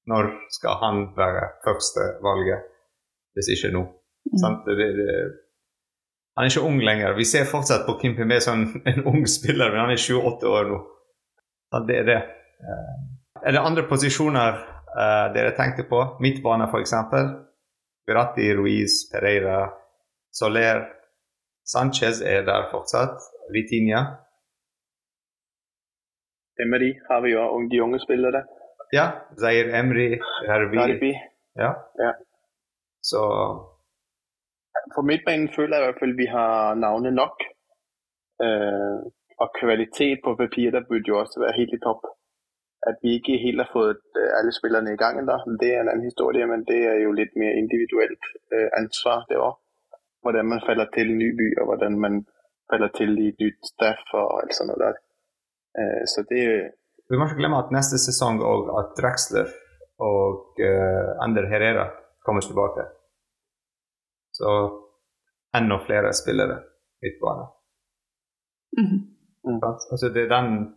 [0.09, 2.65] Når skal han være første valget,
[3.37, 3.83] hvis ikke nå?
[4.33, 4.55] Mm.
[4.65, 5.11] Det, det,
[6.33, 7.13] han er ikke ung lenger.
[7.17, 10.81] Vi ser fortsatt på Kimpembe som en ung spiller, men han er 28 år nå.
[11.85, 12.19] Det er det.
[12.65, 12.97] Uh,
[13.45, 14.57] er det andre posisjoner
[14.95, 15.99] uh, dere tenkte på.
[16.23, 16.93] Midtbane, f.eks.
[18.07, 19.69] Beratti, Ruiz, Pereira,
[20.31, 20.87] Soler.
[21.65, 23.17] Sanchez er der fortsatt.
[23.53, 24.01] Vitinha.
[26.63, 28.43] Emery har vi jo de unge spillere.
[28.91, 29.05] Ja.
[29.41, 30.09] Zair Emry.
[30.47, 31.13] Herbi.
[31.55, 31.71] Ja.
[32.05, 32.13] ja.
[33.01, 33.21] Så
[34.95, 37.37] For midtbanen føler jeg i hvert fall vi har navnet nok.
[38.43, 38.97] Uh,
[39.41, 42.03] og kvalitet på papiret burde jo også være helt i topp
[42.89, 45.37] at vi ikke helt har fået øh, alle spillerne i gang endda.
[45.63, 48.23] Det er en anden historie, men det er jo litt mer individuelt
[48.81, 49.55] ansvar det derovre.
[50.23, 52.13] Hvordan man falder til i en ny by, og hvordan man
[52.71, 54.93] falder til i et nyt staff og alt sånt noget der.
[55.79, 56.41] Øh, så det
[57.09, 59.47] Vi må ikke glemme at neste sæson og at Drexler
[60.07, 60.19] og
[61.23, 61.85] Ander Herrera
[62.25, 62.83] kommer tilbake.
[64.37, 64.49] Så
[65.57, 66.57] enda flere spillere
[67.01, 67.45] midtbane.
[68.77, 69.91] Mm -hmm.
[69.91, 70.75] Altså det er den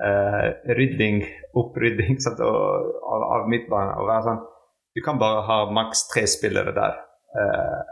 [0.00, 1.22] rydding,
[1.54, 3.96] opprydding sant, og, av, av midtbanen.
[4.00, 4.40] Og være sånn,
[4.96, 6.96] du kan bare ha maks tre spillere der.
[7.30, 7.82] Uh,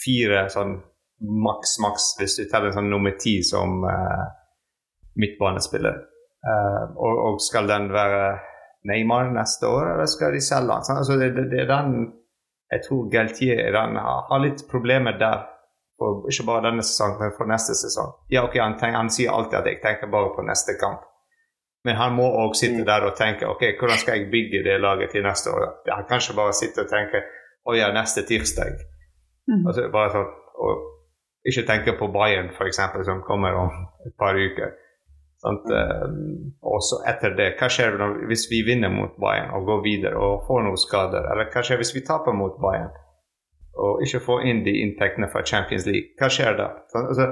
[0.00, 0.78] fire sånn
[1.20, 4.28] maks, maks, hvis du teller sånn nummer ti som uh,
[5.20, 6.06] midtbanespiller.
[6.40, 8.38] Og, og, skal den være
[8.88, 11.00] Neymar neste år, eller skal de selge han?
[11.02, 12.14] Altså, det, det, det, er den
[12.72, 15.42] Jeg tror Galtier den, har litt problemer der.
[16.00, 18.14] Og ikke bare denne sesongen, men for neste sesong.
[18.32, 21.04] Ja, ok, han, tenker, han sier alltid at jeg tenker bare på neste kamp.
[21.84, 22.86] Men han må òg sitte mm.
[22.88, 25.66] der og tenke ok, hvordan skal jeg bygge det laget til neste år.
[25.88, 27.22] Han kan ikke bare sitte og tenke
[27.64, 28.76] å ja, neste tirsdag.
[29.48, 29.64] Mm.
[29.64, 30.28] Altså, bare sånn,
[30.60, 30.86] og
[31.48, 33.72] ikke tenke på Bayern, f.eks., som kommer om
[34.06, 34.76] et par uker.
[35.40, 36.52] Mm.
[36.60, 37.94] og så etter det, hva skjer
[38.28, 41.30] hvis vi vinner mot Bayern og går videre og får noen skader?
[41.32, 42.92] Eller hva skjer hvis vi taper mot Bayern
[43.80, 46.12] og ikke får inn de inntektene fra Champions League?
[46.20, 46.68] Hva skjer da?
[46.92, 47.30] Altså,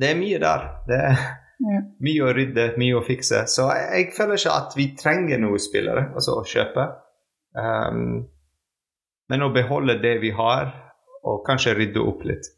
[0.00, 0.64] det er mye der.
[0.88, 1.20] Det er
[1.60, 1.80] ja.
[2.04, 3.44] mye å rydde, mye å fikse.
[3.50, 6.86] Så jeg, jeg føler ikke at vi trenger noen spillere altså å kjøpe.
[7.56, 8.24] Um,
[9.30, 10.72] men å beholde det vi har,
[11.26, 12.48] og kanskje rydde opp litt.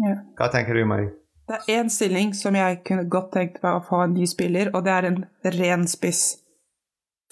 [0.00, 0.16] Ja.
[0.38, 1.12] Hva tenker du, Marie?
[1.44, 4.70] Det er én stilling som jeg kunne godt tenkt meg å få en ny spiller,
[4.72, 5.18] og det er en
[5.58, 6.38] ren spiss.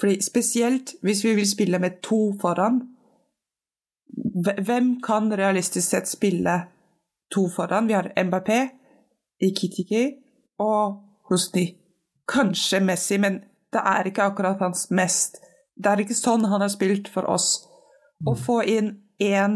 [0.00, 2.80] Fordi spesielt hvis vi vil spille med to foran
[4.66, 6.54] Hvem kan realistisk sett spille
[7.32, 7.86] to foran?
[7.88, 8.50] Vi har MBP,
[9.40, 10.02] Ikitiki
[10.60, 11.00] og
[11.30, 11.72] Husni.
[12.28, 13.40] Kanskje Messi, men
[13.72, 15.40] det er ikke akkurat hans mest
[15.72, 17.64] Det er ikke sånn han har spilt for oss.
[18.28, 19.54] Å få inn én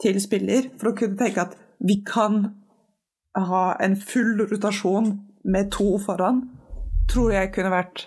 [0.00, 1.52] til spiller for å kunne tenke at
[1.84, 2.46] vi kan
[3.36, 5.12] ha en full rotasjon
[5.44, 6.40] med to foran,
[7.12, 8.06] tror jeg kunne vært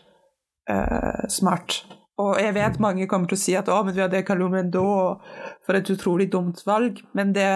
[0.69, 1.84] uh, smart.
[2.22, 4.85] Og jeg vet mange kommer til å si at å, men vi hadde Calumendo,
[5.65, 7.01] for et utrolig dumt valg.
[7.18, 7.49] Men det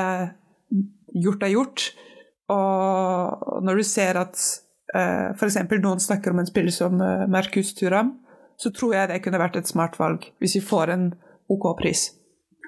[1.13, 1.89] gjort er gjort.
[2.53, 4.39] Og når du ser at
[4.95, 5.57] uh, f.eks.
[5.81, 8.15] noen snakker om en spiller som uh, Marcus Turam,
[8.57, 11.09] så tror jeg det kunne vært et smart valg, hvis vi får en
[11.49, 12.09] OK pris.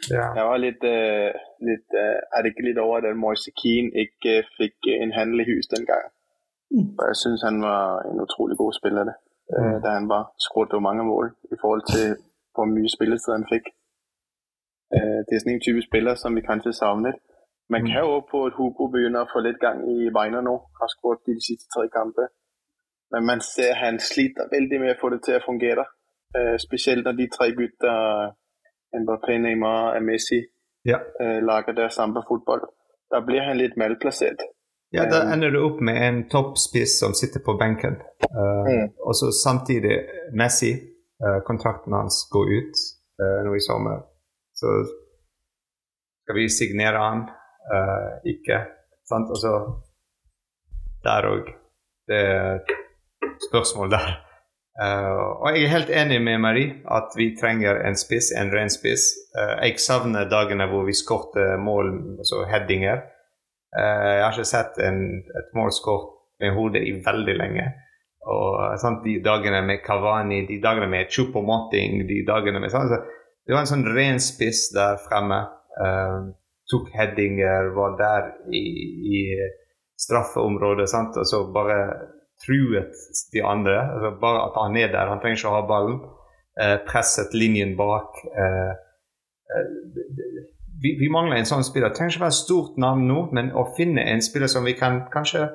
[0.07, 0.25] Ja.
[0.37, 1.31] Jeg var litt, uh,
[1.69, 5.67] litt uh, Er det ikke litt over at Moise Keane ikke uh, fikk en handlehus
[5.73, 6.13] den gangen?
[6.71, 6.93] Mm.
[7.07, 9.17] Jeg syns han var en utrolig god spiller, det.
[9.49, 9.81] Mm.
[9.81, 12.11] da han bare skåret mange mål i forhold til
[12.53, 13.71] hvor mye spilletid han fikk.
[15.25, 17.17] det er sånn en type spiller som vi kanskje savnet.
[17.69, 20.55] Man kan jo håpe på at Hugo begynner å få litt gang i beina nå.
[20.79, 22.31] Har skåret de siste tre kamper.
[23.13, 25.85] Men man ser han sliter veldig med å få det til å fungere.
[26.61, 27.93] spesielt når de tre gutta
[28.93, 30.39] Mbappé, Neymar og Messi
[30.85, 30.99] ja.
[31.21, 32.61] uh, lager der samme fotball.
[33.11, 34.41] Da blir han litt malplassert.
[34.93, 37.99] Ja, da um, ender du opp med en toppspiss som sitter på benken.
[38.29, 38.85] Uh, mm.
[39.05, 39.99] Og så samtidig
[40.33, 40.73] Messi.
[41.19, 42.81] Uh, kontrakten hans går ut
[43.19, 43.97] nå i sommer.
[44.55, 44.69] Så
[46.23, 47.25] skal vi signere han?
[48.25, 48.63] Ikke.
[49.09, 49.29] Sant?
[49.29, 49.53] Og så
[51.03, 51.53] Der òg.
[52.09, 52.59] Det er
[53.49, 54.09] spørsmål der.
[54.79, 58.71] Uh, og jeg er helt enig med Marie at vi trenger en spiss, en ren
[58.71, 59.09] spiss.
[59.35, 61.91] Uh, jeg savner dagene hvor vi skårte mål,
[62.21, 63.01] altså headinger.
[63.75, 65.01] Uh, jeg har ikke sett en,
[65.39, 67.65] et mål skåret med hodet i veldig lenge.
[68.31, 73.01] Og sant, De dagene med Kavani, de dagene med Chupomoting, de dagene med sånn, så
[73.47, 75.39] Det var en sånn ren spiss der fremme.
[76.71, 78.63] Tok headinger, var der i,
[79.15, 79.19] i
[79.99, 80.89] straffeområdet.
[80.89, 81.79] sant, og så bare
[82.45, 82.93] truet
[83.33, 83.77] de andre.
[83.93, 85.09] Altså bare at han er der.
[85.11, 85.97] Han trenger ikke å ha ballen.
[86.59, 88.21] Eh, presset linjen bak.
[88.43, 88.71] Eh,
[89.55, 89.73] eh,
[90.83, 91.91] vi, vi, mangler en sånn spiller.
[91.91, 94.77] Det trenger ikke være et stort navn nå, men å finne en spiller som vi
[94.79, 95.49] kan kanskje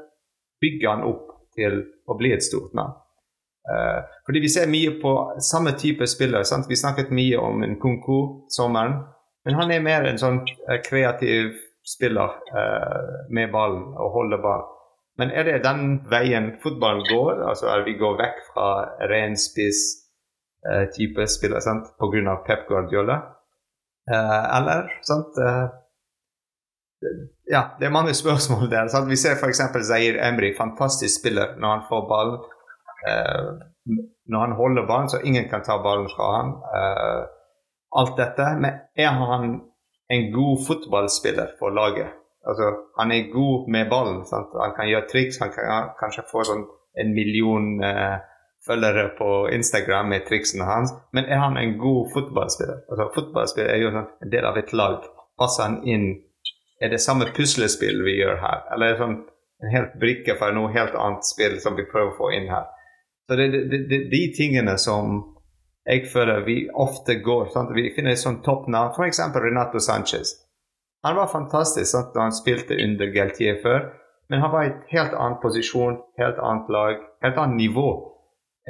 [0.65, 2.97] bygge han opp til å bli et stort navn.
[3.65, 6.45] Eh, fordi vi ser mye på samme type spiller.
[6.45, 6.69] Sant?
[6.69, 8.19] Vi snakket mye om en Kunko
[8.53, 9.01] sommeren,
[9.45, 11.53] men han er mer en sånn uh, kreativ
[11.85, 14.71] spiller uh, med ballen og holder ballen.
[15.19, 17.45] Men er det den veien fotballen går?
[17.49, 18.69] Altså at vi går vekk fra
[19.11, 21.93] ren spiss-type eh, spiller sant?
[22.03, 23.21] av Pep Guardiola?
[24.11, 25.39] Eh, eller sant?
[25.39, 25.69] Eh,
[27.53, 28.89] ja, det er mange spørsmål der.
[28.89, 29.11] Sant?
[29.11, 29.63] Vi ser f.eks.
[29.87, 32.43] Zair Emry, fantastisk spiller når han får ballen.
[33.07, 33.49] Eh,
[34.27, 36.55] når han holder ballen, så ingen kan ta ballen fra han.
[36.81, 37.23] Eh,
[38.01, 38.51] alt dette.
[38.61, 39.49] Men er han
[40.15, 42.13] en god fotballspiller for laget?
[42.45, 44.23] Altså, han er god med ballen.
[44.29, 44.53] Sant?
[44.61, 45.41] Han kan gjøre triks.
[45.43, 46.67] Han kan kanskje få sånn
[47.01, 48.19] en million eh,
[48.67, 50.95] følgere på Instagram med triksene hans.
[51.13, 52.85] Men er han en god fotballspiller?
[52.91, 55.09] Altså, fotballspiller er jo sånn, en del av et lag.
[55.41, 56.09] Passer han inn?
[56.83, 58.65] Er det samme puslespill vi gjør her?
[58.75, 59.19] Eller er det sånn
[59.65, 62.69] en helt brikke for noe helt annet spill som vi prøver å få inn her?
[63.25, 65.21] Så det er de, tingene som
[65.85, 67.51] jeg føler vi ofte går.
[67.53, 67.75] Sant?
[67.77, 69.21] Vi finner et sånt toppnavn, f.eks.
[69.37, 70.33] Renato Sanchez.
[71.05, 73.91] Han var fantastisk sant, da han spilte under Geltier før,
[74.33, 77.89] men han var i et helt annen posisjon, helt annet lag, helt annet nivå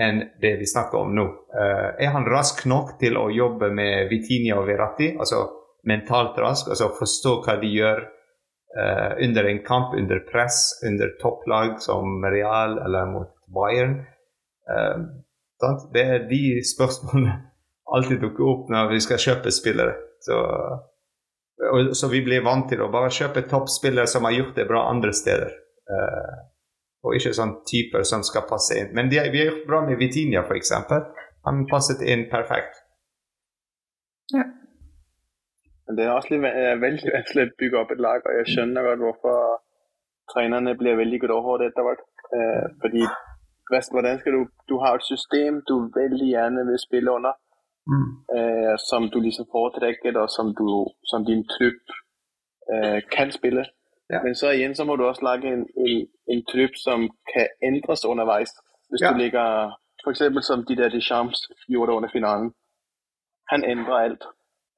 [0.02, 1.28] enn det vi snakker om nå.
[1.54, 5.44] Uh, er han rask nok til å jobbe med Vitinia og Verratti, altså
[5.86, 11.78] mentalt rask, altså forstå hva de gjør uh, under en kamp, under press, under topplag
[11.84, 14.00] som Real eller mot Bayern?
[14.66, 15.06] Uh,
[15.94, 17.36] det er de spørsmålene
[17.94, 19.94] alltid dukker opp når vi skal kjøpe spillere.
[20.24, 20.40] Så
[21.72, 24.86] og, så vi blir vant til å bare kjøpe toppspillere som har gjort det bra
[24.90, 25.54] andre steder.
[25.90, 26.34] Uh,
[27.04, 28.90] og ikke sånn typer som skal passe inn.
[28.96, 30.72] Men de, vi har gjort bra med Vitinia, f.eks.
[31.44, 32.80] Han passet inn perfekt.
[34.32, 34.46] Ja.
[35.94, 36.46] Det er også litt
[36.80, 39.58] veldig vanskelig å bygge opp et lag, og jeg skjønner godt hvorfor
[40.32, 42.06] trenerne blir veldig godt overhåret etter hvert.
[42.32, 43.04] Uh, fordi
[43.92, 47.32] hvordan skal du Du har et system du veldig gjerne vil spille under,
[47.92, 48.10] mm.
[48.36, 50.66] eh, som du liksom foretrekker, og som, du,
[51.10, 51.84] som din trupp
[52.72, 53.64] eh, kan spille.
[54.12, 54.18] Ja.
[54.24, 56.98] Men så igjen så må du også lage en, en, en trupp som
[57.32, 58.50] kan ændres underveis.
[58.90, 59.12] Hvis ja.
[59.12, 59.72] du ligger
[60.10, 62.48] eksempel som de der Deschamps gjorde under finalen.
[63.52, 64.24] Han ændrer alt,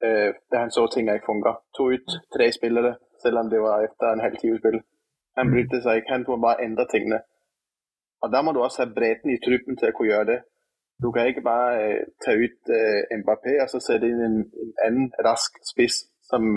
[0.04, 1.56] øh, da han så ting ikke fungerer.
[1.76, 2.92] To ut tre spillere,
[3.22, 4.78] selv om det var etter en halv time spill.
[5.38, 7.18] Han brydde seg ikke, han kunne bare ændre tingene.
[8.22, 10.40] Og der må du også ha bredden i truppen til å kunne gjøre det.
[11.02, 14.76] Du kan ikke bare øh, ta ut øh, Mbappé og så sette inn en, en
[14.86, 16.56] annen rask spiss som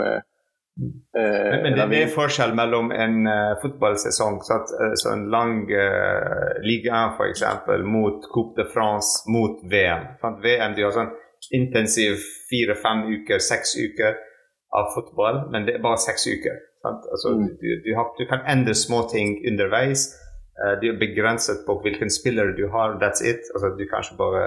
[0.80, 5.26] Uh, men, men, det, er forskjell mellom en uh, fotballsesong, så, at, uh, så en
[5.34, 7.44] lang uh, liga f.eks.,
[7.84, 10.06] mot Coupe de France, mot VM.
[10.22, 10.40] Sant?
[10.46, 11.12] VM de har sånn
[11.56, 14.16] intensiv fire-fem uker, seks uker
[14.80, 16.64] av fotball, men det er bare seks uker.
[16.88, 17.46] Altså, mm.
[17.60, 20.08] du, du, har, du, kan endre småting underveis.
[20.60, 23.48] Uh, du er begrenset på hvilken spiller du har, that's it.
[23.56, 24.46] Altså, du kan ikke bare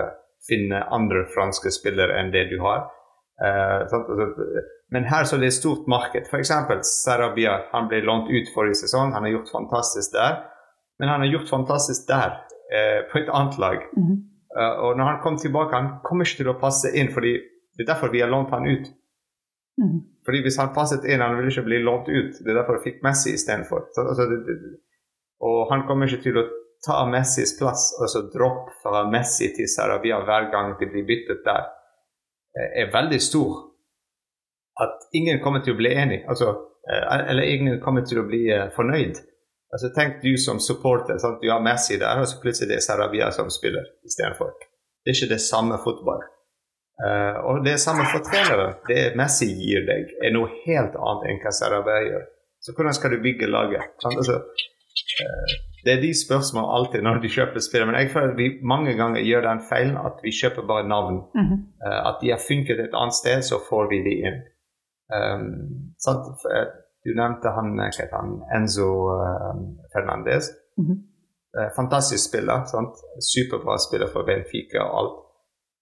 [0.49, 2.91] finne andre franske spillere enn det du har.
[3.43, 3.99] Altså,
[4.93, 6.27] men her så er det et stort marked.
[6.29, 6.53] F.eks.
[6.87, 7.55] Sarabia.
[7.73, 9.15] Han ble lånt ut forrige sesong.
[9.17, 10.43] Han har gjort fantastisk der.
[11.01, 12.37] Men han har gjort fantastisk der,
[12.77, 13.79] eh, på et annet lag.
[13.97, 14.19] Mm -hmm.
[14.85, 17.13] og når han kom tilbake, han kommer ikke til å passe inn.
[17.13, 17.33] fordi
[17.77, 18.87] Det er derfor vi har lånt han ut.
[19.79, 20.01] Mm -hmm.
[20.25, 22.33] Fordi Hvis han passet inn, han ville ikke bli lånt ut.
[22.45, 23.81] Det er derfor vi fikk Messi istedenfor.
[23.99, 24.23] Altså,
[25.43, 26.47] og han kommer ikke til å
[26.86, 31.69] ta Messis plass, altså dropp fra Messi til Sarabia hver gang de blir byttet der,
[32.59, 33.52] eh, er veldig stor
[34.82, 36.55] at ingen kommer til å bli enig, altså,
[36.89, 39.20] eh, eller ingen kommer til å bli eh, fornøyd.
[39.73, 41.40] Altså, tenk du som supporter, sant?
[41.40, 44.52] du har Messi der, og så plutselig det er Sarabia som spiller istedenfor.
[45.02, 46.20] Det er ikke det samme fotball.
[47.02, 48.77] Uh, og det er samme for treneren.
[48.86, 52.27] Det Messi gir deg, er noe helt annet enn hva Sarabia gjør.
[52.62, 53.89] Så hvordan skal du bygge laget?
[54.06, 54.43] Altså,
[55.85, 57.86] det er de spørsmålene alltid når de kjøper spill.
[57.89, 61.16] Men jeg føler vi mange ganger gjør den feilen at vi kjøper bare navn.
[61.35, 61.60] Mm -hmm.
[62.09, 64.39] at de har funket et annet sted, så får vi de inn.
[65.16, 65.48] Um,
[67.05, 67.69] Du nevnte han,
[68.16, 68.89] han Enzo
[69.93, 70.44] Fernandez.
[70.78, 70.98] Mm -hmm.
[71.77, 72.64] fantastisk spiller.
[72.64, 72.94] Sant?
[73.32, 75.16] Superbra spiller for Benfica og alt.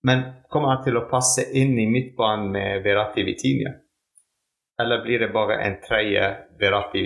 [0.02, 0.18] Men
[0.50, 3.72] kommer han til å passe inn i midtbanen med Verratti Vitinia?
[4.80, 7.02] Eller blir det bare en tredje Verratti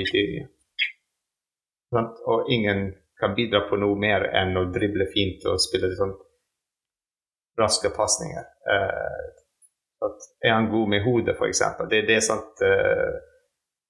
[1.94, 2.28] Vitinha?
[2.30, 6.14] Og ingen kan bidra på noe mer enn å drible fint og spille sånn
[7.60, 8.46] raske pasninger.
[8.66, 10.10] Uh,
[10.44, 11.62] er han god med hodet, f.eks.?
[11.88, 13.14] Det, det er sant uh,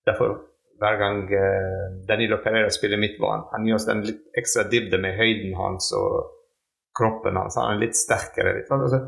[0.04, 0.34] Derfor
[0.82, 5.16] hver gang uh, Danilo Pereira spiller midtbanen, han gir oss en litt ekstra dybde med
[5.16, 6.34] høyden hans og
[6.98, 7.56] kroppen hans.
[7.56, 8.58] Han er litt sterkere.
[8.58, 9.00] Litt, altså,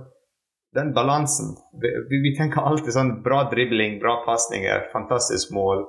[0.77, 1.53] den balansen
[1.83, 5.85] vi, vi, tenker alltid sånn bra dribling, bra pasninger, fantastisk mål.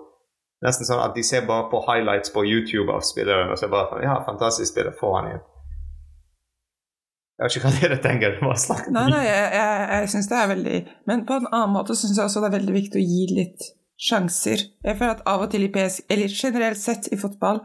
[0.66, 3.92] Nesten sånn at de ser bare på highlights på YouTube av spilleren og så bare
[3.92, 5.44] sånn, ja, fantastisk spiller, få han inn.
[7.38, 8.38] Jeg vet ikke hva dere tenker.
[8.90, 12.18] Nei, nei, jeg, jeg, jeg syns det er veldig Men på en annen måte syns
[12.18, 13.68] jeg også det er veldig viktig å gi litt
[14.02, 14.64] sjanser.
[14.86, 17.62] Jeg føler at av og til i PS, eller generelt sett i fotball,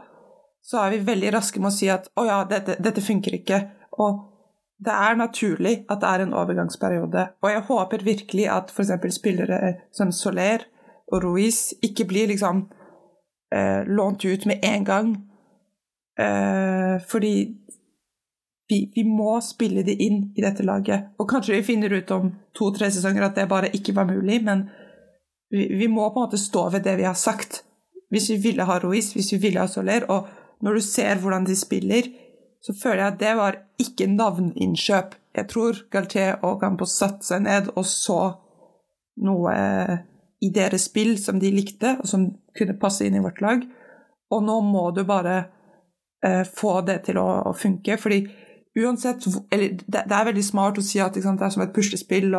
[0.63, 3.59] så er vi veldig raske med å si at å ja, dette, dette funker ikke.
[4.01, 4.21] Og
[4.83, 7.25] det er naturlig at det er en overgangsperiode.
[7.41, 8.93] Og jeg håper virkelig at f.eks.
[9.17, 9.59] spillere
[9.95, 10.67] som Soler
[11.09, 12.67] og Ruiz ikke blir liksom
[13.53, 15.13] eh, lånt ut med en gang.
[16.19, 17.35] Eh, fordi
[18.69, 21.13] vi, vi, må spille det inn i dette laget.
[21.19, 24.67] Og kanskje vi finner ut om to-tre sesonger at det bare ikke var mulig, men
[25.49, 27.63] vi, vi, må på en måte stå ved det vi har sagt.
[28.13, 30.29] Hvis vi ville ha Ruiz, hvis vi ville ha Soler, og
[30.63, 32.09] når du ser hvordan de spiller,
[32.63, 35.17] så føler jeg at det var ikke navninnkjøp.
[35.35, 38.19] Jeg tror Galtier og Campos satte seg ned og så
[39.25, 39.55] noe
[40.43, 43.63] i deres spill som de likte, og som kunne passe inn i vårt lag.
[44.33, 45.37] Og nå må du bare
[46.25, 47.97] eh, få det til å, å funke.
[47.97, 48.25] fordi
[48.73, 51.73] uansett Eller det, det, er veldig smart å si at sant, det er som et
[51.75, 52.31] puslespill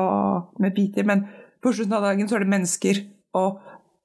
[0.59, 1.27] med biter, men
[1.63, 3.03] på slutten av dagen så er det mennesker,
[3.39, 3.61] og,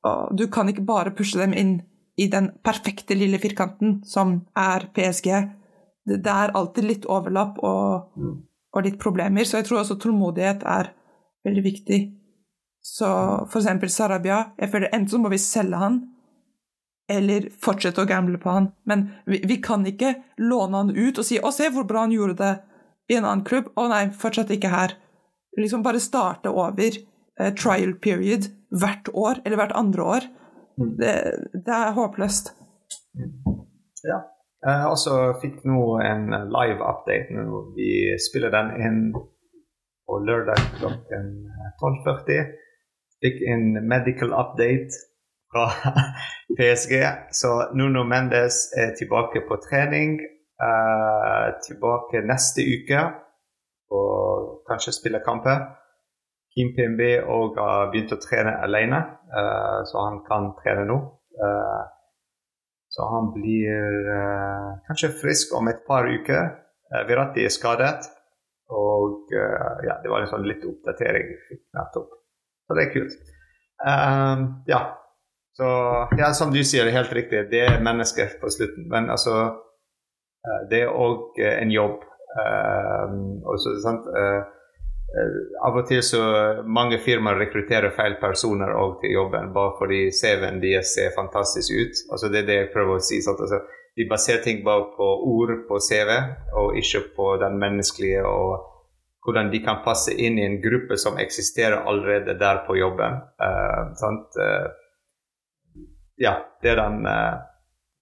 [0.07, 1.73] og, du kan ikke bare pushe dem inn
[2.19, 5.27] i den perfekte lille firkanten som er PSG.
[6.07, 8.37] Det, det er alltid litt overlapp og, mm.
[8.75, 10.93] og, litt problemer, så jeg tror også tålmodighet er
[11.47, 11.99] veldig viktig.
[12.89, 13.07] Så
[13.51, 15.99] for eksempel Sarabia, jeg føler enten så må vi selge han,
[17.09, 18.71] eller fortsette å gamble på han.
[18.89, 22.15] Men vi, vi, kan ikke låne han ut og si 'Å, se hvor bra han
[22.15, 22.53] gjorde det
[23.13, 23.69] i en annen klubb'.
[23.75, 24.95] 'Å nei, fortsatt ikke her'.
[25.57, 30.27] Liksom bare starte over eh, trial period hvert år, eller hvert andre år.
[30.79, 30.91] Mm.
[31.01, 31.15] Det,
[31.65, 32.53] det er håpløst.
[34.05, 34.21] Ja.
[34.65, 37.33] Jeg også fikk nå en live update.
[37.35, 37.61] Nå.
[37.77, 41.29] Vi spiller den inn på lørdag klokken
[41.81, 42.58] 12.40.
[43.19, 44.95] Fikk en medical update
[45.51, 45.65] fra
[46.57, 46.93] PSG.
[47.31, 50.19] Så Nuno Mendes er tilbake på trening.
[50.59, 53.03] Uh, tilbake neste uke
[53.95, 55.61] og kanskje spille kamper.
[56.51, 57.01] Kim PMB
[57.31, 58.99] òg har begynt å trene alene,
[59.31, 60.97] uh, så han kan trene nå.
[61.39, 61.83] Uh,
[62.89, 64.07] så han blir
[64.87, 66.49] kanskje frisk om et par uker.
[67.07, 68.09] Virati er skadet.
[68.73, 72.18] Og ja, det var en sånn litt oppdatering vi fikk nettopp.
[72.69, 73.15] Så det er kult.
[74.69, 74.81] ja,
[75.59, 77.39] så ja, som du sier, det er helt riktig.
[77.51, 78.85] Det er mennesker på slutten.
[78.87, 79.33] Men altså
[80.45, 82.05] eh, Det er òg eh, en jobb.
[82.29, 84.43] Uh, også, uh,
[85.65, 86.21] av og til så
[86.77, 88.69] mange firmaer rekrutterer feil personer
[89.01, 92.03] til jobben bare fordi CV-en deres ser fantastisk ut.
[92.11, 93.19] Altså Det er det jeg prøver å si.
[93.25, 93.41] Sant?
[93.41, 93.59] Altså,
[93.97, 96.13] de baserer ting bare på ord på CV,
[96.61, 98.61] og ikke på den menneskelige og
[99.29, 103.21] hvordan de kan passe inn i en gruppe som eksisterer allerede der på jobben.
[103.41, 104.39] Uh, sant?
[106.19, 106.33] ja,
[106.63, 107.37] det den uh,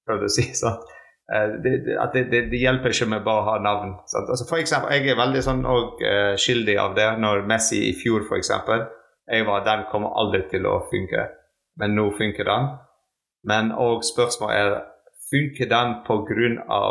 [0.07, 0.47] prøvde å si.
[0.63, 0.87] Sant?
[1.27, 3.97] Det, det, det, det, hjelper ikke med bare å ha navn.
[4.07, 7.95] Altså, for eksempel, jeg er veldig sånn og, uh, skyldig av det når Messi i
[7.99, 8.87] fjor, eksempel,
[9.27, 11.27] jeg var Den kommer aldri til å funke,
[11.81, 12.69] men nå funker den.
[13.47, 14.77] Men òg spørsmålet er
[15.31, 16.81] funker den pga.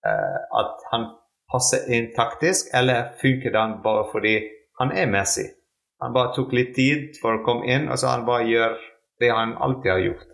[0.00, 1.02] Uh, at han
[1.52, 4.36] passer inn taktisk, eller funker den bare fordi
[4.80, 5.46] han er Messi?
[6.00, 8.76] Han bare tok litt tid for å komme inn, og så han bare gjør
[9.20, 10.28] det han alltid har gjort.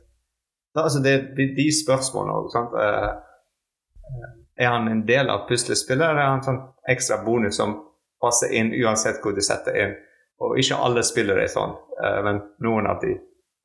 [0.77, 2.75] Da, altså det, de, de spørsmålene òg.
[2.77, 6.63] Uh, er han en del av puslespillet, eller er han en sånn
[6.93, 7.75] ekstra bonus som
[8.23, 9.97] passer inn uansett hvor du setter inn?
[10.45, 13.17] Og ikke alle spillere er sånn, uh, men noen av de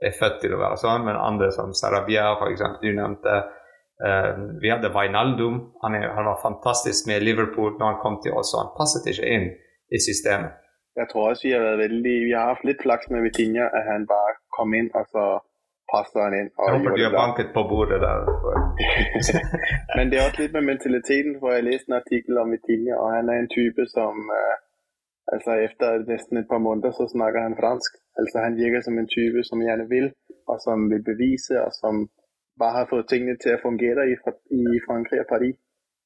[0.02, 1.06] er født til å være sånn.
[1.06, 3.42] Men andre som Sarabia, f.eks., du nevnte.
[4.02, 5.58] Uh, vi hadde Wijnaldum.
[5.84, 9.08] Han, er, han, var fantastisk med Liverpool når han kom til oss, og han passet
[9.12, 9.48] ikke inn
[9.96, 10.58] i systemet.
[11.00, 13.86] Jeg tror også vi har vært veldig Vi har hatt litt flaks med Vitinha, at
[13.88, 15.26] han bare kom inn og så
[15.92, 16.50] passer han inn.
[16.52, 18.20] jeg håper de har banket på bordet der.
[19.96, 23.08] Men det er også litt med mentaliteten, for jeg leste en artikkel om Vitinha, og
[23.16, 24.56] han er en type som uh,
[25.34, 27.92] altså Etter nesten et par måneder så snakker han fransk.
[28.20, 30.08] Altså Han virker som en type som gjerne vil,
[30.50, 32.08] og som vil bevise, og som
[32.62, 34.16] bare har fått tingene til å fungere i,
[34.62, 35.58] i Frankrike og Paris.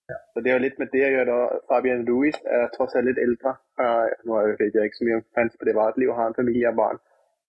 [0.10, 0.18] Ja.
[0.34, 1.36] Så Det er jo litt med det å gjøre.
[1.70, 3.56] Fabian Louis er tross alt litt eldre.
[3.82, 6.82] Uh, nå vet jeg ikke så mye om hans privatliv og har en familie og
[6.82, 7.00] barn.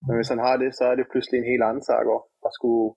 [0.07, 2.17] Men hvis han har det, så er det plutselig en helt annen sak å
[2.57, 2.95] skulle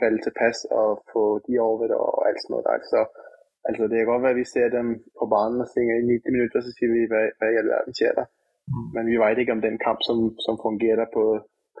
[0.00, 2.84] falle tilpass til pass og få de over det og alt sånt der.
[2.90, 3.00] Så
[3.68, 4.88] altså, det kan godt være, vi ser dem
[5.18, 7.98] på banen og synger i 90 minutter, så sier vi, hva, hva i all verden
[7.98, 8.28] skjer der?
[8.72, 8.86] Mm.
[8.94, 11.24] Men vi vet ikke om den kamp som, som fungerer på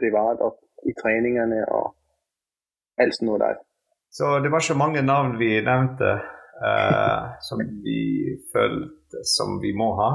[0.00, 0.60] privat og
[0.90, 1.94] i treningene og
[3.02, 3.58] alt noe der.
[4.16, 6.12] Så det var så mange navn vi nevnte
[6.62, 8.00] uh, som vi
[8.52, 10.10] følte som vi må ha.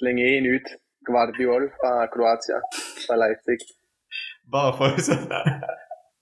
[0.00, 0.68] Slenge én ut.
[1.08, 2.58] Gvardiol fra Kroatia,
[3.06, 3.62] fra Leipzig.
[4.52, 5.24] Bare for sånn.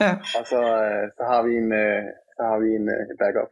[0.05, 0.13] ja.
[0.39, 1.73] Og så, øh, så, har vi en,
[2.37, 3.51] så har vi en backup.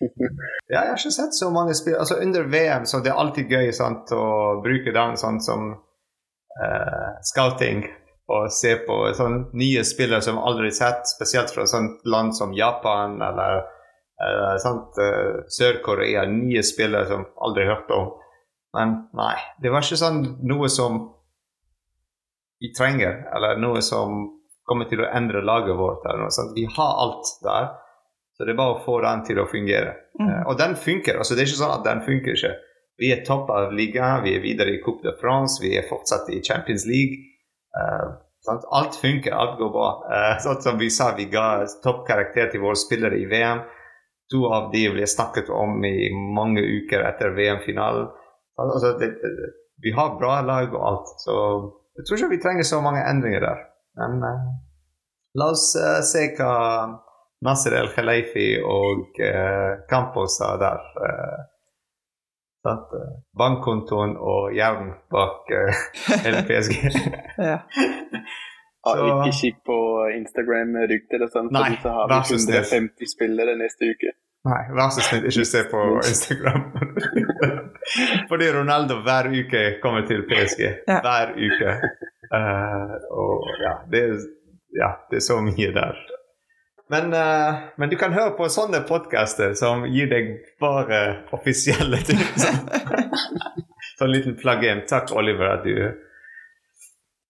[0.72, 3.50] ja, jeg har ikke sett så mange spill altså Under VM så det er alltid
[3.52, 7.84] gøy sant, å bruke den sånn som uh, scouting
[8.32, 12.54] og se på sånn nye spillere som aldri har sett, spesielt fra sånt land som
[12.56, 16.24] Japan eller uh, uh, Sør-Korea.
[16.30, 18.14] Nye spillere som aldri har hørt om.
[18.74, 21.02] Men nei, det var ikke sånn noe som
[22.62, 24.24] vi trenger, eller noe som
[24.64, 26.06] kommer til å endre laget vårt.
[26.08, 26.56] eller noe sånt.
[26.56, 27.68] Vi har alt der,
[28.34, 29.98] så det er bare å få den til å fungere.
[30.16, 30.30] Mm.
[30.30, 31.20] Uh, og den funker.
[31.20, 32.56] altså Det er ikke sånn at den funker ikke.
[32.96, 36.30] Vi er topp av ligaen, vi er videre i Coupe de France, vi er fortsatt
[36.30, 37.33] i Champions League.
[37.74, 39.88] Uh, alt funker, alt går bra.
[40.08, 43.64] Uh, sånn som vi sa, vi ga toppkarakter til våre spillere i VM.
[44.32, 48.08] To av de ble snakket om i mange uker etter VM-finalen.
[48.60, 48.94] Altså,
[49.82, 51.34] vi har bra lag og alt, så
[51.98, 53.64] jeg tror ikke vi trenger så mange endringer der.
[54.00, 54.46] Men uh,
[55.38, 56.54] la oss uh, se hva
[57.44, 60.80] Nasser El Khalifi og uh, Campos sa der.
[60.98, 61.42] Uh,
[62.64, 65.50] Bankkontoen og jevn bak
[66.24, 66.78] hele PSG.
[67.50, 67.60] ja.
[68.84, 69.78] Så, ikke kikk på
[70.12, 74.12] Instagram-rykter eller sånt, nei, så har vi 150 spillere neste uke.
[74.44, 75.82] Nei, vær så snill, ikke se på
[76.12, 76.64] Instagram.
[78.30, 80.64] Fordi Ronaldo hver uke kommer til PSG.
[80.88, 80.98] Ja.
[81.04, 81.76] Hver uke.
[82.34, 84.20] Uh, og ja det, er,
[84.76, 86.00] ja det, er, så mye der.
[86.92, 92.20] Men, uh, men du kan høre på sånne podcaster som gir deg bare offisielle ting.
[93.98, 94.84] Sånn liten plug-in.
[94.90, 95.76] Takk, Oliver, at du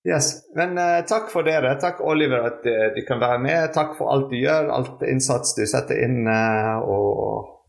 [0.05, 0.45] Yes.
[0.55, 1.79] Men uh, takk for dere.
[1.81, 3.71] Takk, Oliver, at uh, du kan være med.
[3.73, 6.27] Takk for alt du gjør, alt innsats du setter inn.
[6.29, 7.63] Uh, og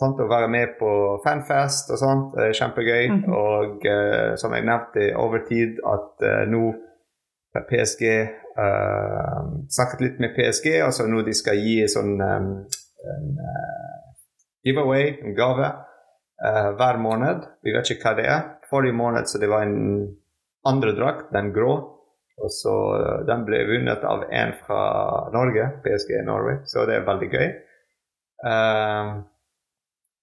[0.00, 0.90] sånt, Å være med på
[1.22, 2.34] fanfest og sånt.
[2.34, 3.04] er kjempegøy.
[3.10, 3.34] Mm -hmm.
[3.38, 6.74] Og som jeg nevnte over tid, at nå
[7.68, 8.02] PSG
[8.60, 12.50] uh, Snakket litt med PSG, altså nå de skal gi sånn um,
[13.10, 14.10] en uh,
[14.66, 15.70] giveaway, en gave,
[16.44, 17.46] uh, hver måned.
[17.64, 18.44] Vi vet ikke hva det er.
[18.70, 19.80] Forrige måned så det var en
[20.68, 21.72] andre drakt, den grå.
[22.40, 22.72] Og så
[23.28, 24.84] Den ble vunnet av en fra
[25.34, 27.50] Norge, PSG Norway, så det er veldig gøy.
[28.46, 29.20] Uh,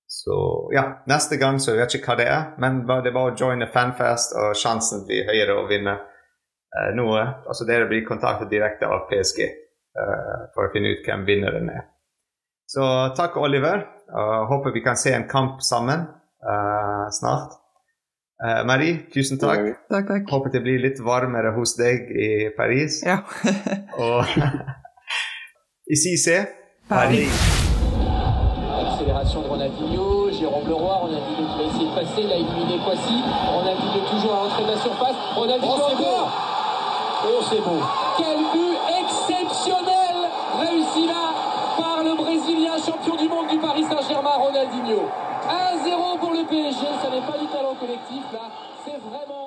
[0.07, 3.35] så ja, neste gang så vet jeg ikke hva det er, men det bare å
[3.35, 5.97] joine Fanfest, og sjansen blir høyere å vinne
[6.95, 7.21] noe.
[7.47, 11.71] Altså dere blir kontaktet direkte av PSG uh, eh, for å finne ut hvem vinneren
[11.73, 11.85] er.
[12.67, 12.83] Så
[13.17, 13.85] takk, Oliver.
[14.11, 16.07] Uh, håper vi kan se en kamp sammen
[16.43, 17.63] uh, snart.
[18.69, 19.63] Marie, tusen takk.
[19.89, 20.27] Takk, takk.
[20.29, 22.99] Håper det blir litt varmere hos deg i Paris.
[23.01, 23.23] Ja.
[23.97, 24.29] og
[25.89, 26.53] ici c'est
[26.87, 27.33] Paris.
[27.33, 27.63] Paris.
[28.77, 33.23] Accélération de Ronaldinho, Jérôme Leroy, Ronaldinho qui va essayer de passer, il a éliminé Kwasi,
[33.55, 36.46] Ronaldinho toujours à l'entrée de la surface, Ronaldinho oh,
[37.25, 37.81] Oh c'est beau.
[38.17, 40.17] Quel but exceptionnel
[40.59, 41.33] réussi là
[41.77, 45.09] par le Brésilien champion du monde du Paris Saint-Germain, Ronaldinho.
[45.47, 48.49] 1-0 pour le PSG, ça n'est pas du talent collectif là,
[48.85, 49.46] c'est vraiment